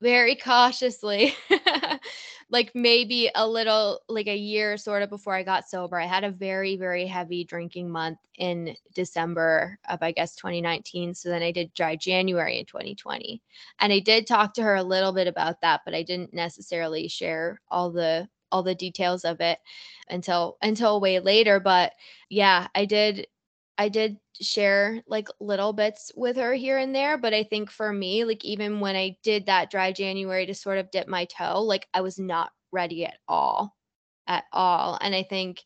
very 0.00 0.36
cautiously. 0.36 1.34
like 2.54 2.70
maybe 2.72 3.28
a 3.34 3.46
little 3.48 4.00
like 4.08 4.28
a 4.28 4.36
year 4.36 4.76
sort 4.76 5.02
of 5.02 5.10
before 5.10 5.34
I 5.34 5.42
got 5.42 5.68
sober. 5.68 5.98
I 5.98 6.06
had 6.06 6.22
a 6.22 6.30
very 6.30 6.76
very 6.76 7.04
heavy 7.04 7.42
drinking 7.44 7.90
month 7.90 8.18
in 8.38 8.76
December 8.94 9.80
of 9.90 10.00
I 10.04 10.12
guess 10.12 10.36
2019. 10.36 11.14
So 11.14 11.30
then 11.30 11.42
I 11.42 11.50
did 11.50 11.74
dry 11.74 11.96
January 11.96 12.60
in 12.60 12.66
2020. 12.66 13.42
And 13.80 13.92
I 13.92 13.98
did 13.98 14.28
talk 14.28 14.54
to 14.54 14.62
her 14.62 14.76
a 14.76 14.84
little 14.84 15.12
bit 15.12 15.26
about 15.26 15.62
that, 15.62 15.80
but 15.84 15.94
I 15.94 16.04
didn't 16.04 16.32
necessarily 16.32 17.08
share 17.08 17.60
all 17.72 17.90
the 17.90 18.28
all 18.52 18.62
the 18.62 18.74
details 18.76 19.24
of 19.24 19.40
it 19.40 19.58
until 20.08 20.56
until 20.62 21.00
way 21.00 21.18
later, 21.18 21.58
but 21.58 21.92
yeah, 22.28 22.68
I 22.76 22.84
did 22.84 23.26
I 23.76 23.88
did 23.88 24.18
share 24.40 25.02
like 25.06 25.28
little 25.40 25.72
bits 25.72 26.12
with 26.14 26.36
her 26.36 26.54
here 26.54 26.78
and 26.78 26.94
there, 26.94 27.18
but 27.18 27.34
I 27.34 27.42
think 27.44 27.70
for 27.70 27.92
me, 27.92 28.24
like 28.24 28.44
even 28.44 28.80
when 28.80 28.96
I 28.96 29.16
did 29.22 29.46
that 29.46 29.70
dry 29.70 29.92
January 29.92 30.46
to 30.46 30.54
sort 30.54 30.78
of 30.78 30.90
dip 30.90 31.08
my 31.08 31.24
toe, 31.24 31.62
like 31.62 31.88
I 31.92 32.00
was 32.00 32.18
not 32.18 32.52
ready 32.72 33.04
at 33.04 33.18
all. 33.28 33.74
At 34.26 34.44
all. 34.52 34.98
And 35.00 35.14
I 35.14 35.22
think 35.22 35.62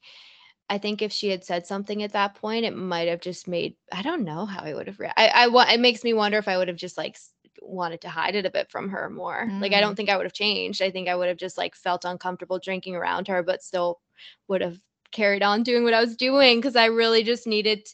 I 0.70 0.78
think 0.78 1.00
if 1.00 1.12
she 1.12 1.28
had 1.28 1.44
said 1.44 1.66
something 1.66 2.02
at 2.02 2.12
that 2.12 2.34
point, 2.34 2.64
it 2.64 2.76
might 2.76 3.08
have 3.08 3.20
just 3.20 3.48
made 3.48 3.76
I 3.92 4.02
don't 4.02 4.24
know 4.24 4.46
how 4.46 4.62
I 4.62 4.74
would 4.74 4.86
have 4.86 4.98
re- 5.00 5.12
I 5.16 5.28
I 5.28 5.74
it 5.74 5.80
makes 5.80 6.02
me 6.04 6.12
wonder 6.14 6.38
if 6.38 6.48
I 6.48 6.58
would 6.58 6.68
have 6.68 6.76
just 6.76 6.96
like 6.96 7.16
wanted 7.60 8.00
to 8.02 8.08
hide 8.08 8.34
it 8.34 8.46
a 8.46 8.50
bit 8.50 8.70
from 8.70 8.88
her 8.90 9.10
more. 9.10 9.46
Mm. 9.46 9.60
Like 9.60 9.72
I 9.72 9.80
don't 9.80 9.94
mm. 9.94 9.96
think 9.96 10.08
I 10.08 10.16
would 10.16 10.26
have 10.26 10.32
changed. 10.32 10.82
I 10.82 10.90
think 10.90 11.08
I 11.08 11.14
would 11.14 11.28
have 11.28 11.36
just 11.36 11.58
like 11.58 11.74
felt 11.74 12.04
uncomfortable 12.04 12.58
drinking 12.58 12.96
around 12.96 13.28
her, 13.28 13.42
but 13.42 13.62
still 13.62 14.00
would 14.48 14.60
have 14.60 14.78
carried 15.12 15.42
on 15.42 15.62
doing 15.62 15.84
what 15.84 15.94
I 15.94 16.00
was 16.00 16.16
doing 16.16 16.58
because 16.58 16.76
I 16.76 16.86
really 16.86 17.22
just 17.22 17.46
needed 17.46 17.86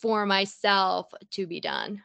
for 0.00 0.26
myself 0.26 1.06
to 1.32 1.46
be 1.46 1.60
done. 1.60 2.02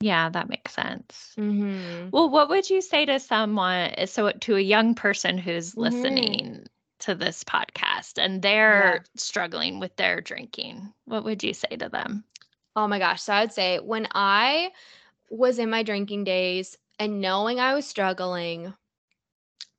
Yeah, 0.00 0.30
that 0.30 0.48
makes 0.48 0.74
sense. 0.74 1.32
Mm-hmm. 1.38 2.10
Well, 2.10 2.28
what 2.28 2.48
would 2.48 2.68
you 2.68 2.82
say 2.82 3.06
to 3.06 3.20
someone, 3.20 3.92
so 4.06 4.32
to 4.32 4.56
a 4.56 4.60
young 4.60 4.94
person 4.94 5.38
who's 5.38 5.70
mm-hmm. 5.70 5.80
listening 5.80 6.44
mm-hmm. 6.44 6.62
to 7.00 7.14
this 7.14 7.44
podcast 7.44 8.18
and 8.18 8.42
they're 8.42 8.94
yeah. 8.94 9.00
struggling 9.16 9.78
with 9.78 9.94
their 9.96 10.20
drinking? 10.20 10.92
What 11.04 11.24
would 11.24 11.44
you 11.44 11.54
say 11.54 11.76
to 11.76 11.88
them? 11.88 12.24
Oh 12.74 12.88
my 12.88 12.98
gosh. 12.98 13.22
So 13.22 13.32
I 13.32 13.42
would 13.42 13.52
say 13.52 13.78
when 13.78 14.08
I 14.12 14.70
was 15.30 15.58
in 15.58 15.70
my 15.70 15.82
drinking 15.82 16.24
days 16.24 16.76
and 16.98 17.20
knowing 17.20 17.60
I 17.60 17.74
was 17.74 17.86
struggling, 17.86 18.74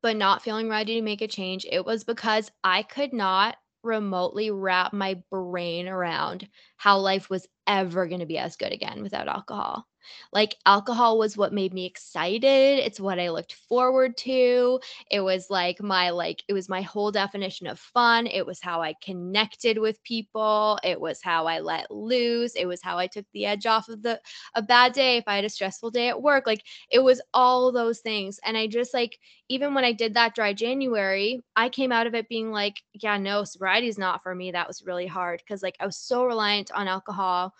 but 0.03 0.17
not 0.17 0.43
feeling 0.43 0.69
ready 0.69 0.95
to 0.95 1.01
make 1.01 1.21
a 1.23 1.27
change, 1.27 1.65
it 1.71 1.85
was 1.85 2.03
because 2.03 2.51
I 2.63 2.83
could 2.83 3.13
not 3.13 3.57
remotely 3.83 4.51
wrap 4.51 4.93
my 4.93 5.23
brain 5.31 5.87
around 5.87 6.47
how 6.77 6.99
life 6.99 7.29
was 7.31 7.47
ever 7.67 8.07
going 8.07 8.21
to 8.21 8.27
be 8.27 8.37
as 8.37 8.57
good 8.57 8.73
again 8.73 9.01
without 9.03 9.27
alcohol. 9.29 9.87
Like 10.31 10.55
alcohol 10.65 11.17
was 11.17 11.37
what 11.37 11.53
made 11.53 11.73
me 11.73 11.85
excited. 11.85 12.79
It's 12.79 12.99
what 12.99 13.19
I 13.19 13.29
looked 13.29 13.53
forward 13.53 14.17
to. 14.17 14.79
It 15.11 15.21
was 15.21 15.49
like 15.49 15.81
my 15.81 16.09
like 16.09 16.43
it 16.47 16.53
was 16.53 16.69
my 16.69 16.81
whole 16.81 17.11
definition 17.11 17.67
of 17.67 17.79
fun. 17.79 18.27
It 18.27 18.45
was 18.45 18.59
how 18.61 18.81
I 18.81 18.95
connected 19.01 19.77
with 19.77 20.03
people. 20.03 20.79
It 20.83 20.99
was 20.99 21.21
how 21.21 21.45
I 21.47 21.59
let 21.59 21.91
loose. 21.91 22.55
It 22.55 22.65
was 22.65 22.81
how 22.81 22.97
I 22.97 23.07
took 23.07 23.25
the 23.33 23.45
edge 23.45 23.65
off 23.65 23.89
of 23.89 24.01
the 24.01 24.19
a 24.55 24.61
bad 24.61 24.93
day 24.93 25.17
if 25.17 25.23
I 25.27 25.35
had 25.35 25.45
a 25.45 25.49
stressful 25.49 25.91
day 25.91 26.09
at 26.09 26.21
work. 26.21 26.45
Like 26.47 26.63
it 26.89 26.99
was 26.99 27.21
all 27.33 27.71
those 27.71 27.99
things. 27.99 28.39
And 28.45 28.57
I 28.57 28.67
just 28.67 28.93
like 28.93 29.19
even 29.49 29.73
when 29.73 29.83
I 29.83 29.91
did 29.91 30.13
that 30.15 30.35
dry 30.35 30.53
January, 30.53 31.41
I 31.55 31.69
came 31.69 31.91
out 31.91 32.07
of 32.07 32.15
it 32.15 32.29
being 32.29 32.51
like, 32.51 32.81
yeah, 32.93 33.17
no, 33.17 33.43
sobriety 33.43 33.87
is 33.87 33.97
not 33.97 34.23
for 34.23 34.33
me. 34.33 34.51
That 34.51 34.67
was 34.67 34.83
really 34.85 35.07
hard 35.07 35.41
because 35.45 35.61
like 35.63 35.75
I 35.79 35.85
was 35.85 35.97
so 35.97 36.25
reliant 36.25 36.71
on 36.71 36.87
alcohol 36.87 37.53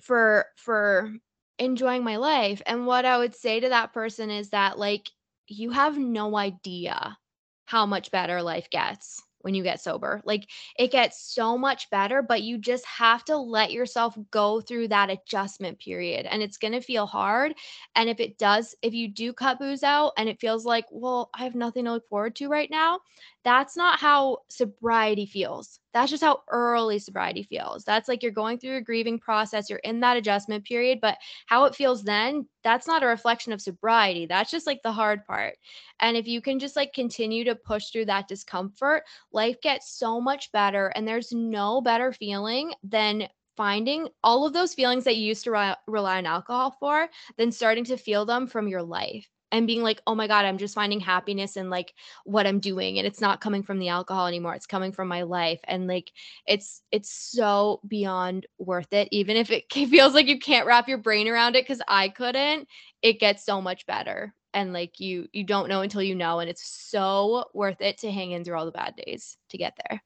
for 0.00 0.46
for 0.56 1.12
enjoying 1.58 2.04
my 2.04 2.16
life. 2.16 2.62
And 2.66 2.86
what 2.86 3.04
I 3.04 3.18
would 3.18 3.34
say 3.34 3.60
to 3.60 3.68
that 3.70 3.92
person 3.92 4.30
is 4.30 4.50
that, 4.50 4.78
like, 4.78 5.10
you 5.48 5.70
have 5.70 5.96
no 5.98 6.36
idea 6.36 7.18
how 7.66 7.86
much 7.86 8.10
better 8.10 8.42
life 8.42 8.70
gets 8.70 9.22
when 9.40 9.54
you 9.54 9.62
get 9.62 9.80
sober. 9.80 10.20
Like 10.24 10.48
it 10.76 10.90
gets 10.90 11.20
so 11.22 11.56
much 11.56 11.88
better, 11.90 12.20
but 12.20 12.42
you 12.42 12.58
just 12.58 12.84
have 12.84 13.24
to 13.26 13.36
let 13.36 13.72
yourself 13.72 14.18
go 14.32 14.60
through 14.60 14.88
that 14.88 15.10
adjustment 15.10 15.78
period. 15.78 16.26
And 16.26 16.42
it's 16.42 16.56
going 16.58 16.72
to 16.72 16.80
feel 16.80 17.06
hard. 17.06 17.54
And 17.94 18.08
if 18.08 18.18
it 18.18 18.38
does, 18.38 18.74
if 18.82 18.92
you 18.92 19.06
do 19.06 19.32
cut 19.32 19.60
booze 19.60 19.84
out 19.84 20.14
and 20.18 20.28
it 20.28 20.40
feels 20.40 20.64
like, 20.64 20.86
well, 20.90 21.30
I 21.32 21.44
have 21.44 21.54
nothing 21.54 21.84
to 21.84 21.92
look 21.92 22.08
forward 22.08 22.34
to 22.36 22.48
right 22.48 22.70
now, 22.70 23.00
that's 23.44 23.76
not 23.76 24.00
how 24.00 24.38
sobriety 24.48 25.26
feels. 25.26 25.78
That's 25.96 26.10
just 26.10 26.22
how 26.22 26.42
early 26.50 26.98
sobriety 26.98 27.42
feels. 27.42 27.84
That's 27.84 28.06
like 28.06 28.22
you're 28.22 28.30
going 28.30 28.58
through 28.58 28.76
a 28.76 28.82
grieving 28.82 29.18
process, 29.18 29.70
you're 29.70 29.78
in 29.78 30.00
that 30.00 30.18
adjustment 30.18 30.66
period, 30.66 30.98
but 31.00 31.16
how 31.46 31.64
it 31.64 31.74
feels 31.74 32.04
then, 32.04 32.46
that's 32.62 32.86
not 32.86 33.02
a 33.02 33.06
reflection 33.06 33.50
of 33.54 33.62
sobriety. 33.62 34.26
That's 34.26 34.50
just 34.50 34.66
like 34.66 34.82
the 34.82 34.92
hard 34.92 35.24
part. 35.24 35.56
And 36.00 36.14
if 36.14 36.26
you 36.26 36.42
can 36.42 36.58
just 36.58 36.76
like 36.76 36.92
continue 36.92 37.44
to 37.44 37.54
push 37.54 37.86
through 37.88 38.04
that 38.06 38.28
discomfort, 38.28 39.04
life 39.32 39.58
gets 39.62 39.90
so 39.90 40.20
much 40.20 40.52
better. 40.52 40.88
And 40.88 41.08
there's 41.08 41.32
no 41.32 41.80
better 41.80 42.12
feeling 42.12 42.74
than 42.82 43.28
finding 43.56 44.08
all 44.22 44.46
of 44.46 44.52
those 44.52 44.74
feelings 44.74 45.04
that 45.04 45.16
you 45.16 45.24
used 45.24 45.44
to 45.44 45.50
re- 45.50 45.76
rely 45.86 46.18
on 46.18 46.26
alcohol 46.26 46.76
for, 46.78 47.08
then 47.38 47.50
starting 47.50 47.84
to 47.84 47.96
feel 47.96 48.26
them 48.26 48.46
from 48.46 48.68
your 48.68 48.82
life 48.82 49.30
and 49.52 49.66
being 49.66 49.82
like, 49.82 50.02
oh 50.06 50.14
my 50.14 50.26
God, 50.26 50.44
I'm 50.44 50.58
just 50.58 50.74
finding 50.74 51.00
happiness 51.00 51.56
in 51.56 51.70
like 51.70 51.94
what 52.24 52.46
I'm 52.46 52.58
doing. 52.58 52.98
And 52.98 53.06
it's 53.06 53.20
not 53.20 53.40
coming 53.40 53.62
from 53.62 53.78
the 53.78 53.88
alcohol 53.88 54.26
anymore. 54.26 54.54
It's 54.54 54.66
coming 54.66 54.92
from 54.92 55.08
my 55.08 55.22
life. 55.22 55.60
And 55.64 55.86
like 55.86 56.12
it's 56.46 56.82
it's 56.90 57.10
so 57.10 57.80
beyond 57.86 58.46
worth 58.58 58.92
it. 58.92 59.08
Even 59.12 59.36
if 59.36 59.50
it 59.50 59.72
feels 59.72 60.14
like 60.14 60.26
you 60.26 60.38
can't 60.38 60.66
wrap 60.66 60.88
your 60.88 60.98
brain 60.98 61.28
around 61.28 61.56
it, 61.56 61.64
because 61.64 61.82
I 61.88 62.08
couldn't, 62.08 62.68
it 63.02 63.20
gets 63.20 63.44
so 63.44 63.60
much 63.62 63.86
better. 63.86 64.34
And 64.54 64.72
like 64.72 65.00
you 65.00 65.28
you 65.32 65.44
don't 65.44 65.68
know 65.68 65.82
until 65.82 66.02
you 66.02 66.14
know. 66.14 66.40
And 66.40 66.50
it's 66.50 66.66
so 66.66 67.44
worth 67.54 67.80
it 67.80 67.98
to 67.98 68.10
hang 68.10 68.32
in 68.32 68.44
through 68.44 68.58
all 68.58 68.66
the 68.66 68.72
bad 68.72 68.96
days 68.96 69.36
to 69.50 69.58
get 69.58 69.78
there. 69.88 70.02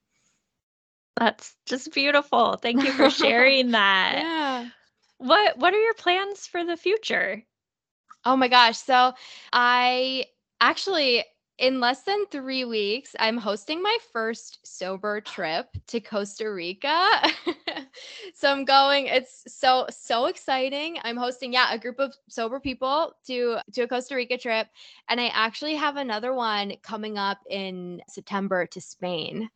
That's 1.17 1.55
just 1.67 1.93
beautiful. 1.93 2.57
Thank 2.57 2.85
you 2.85 2.93
for 2.93 3.11
sharing 3.11 3.73
that. 3.73 4.15
yeah. 4.17 4.69
What 5.19 5.59
what 5.59 5.75
are 5.75 5.81
your 5.81 5.95
plans 5.95 6.47
for 6.47 6.65
the 6.65 6.77
future? 6.77 7.45
Oh 8.25 8.37
my 8.37 8.49
gosh. 8.49 8.79
So 8.79 9.13
I 9.53 10.27
actually, 10.61 11.25
in 11.59 11.81
less 11.81 12.03
than 12.03 12.27
three 12.27 12.65
weeks, 12.65 13.17
I'm 13.19 13.37
hosting 13.39 13.83
my 13.83 13.97
first 14.13 14.59
sober 14.65 15.21
trip 15.21 15.69
to 15.89 16.01
Costa 16.01 16.51
Rica. 16.51 17.23
so 18.35 18.51
I'm 18.51 18.65
going, 18.65 19.07
it's 19.07 19.45
so, 19.47 19.87
so 19.91 20.27
exciting. 20.27 20.99
I'm 21.03 21.17
hosting, 21.17 21.53
yeah, 21.53 21.73
a 21.73 21.79
group 21.79 21.99
of 21.99 22.15
sober 22.29 22.61
people 22.61 23.15
to, 23.27 23.59
to 23.73 23.83
a 23.83 23.89
Costa 23.89 24.15
Rica 24.17 24.37
trip. 24.37 24.69
And 25.09 25.21
I 25.21 25.29
actually 25.29 25.77
have 25.77 25.97
another 25.97 26.35
one 26.35 26.75
coming 26.83 27.17
up 27.17 27.39
in 27.49 28.03
September 28.09 28.67
to 28.67 28.81
Spain. 28.81 29.49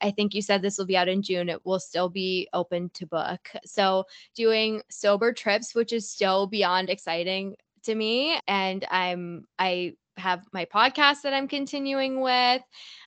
I 0.00 0.12
think 0.12 0.34
you 0.34 0.42
said 0.42 0.62
this 0.62 0.78
will 0.78 0.86
be 0.86 0.96
out 0.96 1.08
in 1.08 1.22
June. 1.22 1.48
It 1.48 1.64
will 1.64 1.80
still 1.80 2.08
be 2.08 2.48
open 2.52 2.90
to 2.94 3.06
book. 3.06 3.50
So, 3.64 4.04
doing 4.36 4.80
sober 4.88 5.32
trips, 5.32 5.74
which 5.74 5.92
is 5.92 6.08
still 6.08 6.46
beyond 6.46 6.88
exciting 6.88 7.56
to 7.84 7.94
me 7.94 8.38
and 8.46 8.84
I'm 8.90 9.44
I 9.58 9.94
have 10.16 10.44
my 10.52 10.64
podcast 10.64 11.22
that 11.22 11.32
I'm 11.32 11.48
continuing 11.48 12.20
with. 12.20 12.62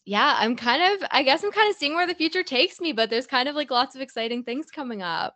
Yeah, 0.06 0.36
I'm 0.38 0.56
kind 0.56 0.94
of 0.94 1.08
I 1.12 1.24
guess 1.24 1.44
I'm 1.44 1.52
kind 1.52 1.70
of 1.70 1.76
seeing 1.76 1.96
where 1.96 2.08
the 2.08 2.16
future 2.16 2.44
takes 2.44 2.80
me, 2.80 2.94
but 2.94 3.10
there's 3.10 3.28
kind 3.28 3.50
of 3.50 3.56
like 3.56 3.72
lots 3.72 3.96
of 3.96 4.02
exciting 4.02 4.44
things 4.44 4.72
coming 4.72 5.02
up. 5.02 5.36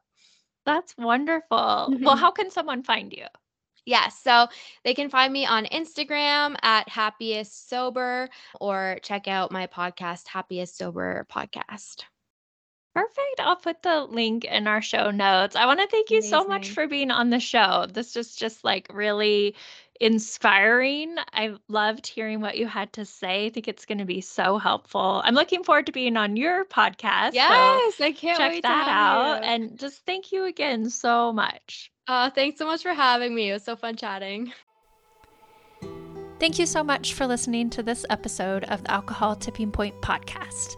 That's 0.65 0.95
wonderful. 0.97 1.57
Mm-hmm. 1.57 2.03
Well, 2.03 2.15
how 2.15 2.31
can 2.31 2.49
someone 2.49 2.83
find 2.83 3.13
you? 3.13 3.25
Yes. 3.85 4.19
So 4.23 4.47
they 4.83 4.95
can 4.95 5.09
find 5.09 5.31
me 5.31 5.45
on 5.45 5.65
Instagram 5.65 6.55
at 6.63 6.89
happiest 6.89 7.69
sober 7.69 8.29
or 8.59 8.97
check 9.03 9.27
out 9.27 9.51
my 9.51 9.67
podcast, 9.67 10.27
Happiest 10.27 10.75
Sober 10.75 11.27
Podcast. 11.31 12.03
Perfect. 12.95 13.39
I'll 13.39 13.57
put 13.57 13.83
the 13.83 14.05
link 14.05 14.45
in 14.45 14.67
our 14.67 14.81
show 14.81 15.11
notes. 15.11 15.57
I 15.57 15.65
want 15.65 15.81
to 15.81 15.87
thank 15.87 16.11
you 16.11 16.21
so 16.21 16.45
much 16.45 16.69
for 16.69 16.87
being 16.87 17.11
on 17.11 17.29
the 17.29 17.41
show. 17.41 17.87
This 17.91 18.15
is 18.15 18.37
just 18.37 18.63
like 18.63 18.87
really 18.93 19.53
inspiring. 19.99 21.17
I 21.33 21.55
loved 21.67 22.07
hearing 22.07 22.39
what 22.39 22.57
you 22.57 22.67
had 22.67 22.93
to 22.93 23.03
say. 23.03 23.47
I 23.47 23.49
think 23.49 23.67
it's 23.67 23.85
going 23.85 23.97
to 23.97 24.05
be 24.05 24.21
so 24.21 24.57
helpful. 24.57 25.21
I'm 25.25 25.35
looking 25.35 25.65
forward 25.65 25.87
to 25.87 25.91
being 25.91 26.15
on 26.15 26.37
your 26.37 26.63
podcast. 26.63 27.33
Yes, 27.33 27.99
I 27.99 28.13
can't 28.15 28.37
check 28.37 28.61
that 28.61 28.87
out. 28.87 29.43
You. 29.43 29.49
And 29.49 29.77
just 29.77 30.05
thank 30.05 30.31
you 30.31 30.45
again 30.45 30.89
so 30.89 31.33
much. 31.33 31.91
Uh, 32.07 32.29
thanks 32.29 32.59
so 32.59 32.65
much 32.65 32.81
for 32.81 32.93
having 32.93 33.35
me. 33.35 33.49
It 33.49 33.53
was 33.53 33.63
so 33.63 33.75
fun 33.75 33.97
chatting. 33.97 34.53
Thank 36.39 36.59
you 36.59 36.65
so 36.65 36.81
much 36.81 37.13
for 37.13 37.27
listening 37.27 37.69
to 37.71 37.83
this 37.83 38.05
episode 38.09 38.63
of 38.65 38.83
the 38.83 38.91
Alcohol 38.91 39.35
Tipping 39.35 39.71
Point 39.71 40.01
podcast 40.01 40.77